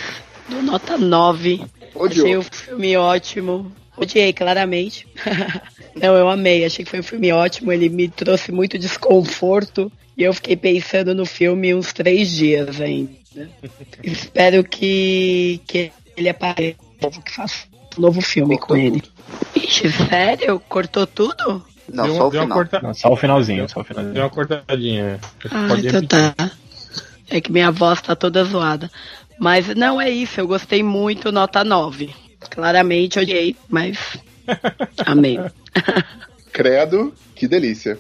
[0.47, 1.65] do nota 9.
[1.93, 2.25] Odiou.
[2.25, 3.69] Achei o filme ótimo.
[3.97, 5.05] Odiei, claramente.
[5.95, 6.63] Não, eu amei.
[6.63, 7.73] Achei que foi um filme ótimo.
[7.73, 9.91] Ele me trouxe muito desconforto.
[10.15, 13.11] E eu fiquei pensando no filme uns três dias ainda.
[14.01, 16.77] Espero que, que ele apareça,
[17.25, 17.65] que faça
[17.97, 19.03] um novo filme Cortou com ele.
[19.57, 20.57] Ixi, sério?
[20.69, 21.66] Cortou tudo?
[21.91, 22.47] Não, deu, só, o final.
[22.49, 22.79] Corta...
[22.81, 24.13] Não, só o finalzinho, deu, só o finalzinho.
[24.13, 25.19] Deu uma cortadinha.
[25.49, 26.33] Ah, Pode então repetir.
[26.35, 26.51] tá.
[27.29, 28.89] É que minha voz tá toda zoada.
[29.39, 32.09] Mas não é isso, eu gostei muito, nota 9.
[32.49, 34.17] Claramente odiei, mas
[35.05, 35.39] amei.
[36.51, 37.99] Credo, que delícia.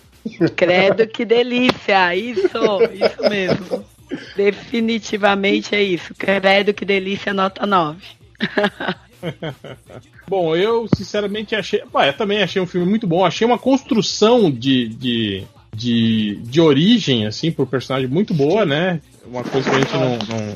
[0.55, 2.15] Credo, que delícia.
[2.15, 2.47] Isso,
[2.91, 3.85] isso mesmo.
[4.35, 6.13] Definitivamente é isso.
[6.15, 8.01] Credo que delícia, nota 9.
[10.27, 11.81] bom, eu sinceramente achei.
[11.81, 13.25] Eu também achei um filme muito bom.
[13.25, 15.43] Achei uma construção de, de,
[15.75, 19.01] de, de origem, assim, pro personagem muito boa, né?
[19.25, 20.55] Uma coisa que a gente não, não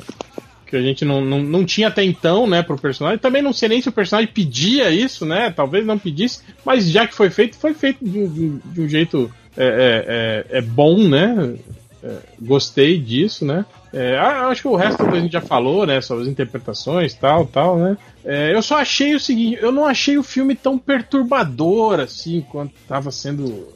[0.72, 3.18] que a gente não, não, não tinha até então, né, pro personagem.
[3.18, 5.50] Também não sei nem se o personagem pedia isso, né?
[5.50, 9.30] Talvez não pedisse, mas já que foi feito, foi feito de, de, de um jeito
[9.54, 11.56] é, é, é, é bom, né?
[12.02, 13.66] É, gostei disso, né?
[13.92, 16.00] É, acho que o resto a gente já falou, né?
[16.00, 17.96] Sobre as interpretações, tal, tal, né?
[18.24, 22.72] É, eu só achei o seguinte, eu não achei o filme tão perturbador assim quanto
[22.80, 23.68] estava sendo.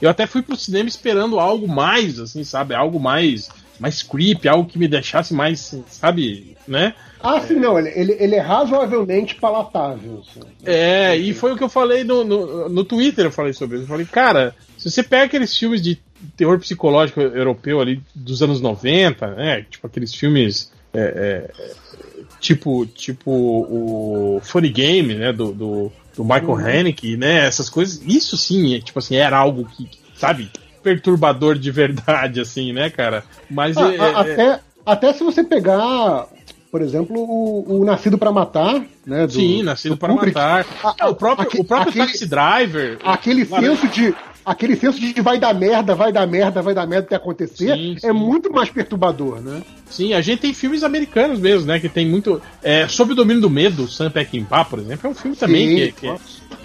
[0.00, 2.74] Eu até fui pro cinema esperando algo mais, assim, sabe?
[2.74, 6.94] Algo mais mais creepy, algo que me deixasse mais, sabe, né?
[7.20, 10.22] Ah, sim, não, ele, ele, ele é razoavelmente palatável.
[10.22, 10.40] Assim.
[10.64, 13.84] É, e foi o que eu falei no, no, no Twitter, eu falei sobre isso.
[13.84, 16.00] Eu falei, cara, se você pega aqueles filmes de
[16.36, 19.66] terror psicológico europeu ali dos anos 90, né?
[19.68, 20.72] Tipo aqueles filmes.
[20.94, 21.70] É, é,
[22.40, 25.32] tipo, tipo o Funny Game, né?
[25.32, 26.58] Do, do, do Michael uhum.
[26.58, 27.46] Haneke, né?
[27.46, 28.00] Essas coisas.
[28.06, 30.50] Isso sim, é, tipo assim, era algo que, sabe?
[30.88, 33.24] perturbador de verdade, assim, né, cara?
[33.50, 36.26] Mas ah, é, é, até, até se você pegar,
[36.70, 39.26] por exemplo, o, o Nascido para Matar, né?
[39.26, 40.66] Do, Sim, Nascido para Matar.
[40.82, 42.98] A, ah, o próprio, o próprio aquele, Taxi Driver.
[43.04, 44.14] Aquele senso de
[44.48, 47.94] aquele senso de vai dar merda, vai dar merda, vai dar merda até acontecer, sim,
[47.96, 48.06] é sim.
[48.06, 49.62] é muito mais perturbador, né?
[49.90, 51.78] Sim, a gente tem filmes americanos mesmo, né?
[51.78, 52.40] Que tem muito.
[52.62, 55.76] É, Sob o Domínio do Medo, Sam Peckinpah, por exemplo, é um filme também sim,
[55.76, 56.16] que, que, é,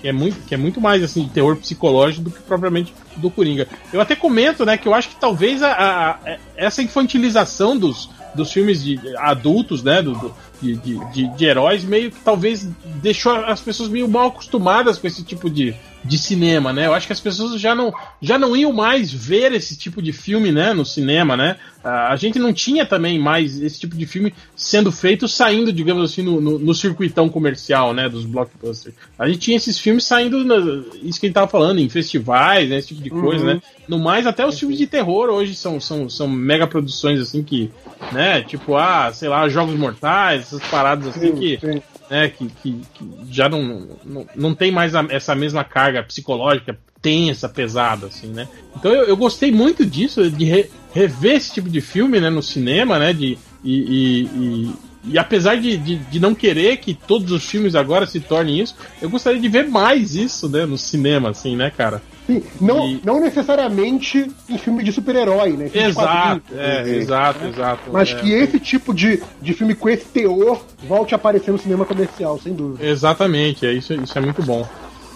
[0.02, 3.30] que, é muito, que é muito mais assim, de terror psicológico do que propriamente do
[3.30, 3.68] Coringa.
[3.92, 8.10] Eu até comento, né, que eu acho que talvez a, a, a essa infantilização dos,
[8.34, 10.02] dos filmes de adultos, né?
[10.02, 10.34] Do, do
[10.64, 12.68] de, de, de, de, heróis, meio que talvez
[13.02, 16.86] deixou as pessoas meio mal acostumadas com esse tipo de, de cinema, né?
[16.86, 20.14] Eu acho que as pessoas já não, já não iam mais ver esse tipo de
[20.14, 21.58] filme, né, no cinema, né?
[21.84, 26.22] A gente não tinha também mais esse tipo de filme sendo feito saindo, digamos assim,
[26.22, 28.96] no, no, no circuitão comercial, né, dos blockbusters.
[29.20, 30.56] A gente tinha esses filmes saindo, na,
[31.04, 33.54] isso que a gente tava falando, em festivais, né, esse tipo de coisa, uhum.
[33.56, 33.62] né?
[33.86, 37.70] No mais, até os filmes de terror hoje são, são, são mega produções, assim, que,
[38.12, 41.60] né, tipo, ah, sei lá, Jogos Mortais, essas paradas assim sim, que...
[41.60, 46.04] Sim né, que, que, que já não, não, não tem mais a, essa mesma carga
[46.04, 48.48] psicológica tensa, pesada, assim, né?
[48.76, 52.42] Então eu, eu gostei muito disso, de re, rever esse tipo de filme, né, no
[52.42, 54.74] cinema, né, de, e, e, e,
[55.04, 58.76] e apesar de, de, de, não querer que todos os filmes agora se tornem isso,
[59.02, 62.02] eu gostaria de ver mais isso, né, no cinema, assim, né, cara?
[62.26, 63.02] Sim, não, e...
[63.04, 65.70] não necessariamente em filme de super-herói, né?
[65.74, 66.96] Exato, é, né?
[66.96, 67.82] exato, exato.
[67.92, 71.58] Mas é, que esse tipo de, de filme com esse teor volte a aparecer no
[71.58, 72.86] cinema comercial, sem dúvida.
[72.86, 74.66] Exatamente, é, isso, isso é muito bom.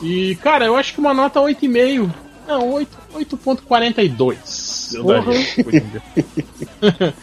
[0.01, 2.09] E, cara, eu acho que uma nota 8,5.
[2.45, 5.45] Não, 8,42 eu daria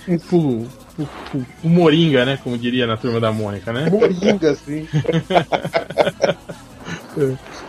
[0.29, 0.67] pro,
[0.97, 2.39] pro, pro, pro Moringa, né?
[2.43, 3.89] Como diria na turma da Mônica, né?
[3.91, 4.87] Moringa, sim.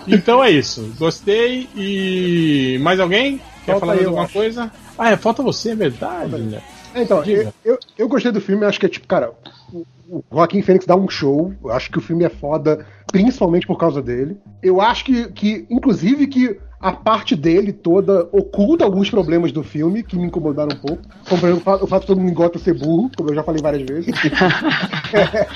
[0.08, 0.94] Então é isso.
[0.98, 2.80] Gostei e.
[2.82, 3.40] Mais alguém?
[3.66, 4.72] Quer falta falar mais alguma coisa?
[4.98, 6.62] Ah, é, falta você, é verdade, né?
[6.94, 9.32] É, então, eu, eu, eu, gostei do filme, acho que é tipo, cara,
[9.74, 13.68] o, o Joaquim Fênix dá um show, eu acho que o filme é foda, principalmente
[13.68, 14.38] por causa dele.
[14.64, 20.04] Eu acho que, que inclusive, que a parte dele toda oculta alguns problemas do filme
[20.04, 21.02] que me incomodaram um pouco.
[21.28, 23.42] Como, por exemplo, o fato de todo mundo em Gota ser burro, como eu já
[23.42, 24.14] falei várias vezes.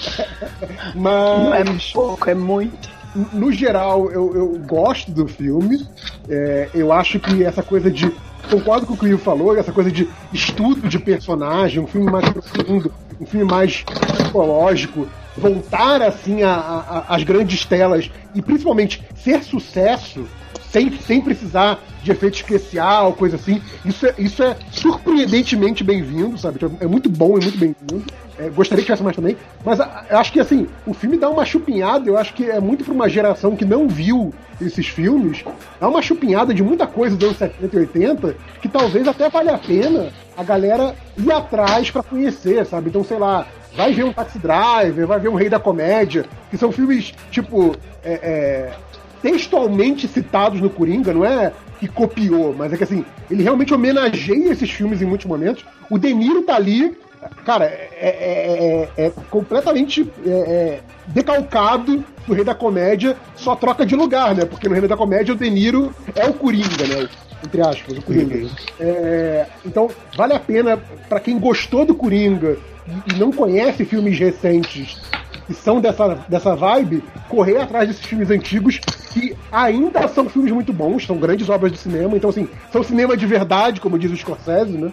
[0.95, 0.95] Mas...
[0.95, 2.89] Não é pouco, é muito
[3.33, 5.87] no geral, eu, eu gosto do filme.
[6.27, 8.11] É, eu acho que essa coisa de.
[8.49, 12.09] Concordo com o que o Will falou, essa coisa de estudo de personagem, um filme
[12.09, 12.91] mais profundo,
[13.21, 15.07] um filme mais psicológico,
[15.37, 20.25] voltar assim às grandes telas e principalmente ser sucesso
[20.71, 23.61] sem, sem precisar de efeito especial, coisa assim.
[23.83, 26.57] Isso é, isso é surpreendentemente bem-vindo, sabe?
[26.57, 28.03] Então, é muito bom e muito bem-vindo.
[28.37, 29.35] É, gostaria que tivesse mais também.
[29.65, 32.09] Mas eu acho que, assim, o filme dá uma chupinhada.
[32.09, 35.43] Eu acho que é muito pra uma geração que não viu esses filmes.
[35.79, 39.55] Dá uma chupinhada de muita coisa dos anos 70 e 80 que talvez até valha
[39.55, 42.89] a pena a galera ir atrás para conhecer, sabe?
[42.89, 46.57] Então, sei lá, vai ver um Taxi Driver, vai ver um Rei da Comédia, que
[46.57, 48.73] são filmes, tipo, é, é,
[49.21, 54.51] textualmente citados no Coringa, não é que copiou, mas é que assim, ele realmente homenageia
[54.51, 55.65] esses filmes em muitos momentos.
[55.89, 56.97] O De Niro tá ali,
[57.45, 63.85] cara, é, é, é, é completamente é, é, decalcado do Rei da Comédia, só troca
[63.85, 64.45] de lugar, né?
[64.45, 67.07] Porque no Rei da Comédia o De Niro é o Coringa, né?
[67.43, 68.35] Entre aspas, o Coringa.
[68.35, 68.49] Uhum.
[69.65, 70.77] então, vale a pena,
[71.07, 72.57] para quem gostou do Coringa
[73.07, 74.99] e não conhece filmes recentes
[75.49, 78.79] que são dessa, dessa vibe, correr atrás desses filmes antigos
[79.11, 83.17] que ainda são filmes muito bons, são grandes obras de cinema, então assim, são cinema
[83.17, 84.91] de verdade, como diz o Scorsese, né?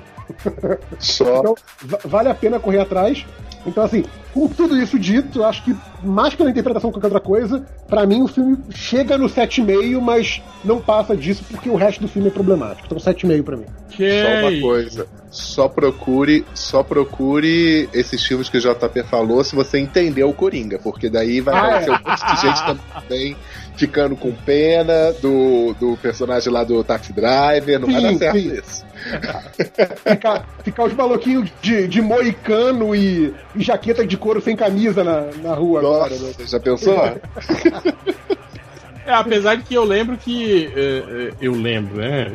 [0.98, 1.38] Só.
[1.38, 3.24] Então, va- vale a pena correr atrás.
[3.66, 5.74] Então, assim, com tudo isso dito, acho que
[6.04, 10.40] mais pela interpretação que qualquer outra coisa, pra mim o filme chega no 7,5, mas
[10.64, 12.86] não passa disso porque o resto do filme é problemático.
[12.86, 13.64] Então, 7,5 pra mim.
[13.90, 15.06] Que Só uma coisa.
[15.32, 20.78] Só procure, só procure esses filmes que o JP falou se você entender o Coringa,
[20.78, 23.36] porque daí vai Ah, aparecer um monte de gente também
[23.76, 28.38] ficando com pena do, do personagem lá do Taxi Driver, não vai Sim, dar certo
[28.38, 28.52] sim.
[28.54, 28.86] isso.
[30.02, 35.26] Ficar, ficar os maluquinhos de, de moicano e, e jaqueta de couro sem camisa na,
[35.42, 36.14] na rua agora.
[36.14, 36.20] né?
[36.20, 36.98] Nossa, já pensou?
[39.06, 40.66] É, apesar de que eu lembro que.
[40.74, 42.32] é, é, eu lembro, né?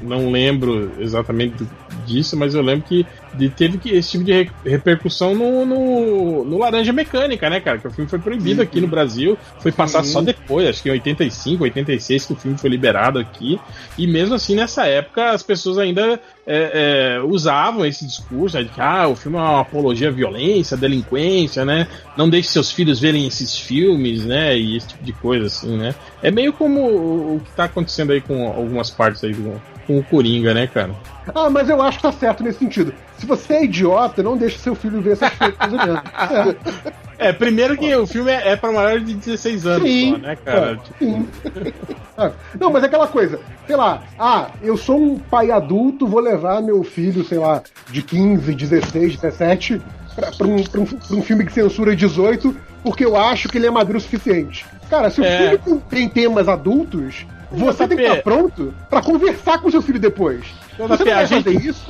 [0.00, 1.64] Não lembro exatamente
[2.06, 3.06] disso, mas eu lembro que
[3.56, 7.78] teve que, esse tipo de re- repercussão no, no, no Laranja Mecânica, né, cara?
[7.78, 9.38] Que o filme foi proibido aqui no Brasil.
[9.60, 13.60] Foi passar só depois, acho que em 85, 86, que o filme foi liberado aqui.
[13.96, 18.70] E mesmo assim, nessa época, as pessoas ainda é, é, usavam esse discurso né, de
[18.70, 21.86] que ah, o filme é uma apologia à violência, à delinquência, né?
[22.16, 24.58] Não deixe seus filhos verem esses filmes, né?
[24.58, 25.94] E esse tipo de coisa, assim, né?
[26.22, 29.98] É meio como o, o que tá acontecendo aí com algumas partes aí do, com
[29.98, 30.90] o Coringa, né, cara?
[31.34, 32.92] Ah, mas eu acho que tá certo nesse sentido.
[33.18, 35.56] Se você é idiota, não deixe seu filho ver essas coisas.
[37.18, 37.28] É.
[37.28, 40.36] É, primeiro que o filme é, é pra maior de 16 anos Sim, só, né,
[40.42, 40.78] cara?
[41.00, 41.28] é, sim.
[42.16, 46.20] Ah, Não, mas é aquela coisa, sei lá, ah, eu sou um pai adulto, vou
[46.20, 49.82] levar meu filho, sei lá, de 15, 16, 17,
[50.14, 53.58] pra, pra um, pra um- pra um filme que censura 18, porque eu acho que
[53.58, 54.64] ele é maduro o suficiente.
[54.88, 55.58] Cara, se o É.
[55.58, 60.44] filme tem temas adultos, você tem que estar pronto pra conversar com seu filho depois.
[60.76, 61.86] Se você não a gente- isso,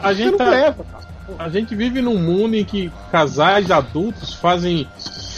[0.00, 1.04] A gente, não tá, leva, cara.
[1.38, 4.86] a gente vive num mundo em que casais adultos fazem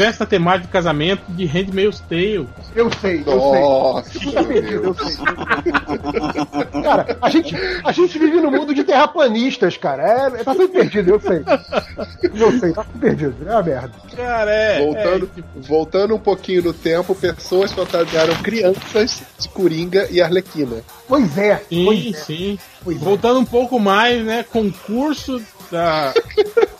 [0.01, 2.49] festa temática de casamento de Handmaid's Tale.
[2.75, 3.61] Eu sei, eu sei.
[3.61, 6.83] Nossa, Tipo, tá perdido, eu sei.
[6.83, 7.55] Cara, a gente,
[7.85, 10.03] a gente vive num mundo de terraplanistas, cara.
[10.03, 11.45] É, tá tudo perdido, eu sei.
[12.23, 13.37] Eu sei, tá tudo perdido.
[13.47, 13.93] É uma merda.
[14.17, 14.79] Cara, é.
[14.79, 20.83] Voltando, é, tipo, voltando um pouquinho no tempo, pessoas fantasiaram crianças de Coringa e Arlequina.
[21.07, 22.13] Pois é, sim, pois é.
[22.13, 22.59] sim.
[22.83, 23.01] Pois é.
[23.01, 24.47] Voltando um pouco mais, né?
[24.51, 26.13] Concurso da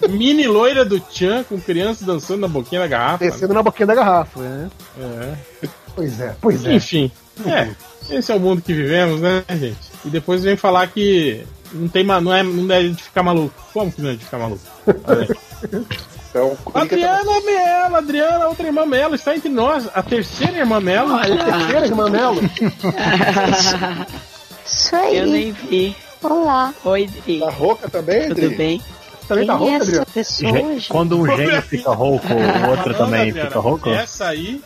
[0.09, 3.25] mini loira do Chan com crianças dançando na boquinha da garrafa.
[3.25, 3.31] né?
[3.31, 4.71] Descendo na boquinha da garrafa, né?
[4.99, 5.69] É.
[5.95, 6.73] Pois é, pois é.
[6.75, 7.11] Enfim,
[7.47, 7.69] é.
[8.11, 9.79] Esse é o mundo que vivemos, né, gente?
[10.05, 13.55] E depois vem falar que não tem não é não deve de ficar maluco.
[13.73, 14.63] Como que não é de ficar maluco?
[15.07, 15.29] Olha.
[16.31, 19.89] Então, Coringa tá- Adriana Melo, Adriana, outra irmã Melo, está entre nós.
[19.95, 21.19] A terceira irmã Melo.
[21.21, 22.41] Terceira irmã Melo.
[24.67, 25.17] Isso aí.
[25.19, 25.97] Eu nem vi.
[26.23, 26.75] Olá.
[26.85, 27.41] Oi, Dri.
[27.41, 28.83] tá rouca também, Tudo bem?
[29.27, 30.07] Também tá Quem é rouca, essa Adriano?
[30.13, 30.89] pessoa, gente?
[30.89, 33.89] Quando um gênio fica rouco, o outro também Adriana, fica rouco?
[33.91, 34.61] Essa aí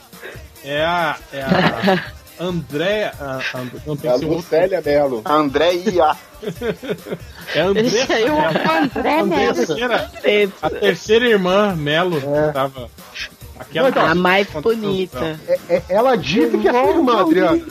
[0.64, 1.16] é a.
[1.32, 2.14] É a
[2.44, 3.12] Andréa.
[3.20, 4.34] a- a- Não tem A que um outro.
[4.36, 5.22] Lucélia Mello.
[5.24, 6.16] André Ia.
[7.54, 7.84] É a André.
[8.08, 9.54] É o André a Melo.
[9.54, 10.10] terceira,
[10.62, 12.46] a terceira irmã Melo É.
[12.48, 12.90] que tava.
[13.60, 15.38] Aquela Então, A mais bonita.
[15.46, 17.66] É- é- ela disse que é sua irmã, Adriano.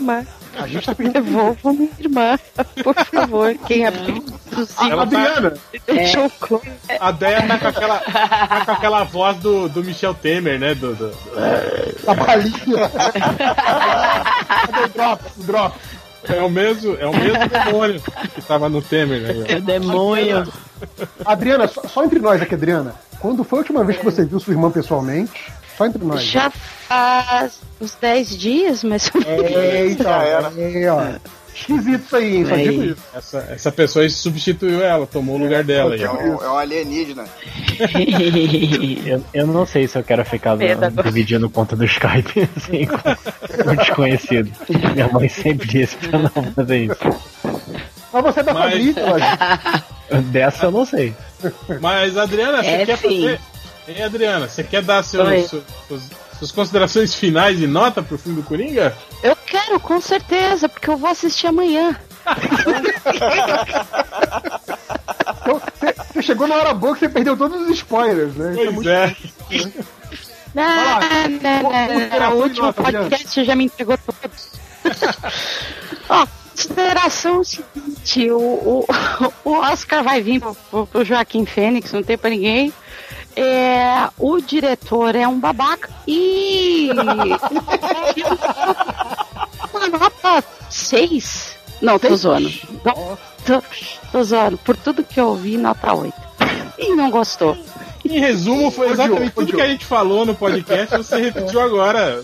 [0.57, 1.13] A gente tá pedindo.
[1.13, 2.39] Devolva minha irmã,
[2.83, 3.55] por favor.
[3.67, 5.53] Quem abriu produziu Ela tá- Adriana,
[5.87, 6.63] deixou claro.
[6.99, 10.75] A Deia tá com aquela, tá com aquela voz do, do Michel Temer, né?
[10.75, 11.11] Do, do-
[12.07, 12.89] a balinha.
[14.71, 15.23] Cadê o drop?
[15.37, 15.75] Drop.
[16.29, 18.01] é, o mesmo, é o mesmo demônio
[18.35, 19.45] que tava no Temer, né?
[19.49, 20.53] É o demônio.
[21.25, 22.95] Adriana, só, só entre nós aqui, Adriana.
[23.19, 25.51] Quando foi a última vez que você viu sua irmã pessoalmente?
[25.77, 26.23] Só entre nós.
[26.23, 30.51] Já faz uns 10 dias, mas Eita, Já era.
[30.57, 31.03] é, ó.
[31.55, 32.45] Esquisito isso aí, hein?
[32.47, 32.67] Só Aí.
[32.67, 33.01] digo isso.
[33.15, 35.95] Essa, essa pessoa aí substituiu ela, tomou o lugar dela.
[35.95, 37.25] É um, é um alienígena.
[39.05, 40.57] Eu, eu não sei se eu quero ficar
[41.03, 44.51] dividindo conta do Skype assim, com um desconhecido.
[44.93, 46.97] Minha mãe sempre disse pra não fazer isso.
[48.11, 49.83] Mas você é da Mas- lógico.
[50.31, 51.13] Dessa eu não sei.
[51.81, 53.21] Mas, Adriana, você É, quer sim.
[53.21, 53.39] fazer.
[53.87, 55.63] Hein, Adriana, você quer dar seus, seus-
[56.39, 58.95] suas, considerações finais e nota pro filme do Coringa?
[59.21, 61.95] eu quero, com certeza, porque eu vou assistir amanhã.
[65.43, 68.51] Então, você- você chegou na hora boa que você perdeu todos os spoilers, né?
[68.53, 69.15] Isso é Pois muito- é.
[70.55, 70.99] Não, lá.
[71.01, 71.93] não, não, não, não.
[71.99, 74.51] Consideração O último nota, podcast já me entregou todos.
[76.09, 78.85] Ó, consideração é o seguinte: o, o,
[79.43, 82.71] o Oscar vai vir pro- pro Joaquim Fênix, não tem pra ninguém.
[83.35, 86.89] É, o diretor é um babaca e.
[89.73, 91.57] uma nota 6.
[91.81, 92.51] Não, tô zoando.
[92.85, 93.63] Não, tô,
[94.11, 94.57] tô zoando.
[94.59, 96.13] Por tudo que eu ouvi, nota 8.
[96.77, 97.57] E não gostou.
[98.05, 102.21] Em resumo, foi exatamente tudo que a gente falou no podcast, você repetiu agora.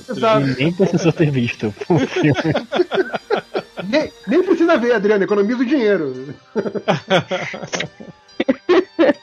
[0.57, 1.73] Nem precisou ter visto.
[3.88, 6.36] Nem, Nem precisa ver, Adriano, economiza o dinheiro.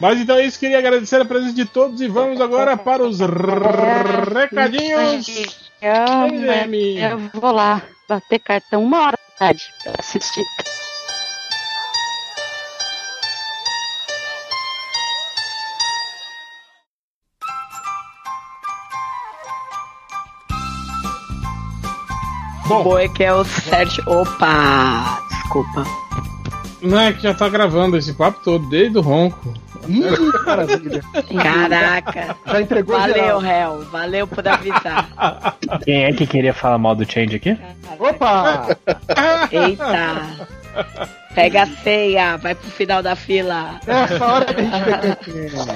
[0.00, 3.18] Mas então é isso, queria agradecer a presença de todos e vamos agora para os
[3.18, 5.26] recadinhos.
[5.82, 5.92] Eu,
[6.96, 10.44] eu vou lá bater cartão uma hora da tarde pra assistir.
[22.68, 24.04] Bom, Boi que é o Sérgio.
[24.06, 25.22] Opa!
[25.30, 25.84] Desculpa.
[26.82, 29.54] não é que já tá gravando esse papo todo, desde o ronco.
[29.88, 31.02] Ih, maravilha.
[31.42, 32.36] Caraca.
[32.46, 33.38] Já entregou Valeu, geral.
[33.38, 33.82] réu.
[33.90, 35.08] Valeu por avisar.
[35.84, 37.58] Quem é que queria falar mal do Change aqui?
[37.98, 38.76] Opa!
[39.50, 40.48] Eita.
[41.34, 43.80] Pega a ceia, vai pro final da fila.
[43.86, 45.66] Essa hora que a gente fica quietinho.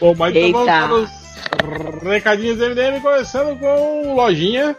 [0.00, 0.86] Bom, mas então Eita.
[0.86, 1.10] vamos
[1.58, 4.76] para os recadinhos do MDM, começando com o Lojinha.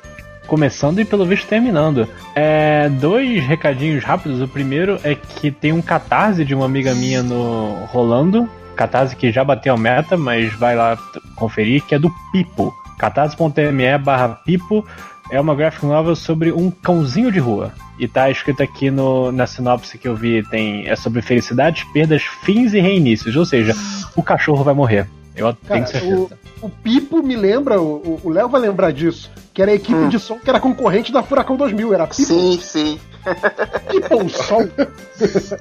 [0.48, 2.08] Começando e pelo visto terminando.
[2.36, 4.42] É, dois recadinhos rápidos.
[4.42, 8.50] O primeiro é que tem um catarse de uma amiga minha no rolando.
[8.76, 10.98] Catarse que já bateu a meta, mas vai lá
[11.36, 12.74] conferir, que é do Pipo.
[12.98, 14.86] catarse.me barra Pipo
[15.30, 17.72] é uma graphic novel sobre um cãozinho de rua.
[17.98, 22.24] E tá escrito aqui no, na sinopse que eu vi, tem, é sobre felicidades, perdas,
[22.44, 23.36] fins e reinícios.
[23.36, 23.74] Ou seja,
[24.16, 25.08] o cachorro vai morrer.
[25.36, 26.38] Eu tenho Cara, certeza.
[26.62, 30.20] o, o Pipo me lembra, o Léo vai lembrar disso, que era a equipe de
[30.20, 31.94] som que era concorrente da Furacão 2000.
[31.94, 33.00] Era Pipo, Sim, sim.
[33.90, 34.68] Pipo Som.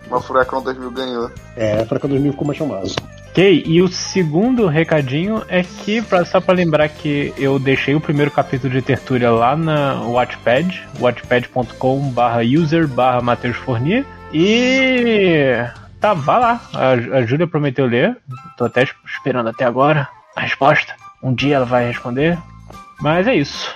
[0.09, 1.31] Uma Furacão 2000 ganhou.
[1.57, 2.94] É, a Furacão 2000 ficou mais famosa.
[3.31, 8.01] Ok, e o segundo recadinho é que, pra, só pra lembrar que eu deixei o
[8.01, 14.05] primeiro capítulo de Tertúlia lá na Watchpad, watchpad.com barra user barra Matheus Fournier,
[14.35, 15.55] e
[16.03, 18.16] tá, vá lá, a, a Júlia prometeu ler,
[18.59, 22.37] tô até es- esperando até agora a resposta, um dia ela vai responder,
[23.01, 23.74] mas é isso.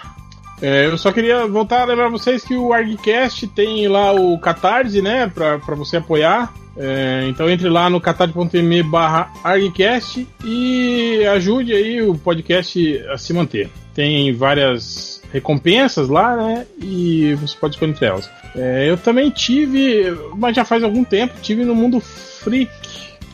[0.61, 5.01] É, eu só queria voltar a lembrar vocês que o ArgCast tem lá o Catarse,
[5.03, 6.53] né, pra, pra você apoiar.
[6.78, 13.32] É, então entre lá no catarse.me barra ArgCast e ajude aí o podcast a se
[13.32, 13.70] manter.
[13.94, 18.30] Tem várias recompensas lá, né, e você pode escolher entre elas.
[18.54, 22.70] É, eu também tive, mas já faz algum tempo, tive no Mundo Freak.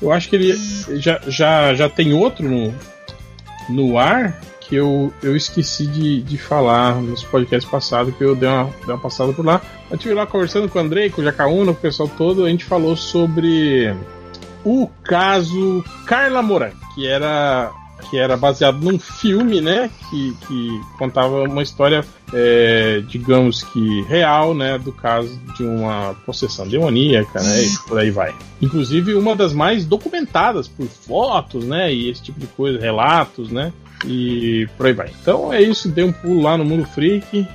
[0.01, 0.53] Eu acho que ele
[0.99, 2.75] já, já, já tem outro no,
[3.69, 8.49] no ar que eu, eu esqueci de, de falar nos podcasts passados, que eu dei
[8.49, 9.61] uma, dei uma passada por lá.
[9.89, 12.49] Eu estive lá conversando com o Andrei, com o Jacaúna, com o pessoal todo, a
[12.49, 13.95] gente falou sobre
[14.65, 17.71] o caso Carla Moran, que era,
[18.11, 24.55] que era baseado num filme, né, que, que contava uma história, é, digamos que real,
[24.55, 28.35] né, do caso de uma possessão demoníaca, né, e por aí vai.
[28.61, 33.73] Inclusive uma das mais documentadas por fotos, né, e esse tipo de coisa, relatos, né,
[34.05, 35.11] e por aí vai.
[35.23, 37.47] Então é isso, dê um pulo lá no Mundo Freak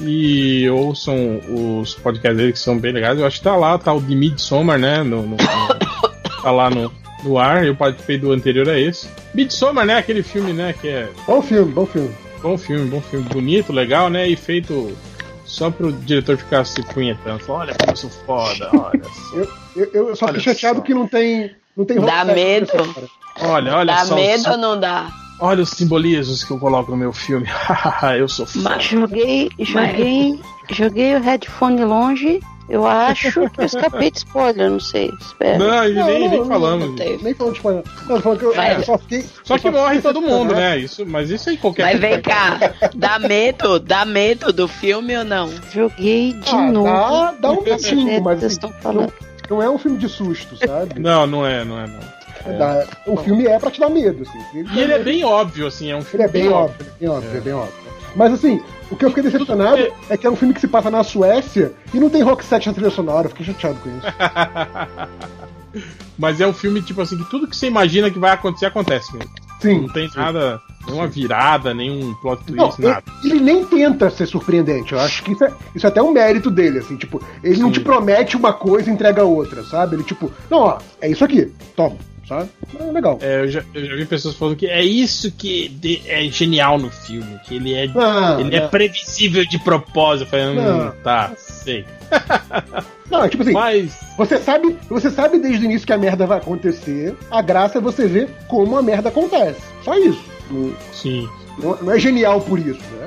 [0.00, 1.40] e ouçam
[1.80, 3.18] os podcasts dele que são bem legais.
[3.18, 5.02] Eu acho que tá lá, tá o de Midsommar, né?
[5.02, 6.92] No, no- no- tá lá no,
[7.24, 9.08] no ar, eu participei do anterior a esse.
[9.34, 9.96] Midsommar, né?
[9.98, 10.74] Aquele filme, né?
[10.80, 12.14] Que é Bom filme, bom filme.
[12.42, 14.28] bom filme, bom filme, bonito, legal, né?
[14.28, 14.96] E feito
[15.44, 17.38] só pro diretor ficar se punhetando.
[17.40, 19.36] Falar, olha como eu sou foda, olha só.
[19.76, 20.84] Eu, eu só fiquei Olha chateado só.
[20.84, 21.50] que não tem.
[21.76, 22.94] Não tem Dá roteiro medo.
[23.40, 24.14] Olha, olha Dá só.
[24.16, 25.08] medo os- ou não dá?
[25.40, 27.46] Olha os simbolismos que eu coloco no meu filme.
[28.18, 28.70] eu sou foda.
[28.70, 30.40] Mas- Joguei, joguei,
[30.72, 32.40] joguei o headphone longe.
[32.68, 35.10] Eu acho que eu escapei de spoiler, não sei.
[35.20, 35.58] Espera.
[35.58, 36.88] Não, e nem, Não, nem não, falamos.
[36.88, 36.94] não.
[37.22, 37.84] Nem falando de espanhol.
[38.08, 38.76] Não, falando que eu, Vai.
[38.76, 39.24] eu só fiquei.
[39.42, 40.76] Só que morre todo mundo, né?
[40.78, 42.58] Isso, mas isso aí qualquer Mas vem cá,
[42.94, 43.78] dá medo?
[43.80, 45.50] Dá medo do filme ou não?
[45.72, 46.84] Joguei de Ah, novo.
[46.88, 49.12] dá, dá um medinho, É, mas vocês assim, estão falando.
[49.48, 51.00] não é um filme de susto, sabe?
[51.00, 52.18] Não, não é, não é, não.
[52.58, 54.64] Dá- o filme é pra te dar medo, assim.
[54.74, 57.36] E ele é bem óbvio, assim, é um Ele filme é bem óbvio, bem óbvio,
[57.36, 57.74] é bem óbvio.
[58.14, 60.90] Mas assim, o que eu fiquei decepcionado é que é um filme que se passa
[60.90, 63.26] na Suécia e não tem rock set na trilha sonora.
[63.26, 64.06] Eu fiquei chateado com isso.
[66.18, 69.14] Mas é um filme, tipo assim, que tudo que você imagina que vai acontecer, acontece
[69.14, 69.30] mesmo.
[69.60, 69.82] Sim.
[69.82, 73.02] Não tem nada, nenhuma virada, nenhum plot Não, twist, nada.
[73.24, 74.92] ele, ele nem tenta ser surpreendente.
[74.92, 77.68] Eu acho que isso é, isso é até um mérito dele, assim, tipo, ele não
[77.68, 77.74] Sim.
[77.74, 79.96] te promete uma coisa e entrega outra, sabe?
[79.96, 81.96] Ele, tipo, não, ó, é isso aqui, toma,
[82.28, 82.48] sabe?
[82.78, 83.18] É legal.
[83.22, 86.78] É, eu, já, eu já vi pessoas falando que é isso que de- é genial
[86.78, 88.68] no filme, que ele é, Não, ele é não.
[88.68, 90.26] previsível de propósito.
[90.26, 90.90] Eu falei, hum, Não.
[91.02, 91.84] tá, sei.
[93.10, 96.26] Não, é tipo assim, Mas, você sabe, você sabe desde o início que a merda
[96.26, 99.60] vai acontecer, a graça é você ver como a merda acontece.
[99.82, 100.22] Só isso.
[100.50, 101.26] Não, sim.
[101.58, 103.06] não- não é genial por isso, né?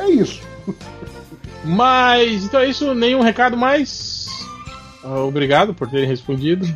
[0.00, 0.42] É isso.
[1.64, 4.17] Mas, então é isso, nenhum recado mais.
[5.04, 6.66] Ah, obrigado por terem respondido.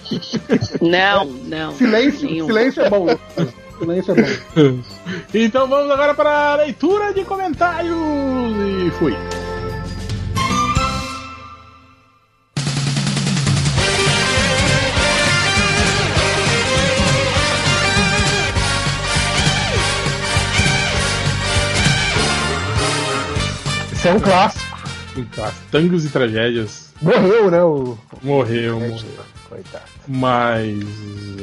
[0.80, 1.72] Não, não.
[1.74, 2.46] Silêncio, nenhum.
[2.46, 3.06] silêncio é bom.
[3.78, 4.82] Silêncio é bom.
[5.34, 7.94] Então vamos agora para a leitura de comentários.
[8.86, 9.14] E fui.
[23.92, 24.71] Isso é um clássico.
[25.70, 26.92] Tangos e Tragédias.
[27.00, 27.62] Morreu, né?
[27.62, 27.98] O...
[28.22, 29.24] Morreu, É, morreu.
[29.48, 29.84] Coitado.
[30.08, 30.78] Mas.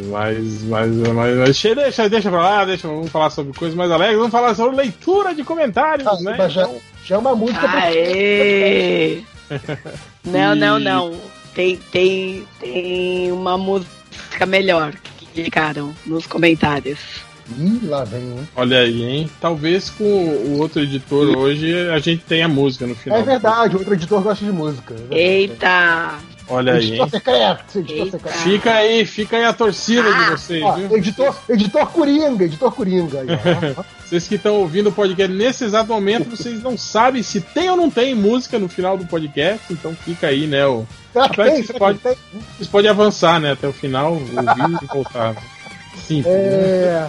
[0.09, 0.63] Mas.
[0.63, 0.95] Mas.
[0.97, 1.37] Mas.
[1.37, 2.87] mas deixa, deixa pra lá, deixa.
[2.87, 4.17] Vamos falar sobre coisas mais alegres.
[4.17, 6.35] Vamos falar sobre leitura de comentários, Ah, né?
[6.37, 6.67] mas já,
[7.05, 9.21] já é uma música pra- Aê!
[10.25, 11.15] Não, não, não.
[11.55, 16.99] Tem, tem, tem uma música melhor que indicaram nos comentários.
[17.57, 18.47] Ih, lá vem, hein?
[18.55, 19.29] Olha aí, hein?
[19.41, 23.19] Talvez com o outro editor hoje a gente tenha música no final.
[23.19, 24.93] É verdade, outro editor gosta de música.
[25.11, 25.17] é.
[25.17, 26.15] Eita!
[26.51, 27.09] Olha aí, Editor hein?
[27.11, 28.17] secreto, editor Eita.
[28.17, 28.37] secreto.
[28.39, 30.97] Fica aí, fica aí a torcida de vocês, Ó, viu?
[30.97, 33.19] editor, editor Coringa, editor Coringa.
[33.21, 33.27] aí.
[34.09, 37.77] Vocês que estão ouvindo o podcast nesse exato momento, vocês não sabem se tem ou
[37.77, 40.65] não tem música no final do podcast, então fica aí, né?
[40.65, 40.83] O...
[41.13, 41.61] Será que Parece tem?
[41.61, 42.17] que Será pode- que tem?
[42.57, 43.51] Vocês podem avançar, né?
[43.51, 44.33] Até o final, ouvir
[44.81, 45.35] e voltar.
[46.07, 46.23] Sim.
[46.25, 47.05] É,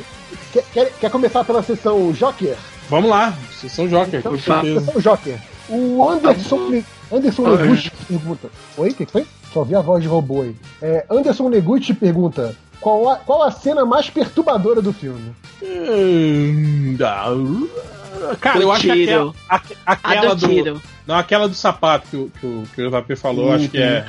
[0.53, 2.57] quer, quer, quer começar pela sessão Joker?
[2.89, 4.81] Vamos lá, vocês são Joker, com Por certeza.
[4.81, 5.39] Sessão Joker.
[5.69, 6.83] O Anderson,
[7.13, 7.57] Anderson Ah, é.
[7.63, 8.49] Neguchi pergunta.
[8.77, 9.27] Oi, o que foi?
[9.53, 10.57] Só vi a voz de robô aí.
[10.83, 15.33] É, Anderson Neguchi pergunta: qual a, qual a cena mais perturbadora do filme?
[15.63, 20.49] Hum, ah, Cara, eu acho que aquela, aque- A aquela do do.
[20.49, 20.83] tiro.
[21.07, 24.05] Não, aquela do sapato que, o- que, o- que o JP falou, acho que é.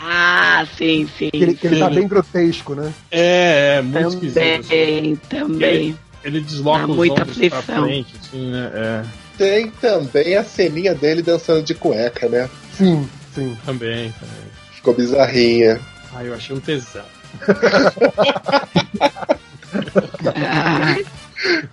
[0.00, 1.30] Ah, sim, sim.
[1.30, 2.92] Que ele, que ele tá Ele- bem grotesco, né?
[3.10, 4.38] É, é muito esquisito.
[4.38, 4.62] assim.
[4.62, 5.98] Também, também.
[6.24, 7.84] Ele desloca Dá os muita ombros pra aflição.
[7.84, 8.70] frente, assim, né?
[8.74, 9.02] É,
[9.36, 12.48] Tem também a ceninha dele dançando de cueca, né?
[12.72, 13.56] Sim, sim.
[13.64, 14.48] também, também.
[14.72, 15.80] Ficou bizarrinha.
[16.14, 17.04] Ah, eu achei um tesão.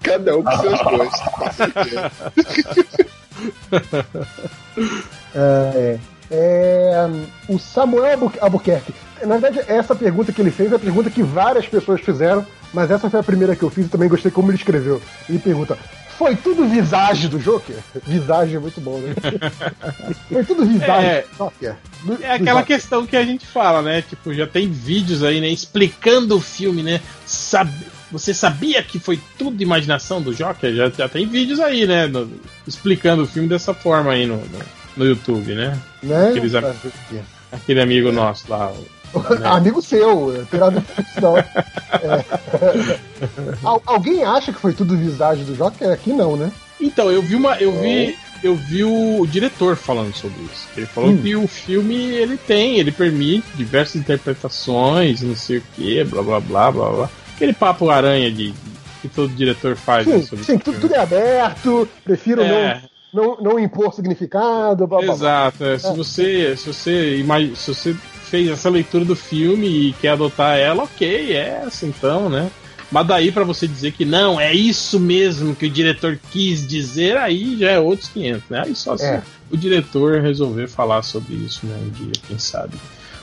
[0.03, 1.21] Cada um com seus gostos.
[1.33, 2.11] com certeza.
[5.37, 5.99] É,
[6.31, 6.93] é,
[7.47, 8.93] o Samuel Albu- Albuquerque.
[9.25, 12.91] Na verdade, essa pergunta que ele fez é a pergunta que várias pessoas fizeram, mas
[12.91, 15.01] essa foi a primeira que eu fiz e também gostei como ele escreveu.
[15.29, 15.77] Ele pergunta:
[16.17, 17.75] Foi tudo visage do Joker?
[18.05, 19.13] Visage é muito bom, né?
[20.29, 21.21] foi tudo visage É.
[21.21, 21.75] do Joker?
[22.03, 22.65] Do- É aquela Joker.
[22.77, 24.01] questão que a gente fala, né?
[24.01, 25.47] Tipo, já tem vídeos aí, né?
[25.49, 26.99] Explicando o filme, né?
[28.11, 30.73] Você sabia que foi tudo imaginação do Joker?
[30.73, 32.07] Já, já tem vídeos aí, né?
[32.07, 32.29] no-
[32.67, 34.59] explicando o filme dessa forma aí no, no,
[34.97, 35.77] no YouTube, né?
[36.05, 36.29] Né?
[36.29, 36.53] aqueles?
[37.51, 38.71] Aquele amigo nosso lá.
[39.39, 39.47] né?
[39.47, 40.83] Amigo seu, é, tirado
[41.21, 41.37] não.
[41.37, 41.45] É.
[43.63, 45.89] Al- alguém acha que foi tudo visage do Joker?
[45.91, 46.51] Aqui não, né?
[46.79, 47.55] Então, eu vi uma.
[47.57, 48.17] Eu vi.
[48.43, 50.67] Eu vi o diretor falando sobre isso.
[50.77, 51.17] Ele falou Hum.
[51.17, 56.39] que o filme ele tem, ele permite diversas interpretações, não sei o que, blá blá
[56.39, 57.09] blá blá blá.
[57.33, 58.53] Aquele papo aranha de
[59.01, 62.75] que todo diretor faz né, Sim, sobre sim tudo, tudo é aberto, prefiro É.
[62.81, 65.13] não, não, não impor significado, blá, blá, blá.
[65.15, 65.63] Exato.
[65.63, 67.55] é, Se você, se você imag...
[67.55, 67.95] se você
[68.29, 72.49] fez essa leitura do filme e quer adotar ela, ok, é essa então, né?
[72.91, 77.17] Mas daí pra você dizer que não, é isso mesmo que o diretor quis dizer,
[77.17, 78.63] aí já é outros 500, né?
[78.65, 79.21] Aí só se É.
[79.51, 81.75] o diretor resolver falar sobre isso, né?
[81.83, 82.77] Um dia, quem sabe.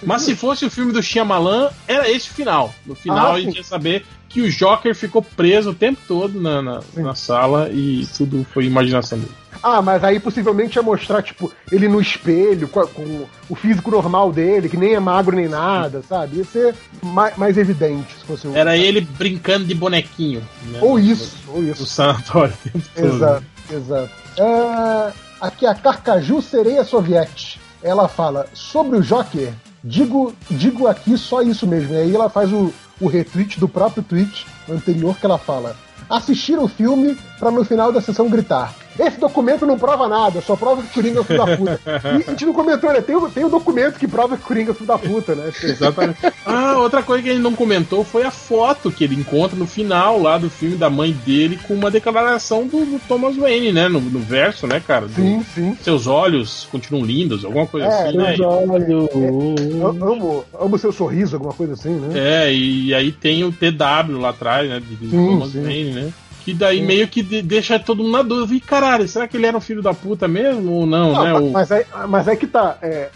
[0.04, 2.74] Mas se fosse o filme do Shyamalan, era esse o final.
[2.84, 6.40] No final Ah, a gente ia saber que o Joker ficou preso o tempo todo
[6.40, 9.30] na, na, na sala e tudo foi imaginação dele.
[9.62, 13.90] Ah, mas aí possivelmente ia mostrar, tipo, ele no espelho, com, a- com o físico
[13.90, 16.38] normal dele, que nem é magro nem nada, sabe?
[16.38, 18.56] Ia ser mais, mais evidente se fosse o.
[18.56, 20.42] Era ele brincando de bonequinho.
[20.66, 20.80] Né?
[20.82, 21.86] Ou isso, ou isso.
[21.86, 23.06] sanatório o todo.
[23.14, 24.10] Exato, exato.
[24.38, 27.60] É, aqui a Carcaju Sereia Soviete.
[27.82, 29.52] Ela fala sobre o Joker.
[29.84, 31.94] Digo, digo aqui só isso mesmo.
[31.94, 35.76] E aí ela faz o, o retweet do próprio tweet anterior que ela fala.
[36.08, 38.72] Assistir o filme pra no final da sessão gritar.
[38.98, 41.80] Esse documento não prova nada, só prova que o Coringa é o filho da puta.
[41.86, 43.00] E a gente não comentou, né?
[43.00, 45.34] Tem, o- tem o documento que prova que o Coringa é o filho da puta,
[45.34, 45.50] né?
[45.62, 46.18] Exatamente.
[46.44, 50.20] Ah, outra coisa que ele não comentou foi a foto que ele encontra no final
[50.20, 53.88] lá do filme da mãe dele com uma declaração do, do Thomas Wayne, né?
[53.88, 55.06] No, no verso, né, cara?
[55.06, 55.76] Do- Sim, sim.
[55.82, 58.36] Seus olhos continuam lindos, alguma coisa É, assim, né?
[58.38, 62.08] Eu amo, amo seu sorriso, alguma coisa assim, né?
[62.46, 64.80] É, e aí tem o TW lá atrás, né?
[64.80, 65.62] De, de Sim, Thomas sim.
[65.62, 66.12] Wayne, né?
[66.44, 68.54] Que daí meio que de- deixa todo mundo na dúvida.
[68.56, 71.34] E caralho, será que ele era um filho da puta mesmo ou não, Não, né?
[71.34, 72.76] O- mas, é, mas é que tá.
[72.82, 73.10] é,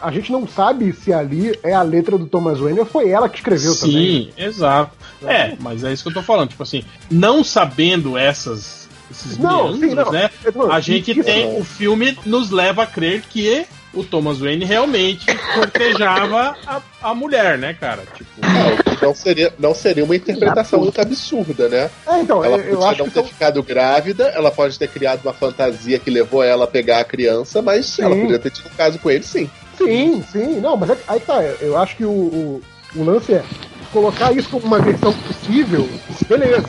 [0.00, 3.28] a gente não sabe se ali é a letra do Thomas Wayne ou foi ela
[3.28, 4.30] que escreveu Sim, também.
[4.38, 4.92] exato.
[5.22, 6.48] É, mas é isso que eu tô falando.
[6.48, 10.12] Tipo assim, não sabendo essas, esses Não, sim, meandros, não.
[10.12, 10.30] né?
[10.70, 11.58] A gente tem.
[11.58, 17.58] O filme nos leva a crer que o Thomas Wayne realmente cortejava a, a mulher,
[17.58, 18.02] né, cara?
[18.16, 18.48] Tipo.
[18.48, 21.90] Não, não seria, não seria uma interpretação muito absurda, né?
[22.06, 24.88] É, então, Ela eu, eu podia acho não que ter ficado grávida, ela pode ter
[24.88, 28.20] criado uma fantasia que levou ela a pegar a criança, mas ela Sim.
[28.22, 29.50] podia ter tido um caso com ele, sim.
[29.76, 30.60] Sim, sim.
[30.60, 31.42] Não, mas é, que- aí tá.
[31.60, 32.62] Eu acho que o, o,
[32.96, 33.42] o lance é
[33.92, 35.88] colocar isso como uma versão possível,
[36.28, 36.68] beleza.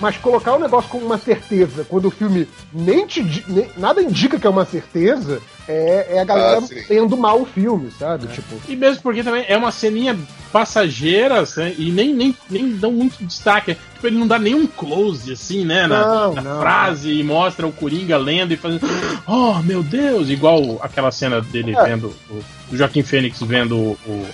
[0.00, 4.38] Mas colocar o negócio como uma certeza, quando o filme nem te nem, nada indica
[4.38, 8.26] que é uma certeza, é, é a galera ah, tendo mal o filme, sabe?
[8.26, 8.28] É.
[8.28, 8.60] Tipo...
[8.68, 10.16] E mesmo porque também é uma ceninha
[10.52, 11.74] passageira né?
[11.76, 13.76] e nem, nem, nem dão muito destaque.
[13.94, 15.86] Tipo, ele não dá nenhum close, assim, né?
[15.86, 17.20] Na, não, na não, frase não.
[17.20, 18.86] e mostra o Coringa lendo e fazendo.
[19.26, 20.30] Oh, meu Deus!
[20.30, 21.84] Igual aquela cena dele é.
[21.84, 22.14] vendo.
[22.30, 24.26] O, o Joaquim Fênix vendo o,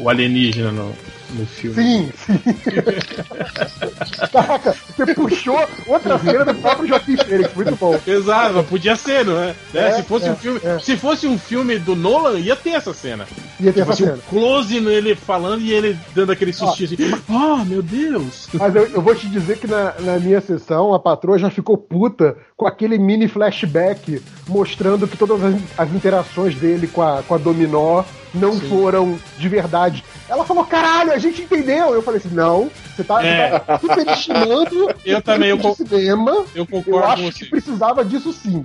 [0.00, 0.94] o alienígena no,
[1.32, 1.74] no filme.
[1.74, 2.38] Sim, sim.
[4.32, 7.98] Caraca, você puxou outra cena do próprio Joaquim Fênix, muito bom.
[8.06, 9.54] Exato, podia ser, não é?
[9.74, 10.78] é se, fosse é, um filme, é.
[10.78, 13.26] se fosse um filme do Nolan, ia ter essa cena.
[13.60, 14.14] Ia ter essa cena.
[14.14, 17.22] Um close nele falando e ele dando aquele sustinho assim.
[17.28, 18.48] Oh, meu Deus!
[18.54, 21.76] Mas eu, eu, vou te dizer que na, na minha sessão, a patroa já ficou
[21.76, 27.34] puta com aquele mini flashback mostrando que todas as, as interações dele com a, com
[27.34, 28.68] a Dominó não Sim.
[28.68, 30.04] foram de verdade.
[30.28, 31.92] Ela falou, caralho, a gente entendeu.
[31.92, 33.58] Eu falei assim, não, você tá, é.
[33.58, 36.44] tá superestimando eu também, eu cinema.
[36.54, 38.64] Eu concordo eu acho que precisava disso sim.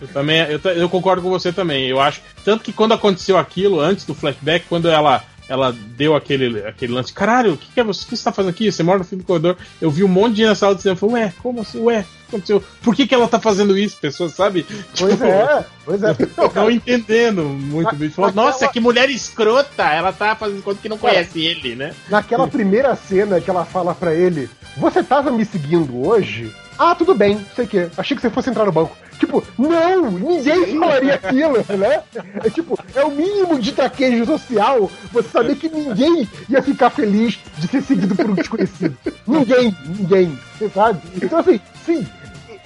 [0.00, 1.86] Eu também, eu, eu concordo com você também.
[1.86, 6.66] Eu acho, tanto que quando aconteceu aquilo, antes do flashback, quando ela ela deu aquele,
[6.66, 8.04] aquele lance, caralho, o que, que é você?
[8.04, 8.72] O que você tá fazendo aqui?
[8.72, 9.56] Você mora no fim do corredor.
[9.80, 11.80] Eu vi um monte de gente na sala de cinema e falei, ué, como assim?
[11.80, 12.04] Ué,
[12.36, 12.62] aconteceu?
[12.82, 13.96] Por que, que ela tá fazendo isso?
[13.96, 14.66] Pessoas, sabe?
[14.98, 16.14] Pois tipo, é, pois é.
[16.36, 18.08] Não, não entendendo muito bem.
[18.08, 18.32] Naquela...
[18.32, 19.82] nossa, que mulher escrota!
[19.84, 21.94] Ela tá fazendo conta que não conhece ele, né?
[22.08, 26.52] Naquela primeira cena que ela fala para ele, você tava me seguindo hoje?
[26.78, 27.88] Ah, tudo bem, sei que.
[27.96, 28.96] Achei que você fosse entrar no banco.
[29.18, 32.02] Tipo, não, ninguém falaria aquilo, né?
[32.42, 37.38] É tipo, é o mínimo de traquejo social você saber que ninguém ia ficar feliz
[37.58, 38.96] de ser seguido por um desconhecido.
[39.26, 41.00] ninguém, ninguém, você sabe?
[41.22, 42.06] Então, assim, sim,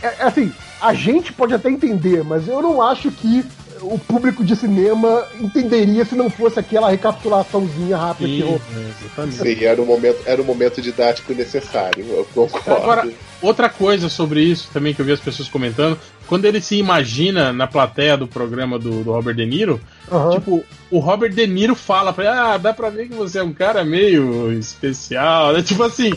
[0.03, 3.45] é, é assim, a gente pode até entender, mas eu não acho que
[3.83, 9.81] o público de cinema entenderia se não fosse aquela recapitulaçãozinha rápida Sim, que Sim, era
[9.81, 12.71] um momento, era um momento didático necessário, eu concordo.
[12.71, 13.09] Agora,
[13.41, 17.53] outra coisa sobre isso também que eu vi as pessoas comentando, quando ele se imagina
[17.53, 19.81] na plateia do programa do, do Robert De Niro,
[20.11, 20.31] uhum.
[20.31, 23.43] tipo, o Robert De Niro fala pra ele, ah, dá pra ver que você é
[23.43, 25.63] um cara meio especial, né?
[25.63, 26.13] Tipo assim,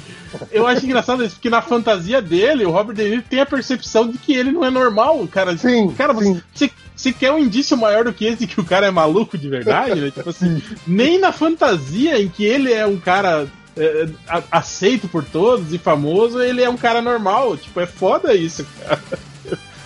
[0.51, 4.09] eu acho engraçado isso, porque na fantasia dele, o Robert De Niro tem a percepção
[4.09, 5.57] de que ele não é normal, cara.
[5.57, 6.41] Sim, cara, sim.
[6.53, 6.71] Você, você
[7.13, 10.01] quer um indício maior do que esse de que o cara é maluco de verdade,
[10.01, 10.11] né?
[10.11, 13.47] Tipo assim, nem na fantasia em que ele é um cara
[13.77, 14.09] é,
[14.51, 17.55] aceito por todos e famoso, ele é um cara normal.
[17.55, 18.99] Tipo, é foda isso, cara.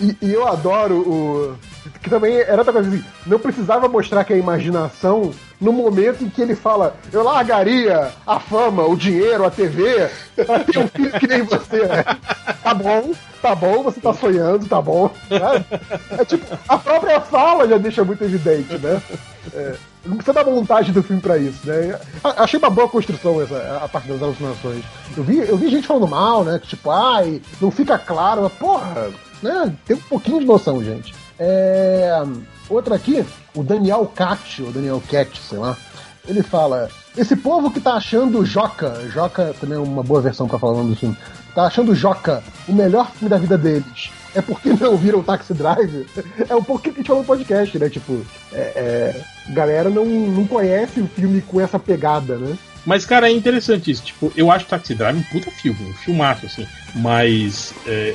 [0.00, 1.56] E, e, eu adoro o.
[2.02, 6.28] Que também era outra coisa assim, não precisava mostrar que a imaginação no momento em
[6.28, 11.12] que ele fala, eu largaria a fama, o dinheiro, a TV, pra ter um filho
[11.12, 11.86] que nem você.
[11.86, 12.04] Né?
[12.66, 13.12] Tá bom,
[13.46, 15.10] tá bom, você tá sonhando, tá bom.
[15.30, 15.64] Né?
[16.18, 19.00] É tipo, a própria fala já deixa muito evidente, né?
[19.54, 21.98] É, não precisa da montagem do filme pra isso, né?
[22.24, 24.84] Achei uma boa construção essa, a parte das alucinações.
[25.16, 26.58] Eu vi, eu vi gente falando mal, né?
[26.58, 29.10] Que tipo, ai, não fica claro, mas porra,
[29.40, 29.72] né?
[29.84, 31.14] Tem um pouquinho de noção, gente.
[31.38, 32.22] É...
[32.68, 33.24] Outra aqui,
[33.54, 35.76] o Daniel Cat, ou Daniel Cat, sei lá,
[36.26, 40.58] ele fala: Esse povo que tá achando Joca, Joca também é uma boa versão para
[40.58, 41.16] falar o nome do filme,
[41.56, 44.10] tá achando Joca o melhor filme da vida deles.
[44.34, 46.06] É porque não viram o Taxi Drive?
[46.46, 47.88] É um pouco que a gente falou no podcast, né?
[47.88, 48.20] Tipo,
[48.52, 52.54] é, é, galera não, não conhece o filme com essa pegada, né?
[52.84, 54.02] Mas, cara, é interessante isso.
[54.02, 56.66] Tipo, eu acho Taxi Drive um puta filme, um filmaço, assim.
[56.94, 58.14] Mas é,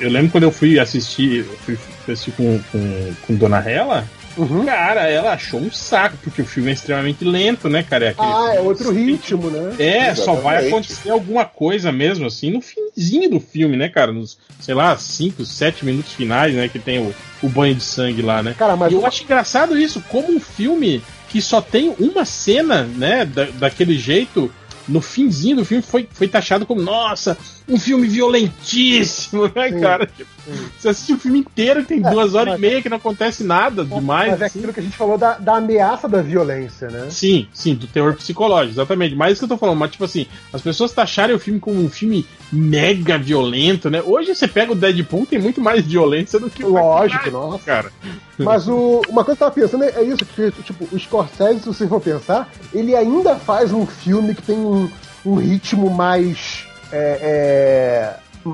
[0.00, 4.04] eu lembro quando eu fui assistir, fui assistir com, com, com Dona Hela,
[4.40, 4.64] Uhum.
[4.64, 8.06] Cara, ela achou um saco, porque o filme é extremamente lento, né, cara?
[8.06, 9.74] É ah, é outro ritmo, né?
[9.78, 10.24] É, Exatamente.
[10.24, 14.12] só vai acontecer alguma coisa mesmo, assim, no finzinho do filme, né, cara?
[14.12, 16.68] Nos, sei lá, 5, 7 minutos finais, né?
[16.68, 18.54] Que tem o, o banho de sangue lá, né?
[18.58, 22.82] Cara, mas e eu acho engraçado isso, como um filme que só tem uma cena,
[22.82, 24.52] né, da, daquele jeito,
[24.90, 27.38] no finzinho do filme foi, foi taxado como, nossa,
[27.68, 30.08] um filme violentíssimo, né, sim, cara?
[30.16, 30.24] Sim.
[30.78, 33.44] Você assiste o filme inteiro, tem é, duas horas mas, e meia que não acontece
[33.44, 34.32] nada demais.
[34.32, 34.58] Mas é assim.
[34.58, 37.08] aquilo que a gente falou da, da ameaça da violência, né?
[37.10, 39.14] Sim, sim, do terror psicológico, exatamente.
[39.14, 41.80] Mas isso que eu tô falando, mas tipo assim, as pessoas taxarem o filme como
[41.80, 44.02] um filme mega violento, né?
[44.02, 47.64] Hoje você pega o Deadpool, tem muito mais violência do que o Lógico, nossa.
[47.64, 47.92] Cara.
[48.38, 51.60] Mas o, uma coisa que eu tava pensando é, é isso, que tipo, o Scorsese,
[51.60, 54.79] se você for pensar, ele ainda faz um filme que tem um,
[55.24, 58.50] um ritmo mais é, é,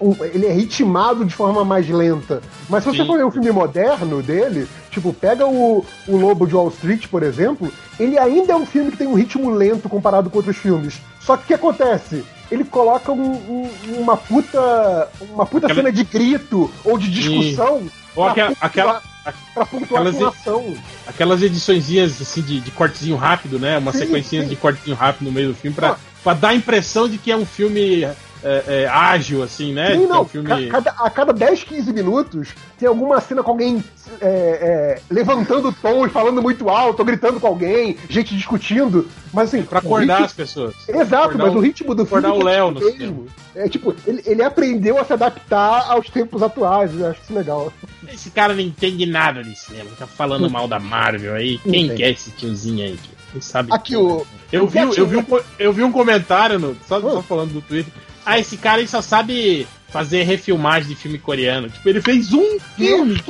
[0.00, 2.40] um, ele é ritmado de forma mais lenta.
[2.68, 3.06] Mas se você Sim.
[3.06, 7.22] for ver um filme moderno dele, tipo, pega o, o Lobo de Wall Street, por
[7.22, 11.00] exemplo, ele ainda é um filme que tem um ritmo lento comparado com outros filmes.
[11.20, 12.24] Só que o que acontece?
[12.50, 15.08] Ele coloca um, um, uma puta.
[15.30, 15.82] uma puta aquela...
[15.82, 17.82] cena de grito ou de discussão.
[18.16, 19.02] Ou aquela, aquela,
[19.54, 20.34] pra pontuar aquelas,
[21.06, 23.78] aquelas ediçõezinhas assim de, de cortezinho rápido, né?
[23.78, 27.18] Uma sequencinha de cortezinho rápido no meio do filme pra, pra dar a impressão de
[27.18, 28.06] que é um filme
[28.42, 29.94] é, é, ágil, assim, né?
[29.94, 30.22] Sim, não.
[30.22, 30.68] Um filme...
[30.68, 32.48] Cada, a cada 10, 15 minutos
[32.78, 33.82] tem alguma cena com alguém
[34.20, 39.08] é, é, levantando o tom e falando muito alto, gritando com alguém, gente discutindo.
[39.32, 39.62] Mas assim.
[39.62, 40.26] Pra acordar ritmo...
[40.26, 40.74] as pessoas.
[40.88, 42.26] Exato, mas o, o ritmo do filme.
[42.26, 43.24] Acordar o Léo no cinema.
[43.54, 46.94] É tipo, ele, ele aprendeu a se adaptar aos tempos atuais.
[46.98, 47.72] Eu acho isso legal.
[48.08, 49.90] Esse cara não entende nada de cinema.
[49.98, 51.58] Tá falando mal da Marvel aí.
[51.58, 52.98] Quem quer esse tiozinho aí?
[53.32, 53.72] Quem sabe?
[53.72, 54.26] Aqui o.
[54.50, 55.24] Eu vi, eu, vi um,
[55.58, 57.92] eu vi um comentário, no, só, só falando do Twitter.
[58.24, 61.68] Ah, esse cara só sabe fazer refilmagem de filme coreano.
[61.68, 63.22] Tipo, ele fez um filme.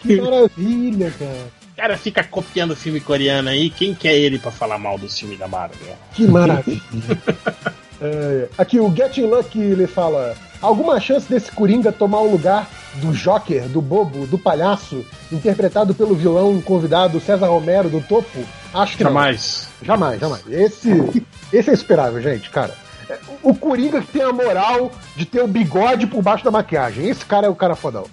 [0.00, 1.60] que maravilha, cara.
[1.72, 3.70] O cara fica copiando filme coreano aí.
[3.70, 5.96] Quem quer ele para falar mal do filme da Marvel?
[6.12, 6.82] Que maravilha.
[8.00, 13.12] é, aqui o Getting Lucky ele fala: alguma chance desse Coringa tomar o lugar do
[13.12, 18.44] Joker, do bobo, do palhaço, interpretado pelo vilão convidado César Romero do Topo?
[18.72, 19.68] Acho que jamais.
[19.80, 19.86] Não.
[19.86, 20.42] Jamais, jamais.
[20.48, 22.74] Esse, esse é esperável, gente, cara.
[23.42, 27.08] O Coringa que tem a moral de ter o bigode por baixo da maquiagem.
[27.08, 28.04] Esse cara é o cara fodão.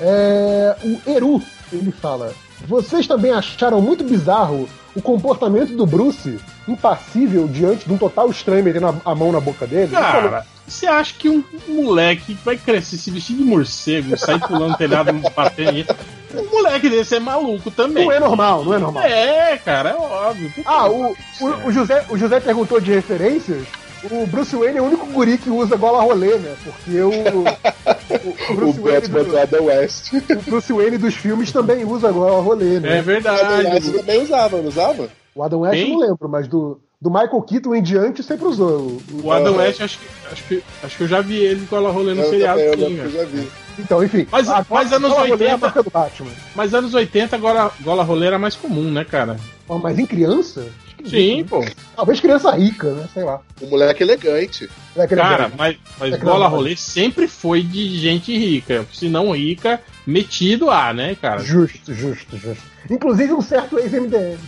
[0.00, 1.40] É, o Eru,
[1.72, 2.32] ele fala:
[2.66, 8.64] Vocês também acharam muito bizarro o comportamento do Bruce impassível diante de um total estranho
[8.64, 9.92] metendo a mão na boca dele?
[9.92, 14.76] Cara, você acha que um moleque que vai crescer, se vestir de morcego, sair pulando
[14.76, 15.94] telhado, batendo
[16.40, 18.04] um moleque desse é maluco também.
[18.04, 19.04] Não é normal, não é normal.
[19.04, 20.52] É, cara, é óbvio.
[20.64, 23.64] Ah, o, o, o, José, o José perguntou de referências.
[24.10, 26.54] O Bruce Wayne é o único guri que usa gola rolê, né?
[26.62, 27.10] Porque o.
[27.10, 29.08] O, o Bruce o Wayne.
[29.08, 30.12] Do, do Adam West.
[30.12, 32.98] O Bruce Wayne dos filmes também usa gola rolê, né?
[32.98, 33.40] É verdade.
[33.40, 35.08] O Adam West também usava, não usava?
[35.34, 35.92] O Adam West Quem?
[35.92, 38.98] eu não lembro, mas do, do Michael Keaton em diante sempre usou.
[39.12, 41.76] O, o Adam West, acho que, acho, que, acho que eu já vi ele com
[41.76, 42.58] ela rolando no seriado.
[42.58, 43.46] Também, eu, eu já vi.
[43.78, 44.26] Então, enfim.
[44.32, 45.66] Mas, mas anos 80.
[45.66, 46.24] É
[46.54, 49.36] mas anos 80 agora gola roleira é mais comum, né, cara?
[49.68, 50.66] mas em criança?
[51.04, 51.62] Sim, pô.
[51.94, 53.06] Talvez criança rica, né?
[53.12, 53.38] Sei lá.
[53.60, 54.70] O moleque elegante.
[54.96, 55.54] Moleque cara, elegante.
[55.58, 58.86] mas, mas gola rolê sempre foi de gente rica.
[58.90, 61.40] Se não rica, metido a, né, cara?
[61.40, 62.64] Justo, justo, justo.
[62.90, 64.38] Inclusive um certo ex-MDM.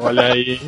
[0.00, 0.60] Olha aí.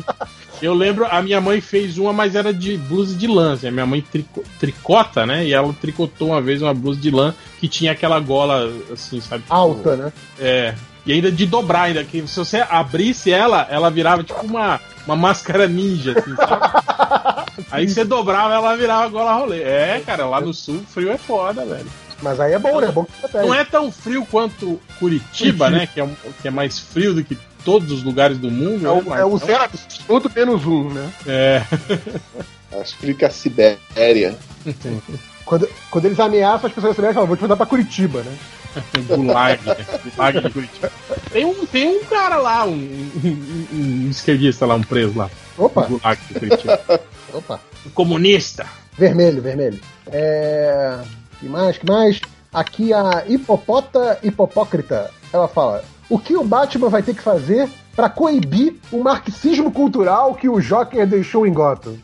[0.61, 3.53] Eu lembro, a minha mãe fez uma, mas era de blusa de lã.
[3.53, 5.45] Assim, a minha mãe trico, tricota, né?
[5.45, 9.43] E ela tricotou uma vez uma blusa de lã que tinha aquela gola, assim, sabe?
[9.43, 10.13] Tipo, Alta, né?
[10.39, 10.75] É.
[11.05, 12.03] E ainda de dobrar, ainda.
[12.03, 17.63] Que se você abrisse ela, ela virava tipo uma, uma máscara ninja, assim, sabe?
[17.71, 19.63] aí você dobrava, ela virava gola rolê.
[19.63, 21.87] É, cara, lá no sul, frio é foda, velho.
[22.21, 22.87] Mas aí é bom, né?
[22.87, 25.69] É bom que Não é tão frio quanto Curitiba, Curitiba.
[25.69, 25.87] né?
[25.87, 26.09] Que é,
[26.41, 27.37] que é mais frio do que
[27.69, 28.87] todos os lugares do mundo.
[28.87, 29.21] É, o, né?
[29.21, 31.13] é o zero absoluto menos um, né?
[31.27, 31.63] É.
[32.81, 34.35] Acho que fica a Sibéria.
[35.45, 38.37] Quando, quando eles ameaçam, as pessoas falam, vou te mandar pra Curitiba, né?
[39.07, 39.59] Gulag,
[40.15, 40.91] Gulag de Curitiba.
[41.31, 45.27] Tem um, tem um cara lá, um, um, um esquerdista lá, um preso lá.
[45.57, 45.87] Opa!
[45.87, 46.79] Gulag de Curitiba.
[47.33, 47.59] Opa!
[47.83, 48.67] Um comunista.
[48.95, 49.79] Vermelho, vermelho.
[50.11, 50.99] É.
[51.39, 51.79] Que mais?
[51.79, 52.21] Que mais?
[52.53, 55.09] Aqui a hipopota hipopócrita.
[55.33, 60.33] Ela fala: o que o Batman vai ter que fazer para coibir o marxismo cultural
[60.33, 61.97] que o Joker deixou em Gotham?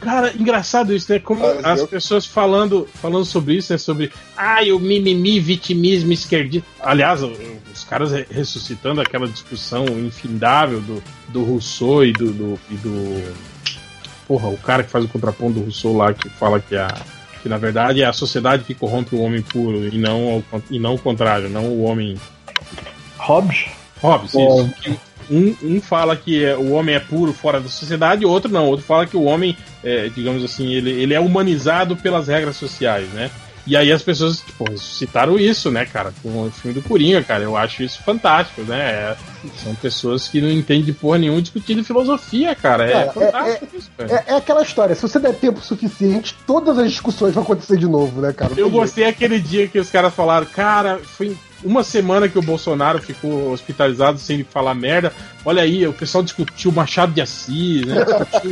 [0.00, 1.18] Cara, engraçado isso, né?
[1.18, 1.88] Como ah, as eu...
[1.88, 3.78] pessoas falando, falando sobre isso, né?
[3.78, 6.66] Sobre ai, o mimimi, vitimismo esquerdista.
[6.80, 13.34] Aliás, os caras ressuscitando aquela discussão infindável do, do Rousseau e do, do, e do.
[14.26, 16.88] Porra, o cara que faz o contraponto do Rousseau lá, que fala que a.
[17.42, 20.94] Que na verdade é a sociedade que corrompe o homem puro e não, e não
[20.94, 22.14] o contrário, não o homem
[23.20, 23.66] Hobbes?
[24.02, 24.98] Hobbes, isso.
[25.30, 28.66] Um, um, fala que é, o homem é puro fora da sociedade, o outro não.
[28.66, 32.56] O outro fala que o homem, é, digamos assim, ele, ele é humanizado pelas regras
[32.56, 33.30] sociais, né?
[33.66, 37.44] E aí as pessoas, tipo, citaram isso, né, cara, com o filme do Coringa, cara.
[37.44, 38.80] Eu acho isso fantástico, né?
[38.80, 39.16] É,
[39.62, 42.90] são pessoas que não entendem de porra nenhuma discutindo filosofia, cara.
[42.90, 44.24] É, é fantástico é, isso, cara.
[44.26, 47.86] É, é, aquela história, se você der tempo suficiente, todas as discussões vão acontecer de
[47.86, 48.52] novo, né, cara?
[48.56, 53.00] Eu gostei aquele dia que os caras falaram, cara, foi uma semana que o Bolsonaro
[53.00, 55.12] ficou hospitalizado sem falar merda.
[55.44, 58.04] Olha aí, o pessoal discutiu Machado de Assis, né?
[58.04, 58.50] Discutiu,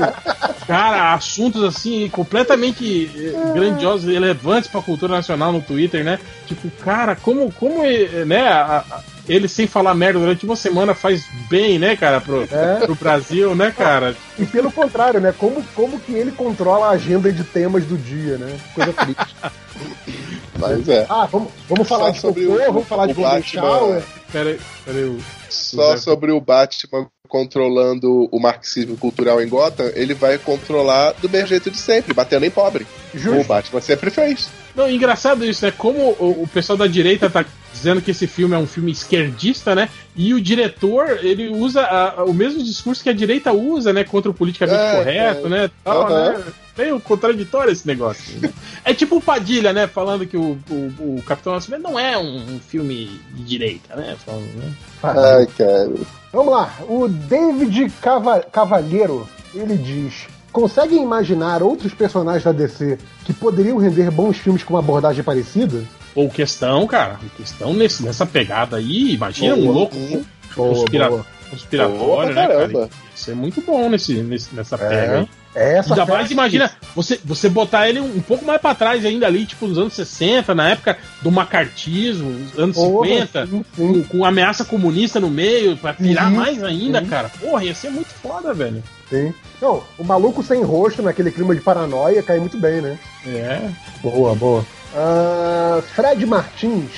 [0.67, 6.19] cara, assuntos assim completamente eh, grandiosos, relevantes para a cultura nacional no Twitter, né?
[6.47, 8.49] Tipo, cara, como, como eh, né?
[8.49, 12.81] A, a, ele sem falar merda durante uma semana faz bem, né, cara, pro, é.
[12.81, 14.17] pro Brasil, né, cara?
[14.39, 15.35] E pelo contrário, né?
[15.37, 18.59] Como, como que ele controla a agenda de temas do dia, né?
[18.75, 19.37] Coisa triste.
[20.59, 21.07] Mas é.
[21.09, 24.03] Ah, vamos, vamos falar de sobre cocô, o, vamos falar de Golden Shower.
[24.33, 25.19] Peraí, peraí.
[25.49, 31.49] Só sobre o Batman controlando o marxismo cultural em Gotham, ele vai controlar do mesmo
[31.49, 32.87] jeito de sempre, batendo em pobre.
[33.15, 33.41] Justo.
[33.41, 34.49] O Batman sempre fez.
[34.79, 35.73] Não, engraçado isso, né?
[35.77, 39.75] Como o, o pessoal da direita tá dizendo que esse filme é um filme esquerdista,
[39.75, 39.89] né?
[40.17, 44.05] E o diretor, ele usa a- o mesmo discurso que a direita usa, né?
[44.05, 45.51] Contra o politicamente É, correto, é.
[45.51, 45.71] né?
[45.83, 46.39] Tal, Aham.
[46.39, 46.45] né?
[46.77, 48.39] Meio contraditório esse negócio.
[48.41, 48.53] né?
[48.85, 49.87] É tipo o Padilha, né?
[49.89, 50.75] Falando que o, o,
[51.19, 54.17] o Capitão Nascimento não é um, um filme de direita, né?
[54.25, 54.73] Falando, né?
[55.03, 55.91] Ai, cara.
[56.33, 60.27] Vamos lá, o David Cava- Cavalheiro, ele diz:
[60.61, 65.85] conseguem imaginar outros personagens da DC que poderiam render bons filmes com uma abordagem parecida?
[66.17, 67.17] Ou questão, cara.
[67.37, 69.15] Questão nesse, nessa pegada aí.
[69.15, 69.73] Imagina um Boa.
[69.73, 70.25] louco Hum.
[70.57, 71.27] conspira- boa.
[71.49, 72.91] conspiratório, Boa né, cara?
[73.19, 75.19] Ia ser muito bom nesse, nesse- nessa pega É.
[75.19, 75.29] aí.
[75.55, 79.05] É essa Ainda mais, imagina, você, você botar ele um, um pouco mais pra trás
[79.05, 83.65] ainda ali, tipo nos anos 60, na época do macartismo, nos anos Porra, 50, sim,
[83.75, 87.07] com, sim, com ameaça comunista no meio, pra pirar mais ainda, sim.
[87.07, 87.29] cara.
[87.41, 88.83] Porra, ia ser muito foda, velho.
[89.11, 89.35] sim.
[89.61, 92.97] Não, o maluco sem rosto, naquele clima de paranoia, cai muito bem, né?
[93.27, 93.69] É.
[94.01, 94.65] Boa, boa.
[94.95, 96.91] Ah, Fred Martins,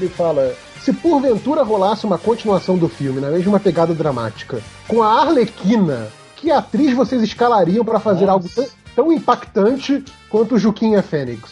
[0.00, 5.20] ele fala: se porventura rolasse uma continuação do filme, na mesma pegada dramática, com a
[5.20, 8.32] Arlequina, que atriz vocês escalariam pra fazer Nossa.
[8.32, 11.50] algo tão, tão impactante quanto o Juquinha Fênix?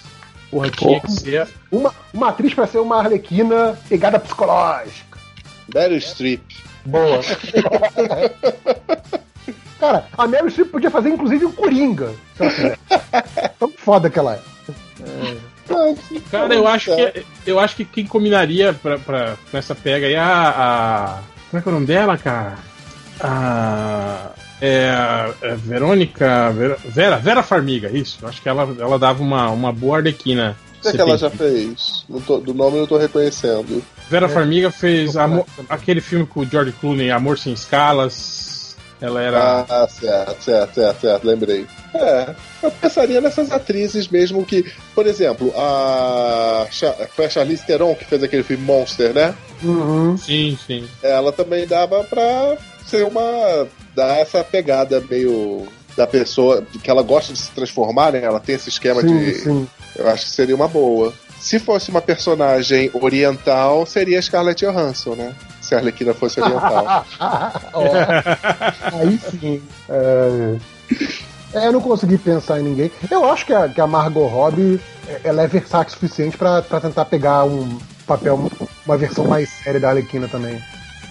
[0.51, 1.49] Porra, tinha que ser.
[1.71, 5.19] Uma, uma atriz pra ser uma Arlequina pegada psicológica.
[5.75, 6.43] Meryl Streep.
[6.85, 7.21] Boa.
[9.79, 12.15] Cara, a Meryl Streep podia fazer inclusive o Coringa.
[13.59, 14.41] Tão foda que ela é.
[16.31, 20.15] Cara, eu acho que eu acho que quem combinaria pra, pra, pra essa pega aí
[20.15, 21.19] é a, a.
[21.51, 22.55] Como é que é o nome dela, cara?
[23.21, 24.31] A.
[24.61, 26.51] É, a- é Verônica.
[26.53, 28.19] Vera, Vera, Vera Farmiga, isso.
[28.23, 30.57] Eu acho que ela, ela dava uma, uma boa arlequina.
[30.79, 32.05] O que, é que ela já fez?
[32.09, 33.83] Não tô- do nome eu não tô reconhecendo.
[34.09, 38.77] Vera Farmiga fez Amor- aquele filme com o George Clooney, Amor Sem Escalas.
[39.01, 39.67] Ela era.
[39.69, 41.67] Ah, certo, certo, certo, certo, lembrei.
[42.03, 44.65] É, eu pensaria nessas atrizes mesmo que,
[44.95, 46.67] por exemplo, a.
[47.15, 49.35] Foi a Charlize Theron que fez aquele filme Monster, né?
[49.63, 50.17] Uhum.
[50.17, 50.89] Sim, sim.
[51.03, 52.57] Ela também dava pra
[52.87, 53.67] ser uma.
[53.95, 55.67] dar essa pegada meio.
[55.97, 58.23] da pessoa que ela gosta de se transformar, né?
[58.23, 59.35] Ela tem esse esquema Sim, de.
[59.35, 59.69] sim.
[59.97, 61.13] Eu acho que seria uma boa.
[61.41, 65.35] Se fosse uma personagem oriental, seria a Scarlett Johansson, né?
[65.61, 67.07] Se a Arlequina fosse oriental.
[67.73, 67.83] Ó,
[68.93, 69.63] aí sim.
[69.89, 70.57] É...
[71.57, 72.91] é, eu não consegui pensar em ninguém.
[73.11, 76.63] Eu acho que a, que a Margot Robbie é- ela é versátil o suficiente pra,
[76.63, 78.51] pra tentar pegar um papel,
[78.87, 80.61] uma versão mais séria da Arlequina também.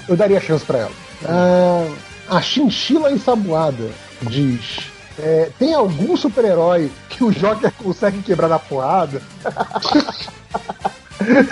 [0.08, 0.92] Eu daria chance pra ela.
[1.28, 1.88] Ah,
[2.30, 3.90] a Chinchila Ensaboada
[4.22, 4.80] diz:
[5.20, 9.22] é, Tem algum super-herói que o Joker consegue quebrar na porrada?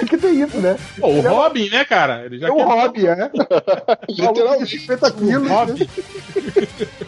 [0.07, 0.77] que tem isso, né?
[0.99, 2.25] Pô, o Robin, né, cara?
[2.25, 3.31] Ele já É o hobby, é.
[4.09, 4.77] Literalmente.
[4.79, 5.73] 50 quilos, O Robin.
[5.73, 5.87] né?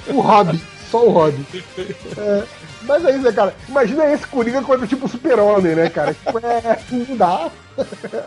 [0.08, 0.62] O hobby,
[0.96, 1.46] só o hobby.
[2.18, 2.44] É,
[2.84, 3.54] mas é isso, né, cara?
[3.68, 6.14] Imagina esse Coringa contra tipo super-homem, né, cara?
[6.14, 7.50] Tipo, é, não dá.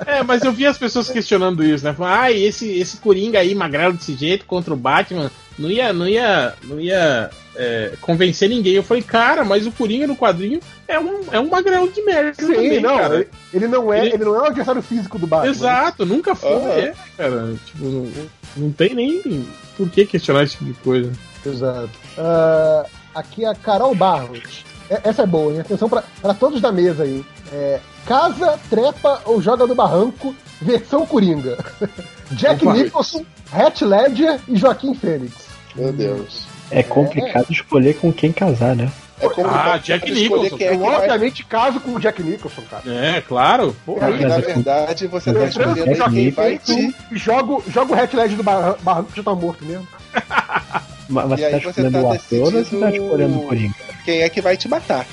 [0.04, 1.94] É, mas eu vi as pessoas questionando isso, né?
[1.94, 6.06] Falando, ah, esse, esse Coringa aí, magrelo desse jeito, contra o Batman, não ia, não
[6.08, 8.74] ia, não ia é, convencer ninguém.
[8.74, 12.34] Eu falei, cara, mas o Coringa no quadrinho é um, é um magrelo de merda.
[12.34, 13.14] Sim, também, não, cara.
[13.14, 14.24] ele, ele não é, Ele- ele...
[14.24, 15.50] não é o adversário físico do Batman.
[15.50, 16.68] Exato, nunca foi, Aham.
[16.72, 17.54] é, cara.
[17.64, 18.12] Tipo, não,
[18.56, 19.46] não tem nem
[19.76, 21.10] por que questionar esse tipo de coisa.
[21.52, 21.90] Exato.
[22.18, 22.84] Ah,
[23.14, 24.64] aqui é a Carol Barros.
[24.90, 25.60] É- essa é boa, hein?
[25.60, 27.24] Atenção pra, pra todos da mesa aí.
[27.52, 31.58] É, casa, trepa ou joga do barranco, versão Coringa.
[32.32, 32.76] Jack Opa.
[32.76, 35.34] Nicholson, Heath Ledger e Joaquim Fênix.
[35.74, 36.46] Meu Deus.
[36.70, 38.90] É complicado escolher com quem casar, né?
[39.20, 40.56] É como Ah, Jack Nicholson.
[40.56, 40.96] Quem é Eu, que vai...
[40.96, 42.82] obviamente, caso com o Jack Nicholson, cara.
[42.86, 43.74] É, claro.
[43.84, 46.94] Pô, Aí, Na é- verdade, você tá é escolhendo quem vai te.
[47.12, 49.86] Jogo, jogo o Heath Ledger do barra- barranco já tá morto mesmo.
[51.08, 53.46] Mas E você tá você escolhendo tá o ator ou você tá decidindo- escolhendo o
[53.46, 53.74] Coringa?
[54.04, 55.06] Quem é que vai te matar.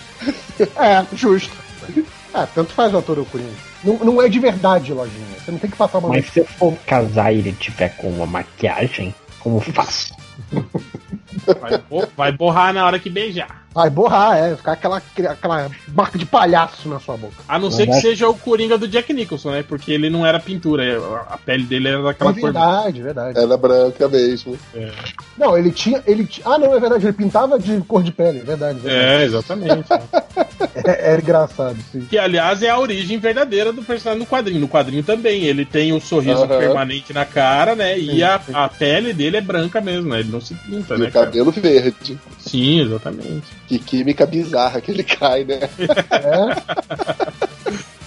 [0.78, 1.54] É, justo.
[2.34, 3.52] É, tanto faz o ator ou o Coringa.
[3.84, 5.26] Não, não é de verdade, lojinha.
[5.44, 8.10] Você não tem que passar uma Mas se eu for casar e ele tiver com
[8.10, 10.14] uma maquiagem, como faço?
[11.60, 13.64] vai, bo- vai borrar na hora que beijar.
[13.74, 14.56] Vai borrar, é.
[14.56, 17.36] Ficar aquela, aquela marca de palhaço na sua boca.
[17.46, 18.02] A não ser que Verdade.
[18.08, 19.64] seja o Coringa do Jack Nicholson, né?
[19.68, 20.84] Porque ele não era pintura,
[21.30, 22.44] a a pele dele era daquela É cor.
[22.44, 23.38] verdade, verdade.
[23.38, 24.58] Ela é branca mesmo.
[25.38, 26.02] Não, ele tinha.
[26.08, 27.06] Ele ti- Ah, não, é verdade.
[27.06, 28.40] Ele pintava de cor de pele.
[28.40, 28.80] É verdade.
[28.80, 29.22] verdade.
[29.22, 29.86] É, exatamente.
[30.88, 32.02] É, é engraçado, sim.
[32.02, 34.60] que, aliás, é a origem verdadeira do personagem no quadrinho.
[34.60, 35.44] No quadrinho também.
[35.44, 36.58] Ele tem o sorriso Aham.
[36.60, 37.98] permanente na cara, né?
[37.98, 40.20] E a, a pele dele é branca mesmo, né?
[40.20, 41.06] Ele não se pinta, E né?
[41.26, 42.20] Cabelo verde.
[42.40, 43.48] Sim, exatamente.
[43.68, 45.60] Que química bizarra que ele cai, né?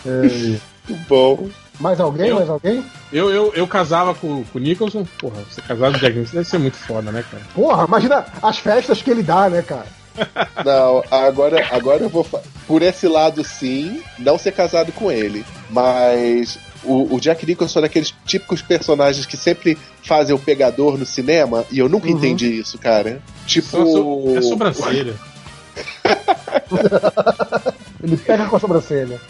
[0.04, 0.58] É.
[0.88, 1.48] Muito bom.
[1.78, 2.28] Mais alguém?
[2.28, 2.36] Eu?
[2.36, 2.84] Mais alguém?
[3.12, 5.06] Eu, eu, eu casava com, com o Nicholson.
[5.18, 7.42] Porra, você casado com o Jack Nicholson deve ser muito foda, né, cara?
[7.54, 9.86] Porra, imagina as festas que ele dá, né, cara?
[10.64, 12.26] Não, agora, agora eu vou.
[12.66, 15.44] Por esse lado, sim, não ser casado com ele.
[15.70, 21.04] Mas o, o Jack Nicholson é daqueles típicos personagens que sempre fazem o pegador no
[21.06, 22.16] cinema, e eu nunca Uhum.
[22.16, 23.20] entendi isso, cara.
[23.46, 23.68] Tipo.
[23.70, 25.14] So- é sobrancelha.
[28.02, 29.20] Ele pega com a sobrancelha.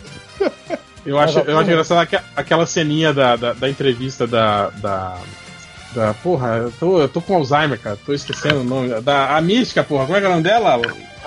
[1.06, 4.68] Eu acho, eu acho engraçado aque- aquela ceninha da, da, da entrevista da.
[4.70, 5.16] da.
[5.94, 7.98] da- porra, eu tô, eu tô com Alzheimer, cara.
[8.04, 9.00] Tô esquecendo o nome.
[9.00, 10.04] Da, a mística, porra.
[10.04, 10.80] Como é que é o nome dela?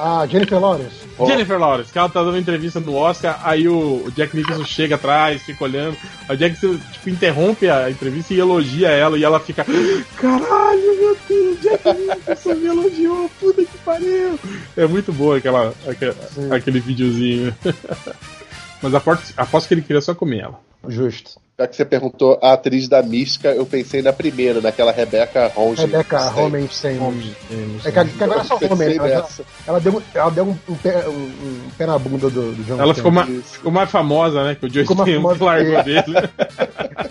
[0.03, 0.95] Ah, Jennifer Lawrence.
[1.27, 4.95] Jennifer Lawrence, que ela tá dando entrevista no Oscar, aí o, o Jack Nicholson chega
[4.95, 5.95] atrás, fica olhando.
[6.27, 9.63] A Jack tipo, interrompe a entrevista e elogia ela, e ela fica.
[10.17, 14.39] Caralho, meu Deus, Jack Nicholson me elogiou, puta que pariu!
[14.75, 16.15] É muito boa aquela, aquele,
[16.51, 17.55] aquele videozinho.
[18.81, 20.59] Mas aposto, aposto que ele queria só comer ela.
[20.87, 21.39] Justo.
[21.59, 25.79] Já que você perguntou a atriz da mística, eu pensei na primeira, naquela Rebecca Holmes.
[25.79, 26.99] Rebecca Homenstein.
[27.85, 28.97] É que, que agora é só Homen.
[28.97, 29.29] Ela,
[29.67, 32.79] ela, deu, ela deu um, um pé, um, um pé na bunda do, do John
[32.79, 34.55] Ela ficou, ma ficou mais famosa, né?
[34.55, 36.03] Que o Steen famosa largou dele.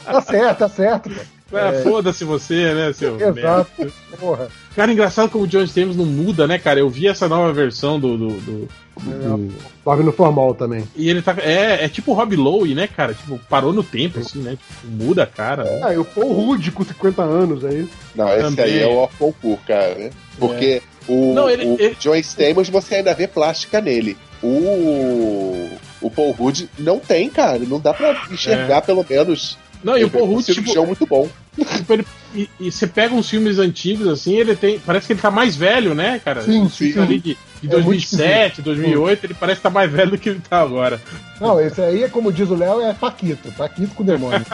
[0.05, 1.11] Tá certo, tá certo.
[1.49, 1.57] pô.
[1.57, 3.41] É, Foda-se você, né, seu merda.
[3.41, 3.93] Exato.
[4.19, 4.49] Porra.
[4.77, 6.79] Cara, engraçado como o John Stamos não muda, né, cara?
[6.81, 8.17] Eu vi essa nova versão do.
[8.17, 8.69] do, do-
[9.01, 10.85] do- Dorme no formal também.
[10.95, 11.35] E ele tá.
[11.39, 13.15] É, é tipo o Rob Lowe, né, cara?
[13.15, 14.53] Tipo, parou no tempo, assim, né?
[14.53, 15.65] Tipo, muda a cara.
[15.65, 15.81] né?
[15.83, 17.89] Ah, e o Paul Rudd com 50 anos aí.
[18.15, 18.65] Não, esse Também.
[18.67, 19.95] aí é o Orconcourt, cara.
[19.95, 20.11] né?
[20.39, 24.17] Porque o, Não, ele- o ele- John Stamos você ainda vê plástica nele.
[24.43, 25.69] O,
[26.01, 27.59] o Paul Rudd não tem, cara.
[27.61, 28.81] Não dá pra enxergar, É.
[28.83, 29.57] pelo menos.
[29.83, 31.27] Não, e o Paul é um Rudd, tipo, muito bom.
[31.65, 34.79] Tipo, ele- e, e você pega uns filmes antigos, assim, ele tem.
[34.79, 36.43] Parece que ele tá mais velho, né, cara?
[36.43, 36.97] Sim, Os sim.
[36.99, 40.29] ali de, de É muito 2007, 2008, ele parece que tá mais velho do que
[40.29, 41.01] ele tá agora.
[41.41, 43.51] Não, esse aí, como diz o Léo, é Paquito.
[43.53, 44.45] Paquito com demônio.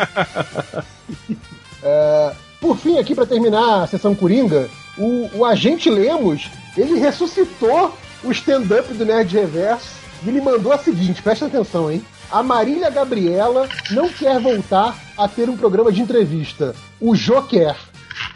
[1.83, 4.69] É, por fim, aqui pra terminar a sessão Coringa,
[4.99, 9.87] o, o agente Lemos, ele ressuscitou o stand-up do Nerd Reverso
[10.25, 12.05] e ele mandou a seguinte, presta atenção, hein?
[12.31, 16.75] A Marília Gabriela não quer voltar a ter um programa de entrevista.
[17.01, 17.77] O Jô quer.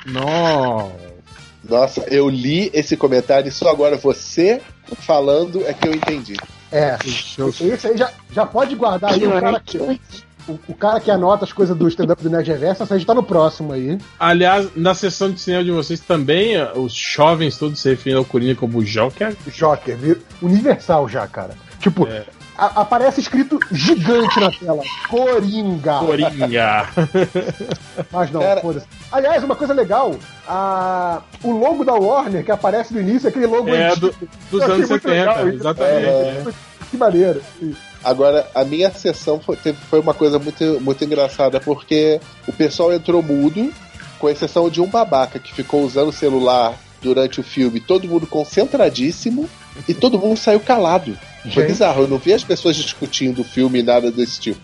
[0.07, 0.93] Não.
[1.69, 4.61] Nossa, eu li esse comentário e só agora você
[5.01, 6.37] falando é que eu entendi.
[6.73, 9.99] É, esse aí já, já pode guardar aí o cara que, o,
[10.69, 13.15] o cara que anota as coisas do stand-up do Nerd Reverso, essa aí já tá
[13.15, 13.99] no próximo aí.
[14.19, 18.55] Aliás, na sessão de cinema de vocês também, os jovens todos se referindo ao Coringa
[18.55, 19.37] como Joker.
[19.49, 21.55] Joker, universal já, cara.
[21.81, 22.25] Tipo, É.
[22.61, 25.99] a- aparece escrito gigante na tela: Coringa.
[25.99, 26.89] Coringa.
[28.13, 28.87] Mas não, Cara- foda-se.
[29.11, 30.15] Aliás, uma coisa legal:
[30.47, 31.21] a...
[31.43, 34.09] o logo da Warner que aparece no início é aquele logo É, antigo.
[34.11, 35.57] do- dos anos muito 70, legal isso.
[35.57, 36.07] exatamente.
[36.07, 36.53] É, é.
[36.91, 37.43] Que maneiro.
[38.03, 42.93] Agora, a minha sessão foi, teve- foi uma coisa muito, muito engraçada, porque o pessoal
[42.93, 43.71] entrou mudo,
[44.19, 48.27] com exceção de um babaca que ficou usando o celular durante o filme, todo mundo
[48.27, 49.49] concentradíssimo,
[49.89, 51.17] e todo mundo saiu calado.
[51.43, 51.67] Foi Gente.
[51.69, 54.61] bizarro, eu não vi as pessoas discutindo o filme, nada desse tipo.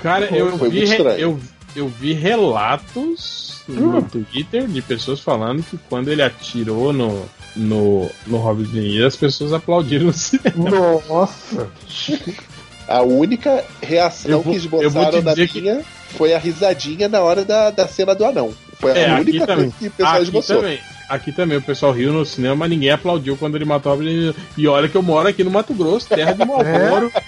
[0.00, 0.84] Cara, Foi- eu foi vi,
[1.18, 1.38] eu,
[1.74, 7.24] eu vi relatos no Twitter de pessoas falando que quando ele atirou no,
[7.54, 10.70] no, no Robert De Niro, as pessoas aplaudiram no cinema.
[11.08, 11.68] Nossa.
[12.88, 15.82] A única reação Eu vou- que esboçaram te na dizer que- minha
[16.16, 18.52] foi a risadinha na hora da, da cena do anão.
[18.78, 19.70] Foi a É, única também.
[19.70, 20.56] coisa que o pessoal Aqui esboçou.
[20.60, 20.78] também.
[21.08, 24.36] Aqui também o pessoal riu no cinema, mas ninguém aplaudiu quando ele matou De Niro.
[24.56, 27.12] E olha que eu moro aqui no Mato Grosso, terra de Malboro.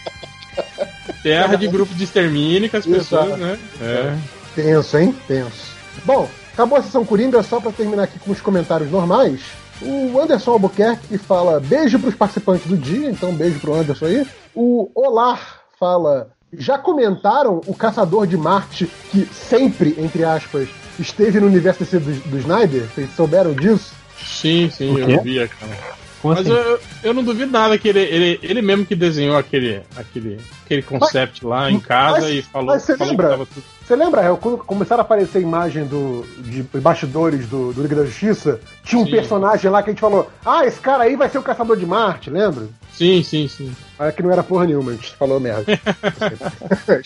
[1.23, 3.59] Terra de grupo de extermínio que as pessoas, né?
[3.81, 4.17] É.
[4.55, 5.15] Tenso, hein?
[5.27, 5.75] Tenso.
[6.05, 9.41] Bom, acabou a sessão Coringa, só pra terminar aqui com os comentários normais.
[9.81, 14.27] O Anderson Albuquerque fala beijo pros participantes do dia, então beijo pro Anderson aí.
[14.55, 16.31] O Olar fala.
[16.53, 20.69] Já comentaram o Caçador de Marte, que sempre, entre aspas,
[20.99, 22.83] esteve no universo DC do, do Snyder?
[22.95, 23.93] Vocês souberam disso?
[24.25, 25.99] Sim, sim, eu vi, cara.
[26.21, 26.51] Como Mas assim?
[26.51, 30.83] eu, eu- não duvido nada que ele, ele, ele mesmo que desenhou aquele, aquele, aquele
[30.83, 33.27] concept lá em casa mas- e falou, mas você falou lembra?
[33.27, 33.65] que tava tudo.
[33.87, 37.95] Você lembra, Hel, quando começaram a aparecer a imagem do, de bastidores do, do Liga
[37.95, 38.61] da Justiça?
[38.83, 39.13] Tinha um Sim.
[39.13, 41.87] personagem lá que a gente falou: Ah, esse cara aí vai ser o Caçador de
[41.87, 42.67] Marte, lembra?
[42.93, 43.73] Sim, sim, sim.
[43.97, 45.65] Ah, que não era porra nenhuma, a gente falou merda.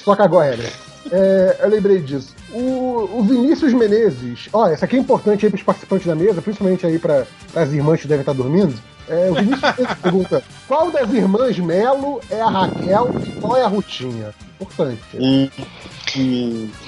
[0.03, 0.69] só cagou a regra.
[1.11, 2.35] É, eu lembrei disso.
[2.53, 6.87] O, o Vinícius Menezes, ó, essa aqui é importante aí pros participantes da mesa, principalmente
[6.87, 8.75] aí para as irmãs que devem estar dormindo.
[9.09, 13.63] É, o Vinícius Menezes pergunta: qual das irmãs Melo é a Raquel e qual é
[13.65, 14.35] a Rutinha?
[14.61, 15.01] Importante.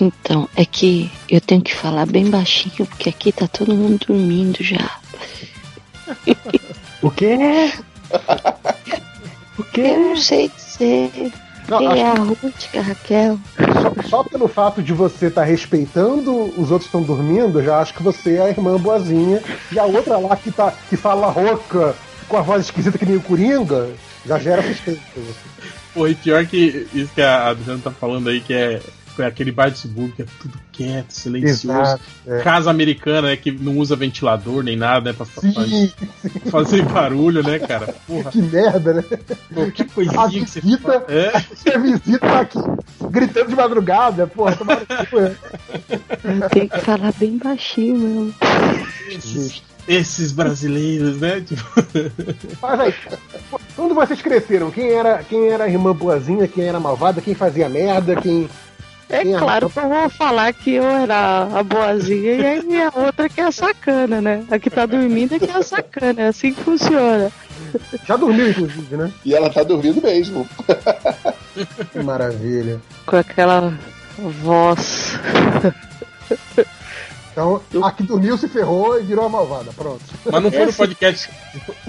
[0.00, 4.62] Então, é que eu tenho que falar bem baixinho, porque aqui tá todo mundo dormindo
[4.62, 4.98] já.
[7.02, 7.36] O quê?
[9.56, 9.96] O Eu quê?
[9.96, 11.32] não sei dizer
[11.68, 13.38] Não, quem acho é a Ruth, que é a Raquel.
[13.82, 17.94] Só, só pelo fato de você estar respeitando os outros que estão dormindo, já acho
[17.94, 19.42] que você é a irmã boazinha.
[19.72, 21.94] E a outra lá que, tá, que fala rouca,
[22.28, 23.88] com a voz esquisita que nem o Coringa,
[24.26, 25.00] já gera suspeita.
[25.12, 25.54] pra você.
[25.94, 28.80] Pô, e pior que isso que a Adriana tá falando aí, que é,
[29.22, 31.70] é aquele bairro de subúrbio que é tudo quieto, silencioso.
[31.80, 32.42] Exato, é.
[32.42, 33.36] Casa americana, né?
[33.36, 35.16] Que não usa ventilador nem nada, né?
[35.16, 37.94] Pra, pra- pra fazer barulho, né, cara?
[38.06, 39.04] Porra, Que merda, né?
[39.54, 41.32] pô, que A coisinha que você visita, É,
[41.74, 42.58] a visita tá aqui
[43.10, 44.86] gritando de madrugada, porra, tomara.
[46.50, 48.34] Tem que falar bem baixinho mesmo.
[49.08, 51.40] esses, esses brasileiros, né?
[51.40, 51.62] Tipo,
[52.62, 52.94] Mas aí,
[53.76, 57.34] quando vocês cresceram, quem era, quem era a irmã boazinha, quem era a malvada, quem
[57.34, 58.48] fazia merda, quem.
[59.08, 62.92] É Quem claro que eu vou falar que eu era a boazinha e aí a
[62.94, 64.44] outra que é a sacana, né?
[64.50, 67.30] A que tá dormindo é que é a sacana, é assim que funciona.
[68.06, 69.12] Já dormiu, inclusive, né?
[69.24, 70.48] E ela tá dormindo mesmo.
[71.92, 72.80] Que maravilha.
[73.06, 73.78] Com aquela
[74.42, 75.14] voz.
[77.34, 79.72] Então, a que dormiu se ferrou e virou a malvada.
[79.74, 80.02] Pronto.
[80.24, 81.30] Mas não foi no podcast.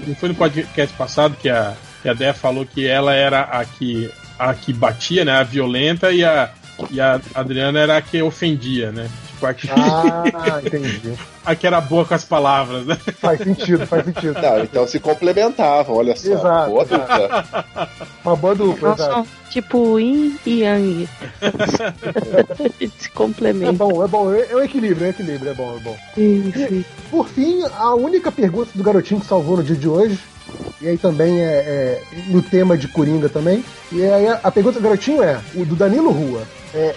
[0.04, 3.64] Não foi no podcast passado que a, que a Dé falou que ela era a
[3.64, 5.32] que, a que batia, né?
[5.38, 6.50] A violenta e a,
[6.90, 9.08] e a Adriana era a que ofendia, né?
[9.54, 11.12] Que, Ah, entendi.
[11.44, 12.96] a que era boa com as palavras, né?
[13.20, 14.34] Faz sentido, faz sentido.
[14.40, 16.32] Não, então se complementavam, olha só.
[16.32, 17.88] Exato, Boa dupla.
[18.24, 19.26] Uma boa dupla, exato.
[19.50, 21.08] tipo yin e yang.
[22.98, 23.72] Se É complementa.
[23.72, 24.32] bom, é bom.
[24.32, 25.96] É é um equilíbrio, é um equilíbrio, é bom, é bom.
[26.16, 26.84] Isso, isso.
[27.10, 30.18] Por fim, a única pergunta do garotinho que salvou no dia de hoje,
[30.80, 34.78] e aí também é, é no tema de Coringa também, e aí a, a pergunta
[34.78, 36.42] do garotinho é, o do Danilo Rua,
[36.74, 36.94] é,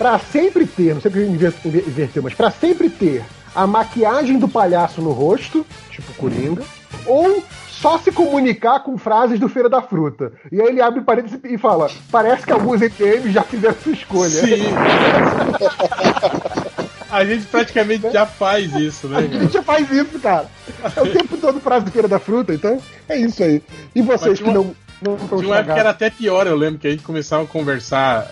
[0.00, 3.22] pra sempre ter, não sei porque inver- inver- inverteu, mas pra sempre ter
[3.54, 6.62] a maquiagem do palhaço no rosto, tipo Coringa,
[7.04, 10.32] ou só se comunicar com frases do Feira da Fruta.
[10.50, 14.30] E aí ele abre parênteses e fala, parece que alguns EPMs já fizeram sua escolha.
[14.30, 14.68] Sim.
[17.10, 19.28] A gente praticamente já faz isso, A né?
[19.28, 19.40] cara?
[19.42, 20.46] gente faz isso, cara.
[20.96, 23.60] É o tempo todo frase do Feira da Fruta, então é isso aí.
[23.94, 26.78] E vocês que não, não estão Tinha uma época que era até pior, eu lembro
[26.78, 28.30] que a gente começava a conversar,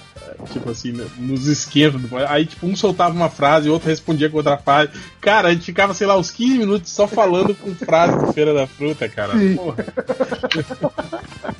[0.52, 2.00] tipo assim, né, nos esquentos.
[2.02, 4.90] do- Aí, tipo, um soltava uma frase e o outro respondia com outra frase.
[5.20, 8.54] Cara, a gente ficava, sei lá, uns 15 minutos só falando com frase do Feira
[8.54, 9.32] da Fruta, cara.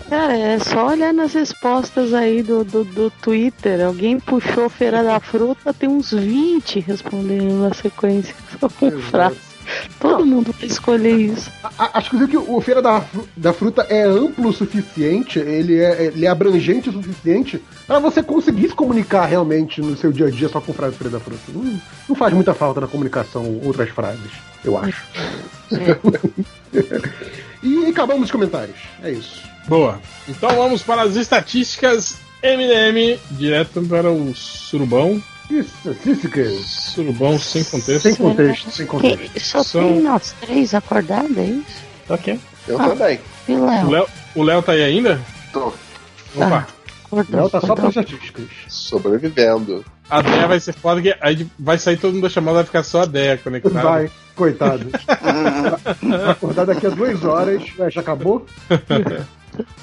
[0.08, 3.84] Cara, é só olhar nas respostas aí do, do, do Twitter.
[3.84, 8.34] Alguém puxou Feira da Fruta, tem uns 20 respondendo na sequência.
[8.58, 9.36] Só com frase.
[10.00, 11.50] Todo mundo vai escolher isso.
[11.62, 13.04] A- a- Acho que o Feira da,
[13.36, 18.22] da Fruta é amplo o suficiente, ele é, ele é abrangente o suficiente para você
[18.22, 21.20] conseguir se comunicar realmente no seu dia a dia só com frase do Feira da
[21.20, 21.40] Fruta.
[21.52, 24.30] Não, não faz muita falta na comunicação outras frases,
[24.64, 25.02] eu acho.
[27.62, 28.76] e acabamos os comentários.
[29.02, 29.42] É isso.
[29.66, 30.00] Boa.
[30.28, 35.22] Então vamos para as estatísticas MDM, direto para o surubão.
[35.50, 36.60] Isso, Cícicas.
[36.66, 38.02] Surubão sem contexto.
[38.02, 39.40] Sem contexto, sem Que, contexto.
[39.40, 41.84] só São- tem nós três acordados, é isso?
[42.08, 42.38] Ok.
[42.66, 42.88] Eu Ah.
[42.90, 43.20] também.
[43.48, 43.90] E O Léo?
[43.90, 45.20] Léo, o Léo tá aí ainda?
[45.52, 45.72] Tô.
[46.36, 46.66] Opa.
[47.06, 47.76] Acordou, Não, tá só acordou.
[47.76, 48.44] para estatísticas.
[48.88, 49.84] Sobrevivendo.
[50.08, 52.82] A Deia vai ser foda que aí vai sair todo mundo da chamada, vai ficar
[52.82, 53.82] só a Deia conectada.
[53.82, 54.86] Vai, coitado.
[56.00, 57.62] Vai acordar daqui a duas horas.
[57.78, 58.46] Ué, já acabou?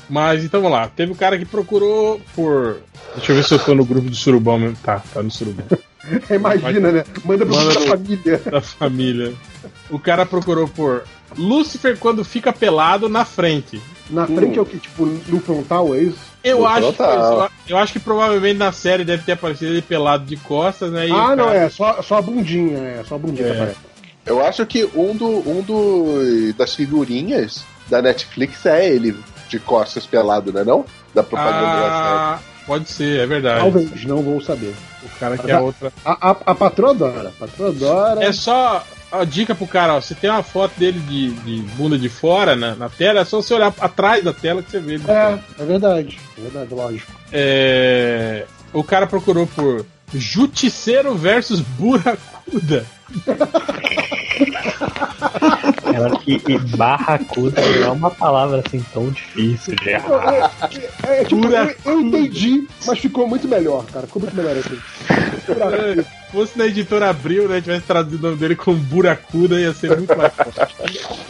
[0.10, 0.88] Mas então vamos lá.
[0.88, 2.78] Teve um cara que procurou por.
[3.16, 4.78] Deixa eu ver se eu tô no grupo do Surubão mesmo.
[4.84, 5.66] Tá, tá no Surubão.
[6.30, 7.04] Imagina, né?
[7.24, 8.38] Manda pro Manda grupo da família.
[8.40, 9.34] da família.
[9.90, 11.04] O cara procurou por
[11.38, 13.82] Lúcifer quando fica pelado na frente.
[14.10, 14.78] Na frente é o que?
[14.78, 16.35] Tipo, no frontal, é isso?
[16.46, 17.46] Eu No acho, que frontal.
[17.46, 17.52] isso.
[17.74, 21.08] eu acho que provavelmente na série deve ter aparecido ele pelado de costas, né?
[21.08, 21.70] e ah, não, cara- é.
[21.70, 23.04] Só, só a bundinha, é.
[23.04, 23.52] Só a bundinha É.
[23.52, 23.78] que aparece.
[24.26, 29.16] Eu acho que um, do, um do, das figurinhas da Netflix é ele
[29.50, 30.64] de costas pelado, né?
[30.64, 30.86] Não?
[31.14, 32.55] Da propaganda da série.
[32.66, 33.60] Pode ser, é verdade.
[33.60, 34.74] Talvez, não vou saber.
[35.04, 35.94] O cara que é outra.
[36.04, 37.30] A, a, a patroa adora.
[37.30, 38.24] A patroa adora.
[38.24, 40.02] É só a dica pro cara, ó.
[40.02, 43.42] Se tem uma foto dele de, de bunda de fora na, na tela, é só
[43.42, 44.96] você olhar atrás da tela que você vê.
[45.08, 46.20] É, é verdade.
[46.38, 47.12] É verdade, lógico.
[47.32, 52.86] É, O cara procurou por Justiceiro versus Buracuda.
[55.94, 60.52] Ela, e, e barracuda não é uma palavra assim tão difícil de errar.
[61.08, 64.08] É, é, tipo, eu, eu entendi, mas ficou muito melhor, cara.
[64.08, 64.78] Ficou muito melhor assim.
[65.10, 67.62] É, Se fosse na editora Abril, né?
[67.62, 70.68] Tivesse traduzido o nome dele como Buracuda, ia ser muito mais fácil.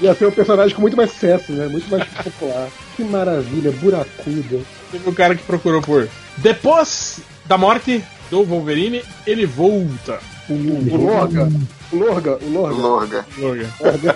[0.01, 1.67] Ia ser um personagem com muito mais sucesso, né?
[1.67, 2.67] Muito mais popular.
[2.95, 4.61] Que maravilha, buracuda.
[4.91, 6.07] Teve um cara que procurou por
[6.37, 8.03] Depois da morte
[8.35, 10.19] do Wolverine, ele volta.
[10.49, 11.49] O Lorga.
[11.91, 12.81] O Lorga, o Lorga.
[12.81, 13.25] Lorga.
[13.37, 14.15] Logan.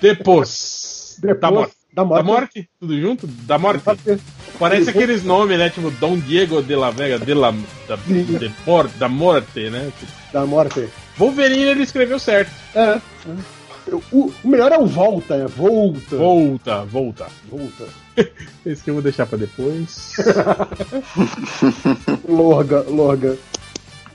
[0.00, 1.74] Depois, Depois da morte.
[1.92, 2.68] da morte.
[2.80, 3.26] Tudo junto?
[3.26, 3.82] Da morte?
[4.58, 5.68] Parece aqueles nomes, né?
[5.68, 7.52] Tipo Dom Diego de la Vega, de la,
[7.86, 9.92] da, de mor, da morte, né?
[10.32, 10.88] Da morte.
[11.18, 12.50] Wolverine ele escreveu certo.
[12.74, 12.80] É.
[12.80, 13.00] é.
[14.10, 16.16] O, o melhor é o volta, é volta.
[16.16, 17.26] Volta, volta.
[17.50, 18.03] Volta.
[18.64, 20.12] Esse que eu vou deixar pra depois.
[22.28, 23.36] Lorga, Lorga.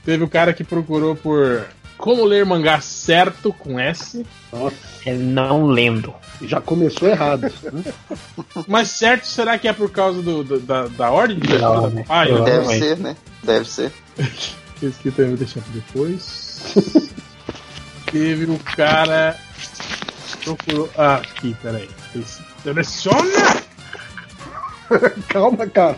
[0.04, 1.66] Teve o cara que procurou por
[1.96, 4.24] como ler mangá certo com S.
[4.52, 4.74] Nossa,
[5.04, 6.14] É não lendo.
[6.42, 7.52] já começou errado.
[7.72, 7.84] né?
[8.66, 11.90] Mas certo, será que é por causa do, do- da, da ordem de leitura da
[11.90, 12.04] né?
[12.08, 12.38] página?
[12.40, 12.88] Deve Provavelmente.
[12.88, 13.16] ser, né?
[13.42, 13.92] Deve ser.
[14.82, 16.74] Esse aqui também vou deixar pra depois.
[18.10, 19.36] Teve o cara.
[20.42, 20.88] Procurou.
[20.96, 21.88] Ah, aqui, peraí.
[22.16, 23.60] Esse- Seleciona!
[25.28, 25.96] Calma, cara.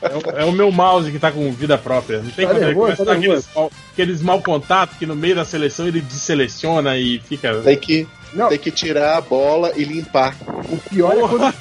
[0.00, 2.20] É o, é o meu mouse que tá com vida própria.
[2.22, 5.14] Não tem Tá como ele nervoso, começar tá aqueles, mal, aqueles mau contato que no
[5.14, 7.54] meio da seleção ele deseleciona e fica.
[7.62, 8.48] Tem que, Não.
[8.48, 10.36] tem que tirar a bola e limpar.
[10.70, 11.54] O pior, é quando,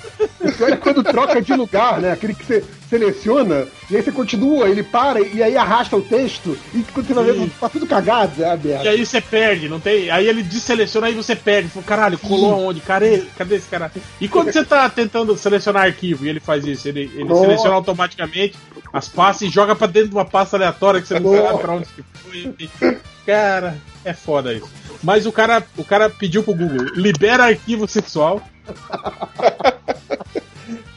[0.47, 2.11] o pior é quando troca de lugar, né?
[2.11, 6.57] Aquele que você seleciona, e aí você continua, ele para e aí arrasta o texto,
[6.73, 7.51] e quando você vai ver, Sim.
[7.59, 10.09] tá tudo cagado, é a E aí você perde, não tem?
[10.09, 11.69] Aí ele deseleciona aí você perde.
[11.69, 12.81] Fala, Caralho, colou aonde?
[12.81, 13.91] Cadê, cadê esse cara?
[14.19, 17.41] E quando você tá tentando selecionar arquivo e ele faz isso, ele, ele Nossa.
[17.41, 18.57] seleciona automaticamente
[18.91, 21.47] as pastas e joga pra dentro de uma pasta aleatória que você não Nossa.
[21.47, 22.99] sabe pra onde que foi.
[23.25, 24.69] Cara, é foda isso.
[25.03, 28.41] Mas o cara, o cara pediu pro Google, libera arquivo sexual.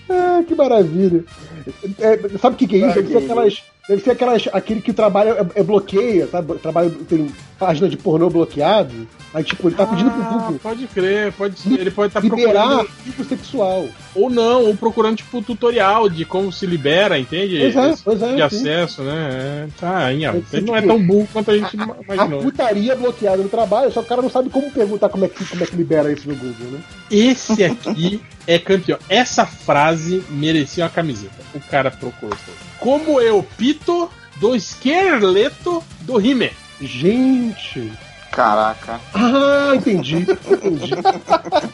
[0.08, 1.24] Ah, que maravilha.
[1.98, 2.94] É, sabe o que, que é isso?
[3.02, 3.62] Deve ser aquelas.
[3.89, 4.48] Deve ser aquelas.
[4.52, 6.27] Aquele que trabalha é, é bloqueia?
[6.62, 9.06] Trabalha, tem página de pornô bloqueado.
[9.32, 11.81] Aí, tipo, ele tá pedindo pro Ah, Google pode crer, pode ser.
[11.81, 12.81] Ele pode estar liberar procurando.
[12.81, 13.89] arquivo sexual.
[14.15, 17.59] Ou não, ou procurando, tipo, tutorial de como se libera, entende?
[17.59, 18.43] Pois é, pois é, de sim.
[18.43, 19.28] acesso, né?
[19.32, 22.43] É, tá, Pode ser ele não é tão burro quanto a gente A imaginou.
[22.43, 25.44] putaria bloqueada no trabalho, só que o cara não sabe como perguntar como é que,
[25.44, 26.81] como é que libera isso no Google, né?
[27.11, 28.98] Esse aqui é campeão.
[29.09, 31.35] Essa frase merecia uma camiseta.
[31.55, 32.36] O cara procurou.
[32.85, 36.51] Como eu pito do esqueleto do Rime.
[36.78, 37.90] Gente.
[38.31, 39.01] Caraca.
[39.15, 40.16] Ah, entendi.
[40.19, 40.90] Entendi.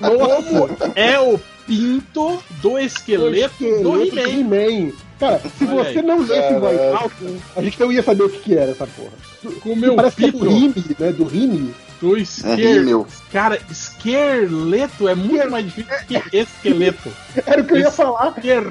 [0.01, 4.63] Nossa, É o pinto do esqueleto, do esqueleto He-Man.
[4.67, 4.93] He-Man.
[5.19, 6.03] Cara, se Olha você aí.
[6.05, 7.15] não lesse alta,
[7.57, 9.11] a gente não ia saber o que, que era essa porra.
[9.63, 11.13] Com o meu Parece que é do pito Rime, né?
[11.13, 11.75] Do Rime.
[12.01, 12.57] Do É esqueleto.
[12.79, 13.07] rímel.
[13.33, 17.13] Cara, esqueleto é muito mais difícil que esqueleto.
[17.47, 18.35] Era o que eu ia Esse- falar.
[18.39, 18.63] Esquer...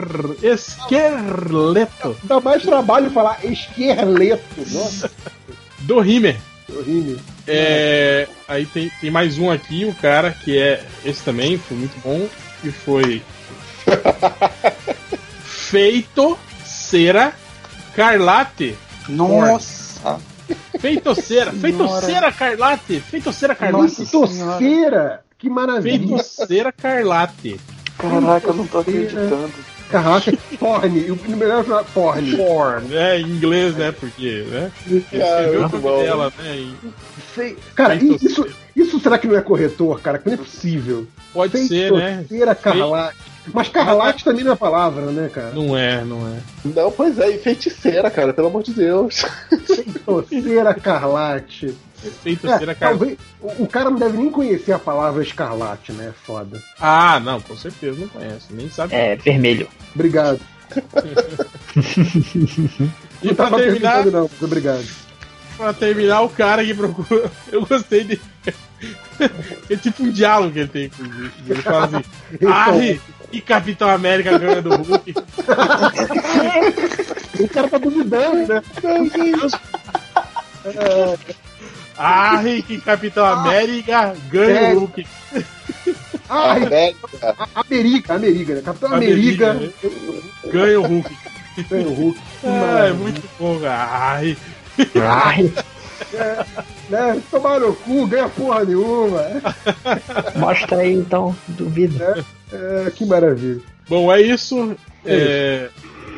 [0.42, 4.44] Esqueleto Dá mais trabalho falar esquerleto.
[4.72, 5.12] Nossa,
[5.80, 6.36] do Rime.
[6.68, 7.20] do Rime.
[7.48, 10.84] É, aí tem, tem mais um aqui, o cara, que é.
[11.06, 12.28] Esse também foi muito bom.
[12.62, 13.22] Que foi.
[15.44, 17.34] Feito cera
[17.96, 18.78] carlate.
[19.08, 20.20] Nossa.
[21.16, 21.52] Cera.
[21.52, 23.00] Feito cera carlate.
[23.00, 24.06] Feito cera carlate.
[24.06, 25.22] Toceira.
[25.38, 25.98] Que maravilha.
[26.18, 27.60] Feito cera carlate.
[27.98, 29.52] Caraca, eu não tô acreditando.
[29.90, 31.00] Caraca, porn.
[31.00, 32.36] E o melhor é porn.
[32.38, 33.20] Porn, né?
[33.20, 33.92] Em inglês, né?
[33.92, 34.72] Porque, né?
[34.86, 36.04] Escreveu o muito nome bom.
[36.04, 36.68] dela, né?
[37.34, 40.20] Sei- Cara, isso, isso será que não é corretor, cara?
[40.20, 41.08] Que não é possível.
[41.34, 42.18] Pode ser, né?
[42.18, 43.18] Feitoceira Carlate.
[43.54, 45.52] Mas Carlate também não é palavra, né, cara?
[45.52, 46.40] Não é, não é.
[46.66, 49.26] Não, pois é, e feiticeira, cara, pelo amor de Deus.
[49.66, 51.76] Feitoceira Carlate.
[52.24, 52.80] Feito É, carlate.
[52.80, 56.14] talvez, o, o cara não deve nem conhecer a palavra escarlate, né?
[56.26, 56.62] Foda.
[56.80, 58.46] Ah, não, com certeza não conhece.
[58.52, 58.96] Nem sabe.
[58.96, 59.68] É vermelho.
[59.94, 60.40] Obrigado.
[63.22, 64.86] E pra terminar, não, obrigado.
[65.58, 67.30] Pra terminar, o cara que procura.
[67.52, 68.22] Eu gostei de.
[69.70, 71.32] É tipo um diálogo que ele tem, inclusive.
[71.50, 73.02] Ele fala assim: Arre!
[73.32, 75.14] E Capitão América ganha do Hulk.
[77.40, 78.62] O cara tá duvidando, né?
[81.98, 82.62] Arre!
[82.62, 84.74] Que Capitão América ganha É.
[84.74, 85.08] do Hulk.
[86.30, 87.36] Ai, América.
[87.56, 88.62] America, America, né?
[88.62, 89.72] Capitão America.
[90.52, 91.18] Ganha o Hulk.
[91.70, 92.20] Tem o Hulk.
[92.44, 93.84] Ah, é muito bom, cara.
[93.84, 94.38] Arre!
[95.02, 95.54] Ai,
[96.90, 97.22] Né?
[97.30, 99.22] Tomar no cu, ganha porra nenhuma.
[100.36, 102.04] mostra aí então, duvido.
[102.52, 103.62] É, que maravilha.
[103.88, 104.76] Bom, é isso.
[105.06, 105.70] É,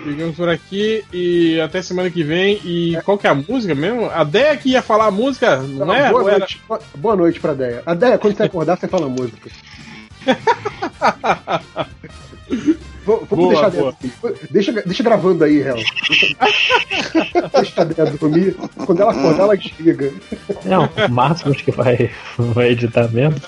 [0.03, 2.59] Ficamos por aqui e até semana que vem.
[2.65, 4.09] E qual que é a música mesmo?
[4.09, 6.09] A Deia que ia falar a música, não é?
[6.09, 7.83] boa, Ou era- noite, boa- boa noite pra Deia.
[7.85, 9.49] A Deia, quando você acordar, você fala música.
[13.05, 13.95] Vou, vamos Boa, deixar boa.
[14.21, 14.39] Dormir.
[14.51, 15.75] Deixa, deixa gravando aí, Hel.
[15.75, 16.35] Deixa,
[17.53, 18.55] deixa a Deia dormir.
[18.85, 20.13] Quando ela acordar, ela desliga.
[20.65, 23.39] Não, o máximo que vai, vai editar mesmo.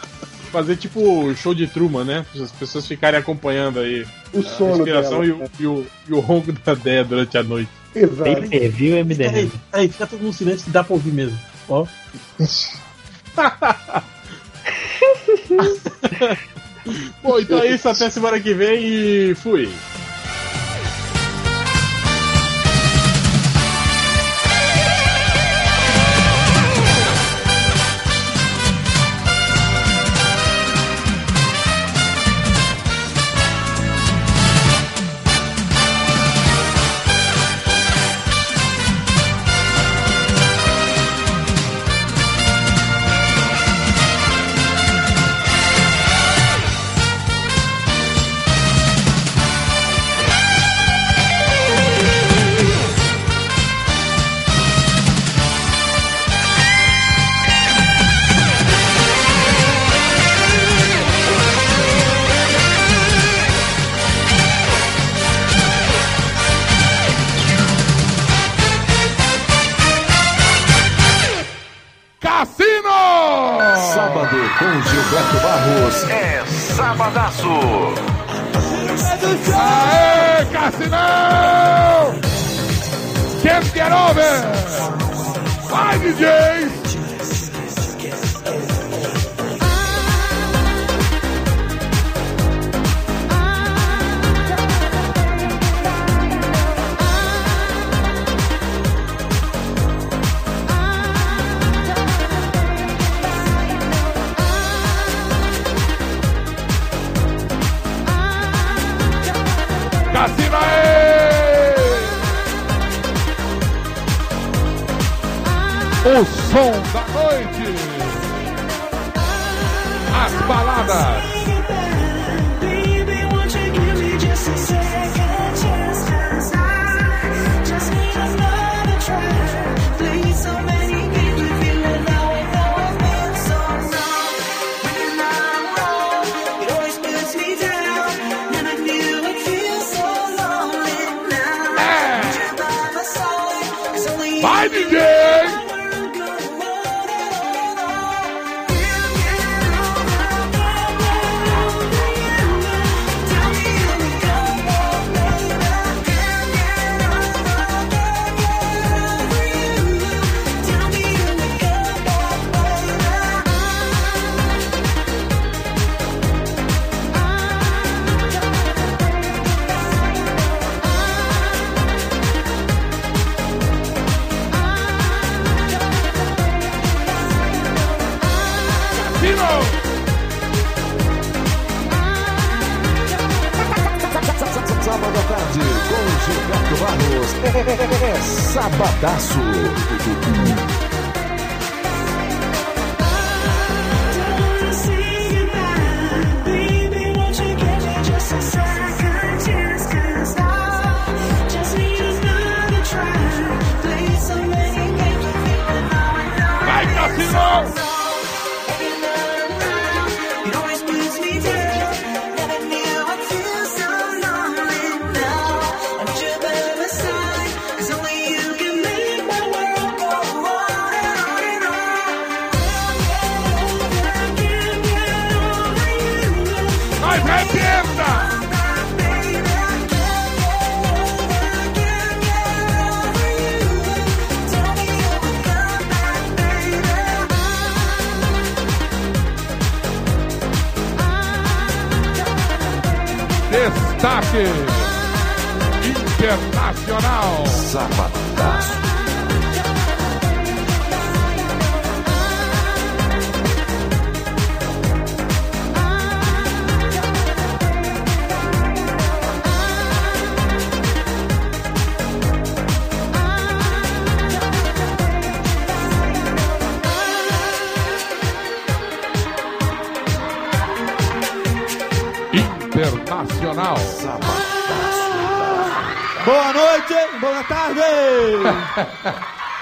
[0.52, 2.26] Fazer tipo show de Truman, né?
[2.40, 5.26] As pessoas ficarem acompanhando aí O a sono respiração dela.
[5.26, 7.70] e o, e, o, e o ronco da Deia durante a noite.
[7.96, 8.24] Exato.
[8.24, 9.52] Tem review MDM.
[9.72, 11.38] aí, fica todo mundo silêncio que dá pra ouvir mesmo.
[11.70, 11.86] Ó.
[17.22, 17.88] Bom, então é isso.
[17.88, 19.70] Até semana que vem e fui.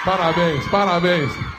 [0.05, 1.50] Parabéns, parabéns.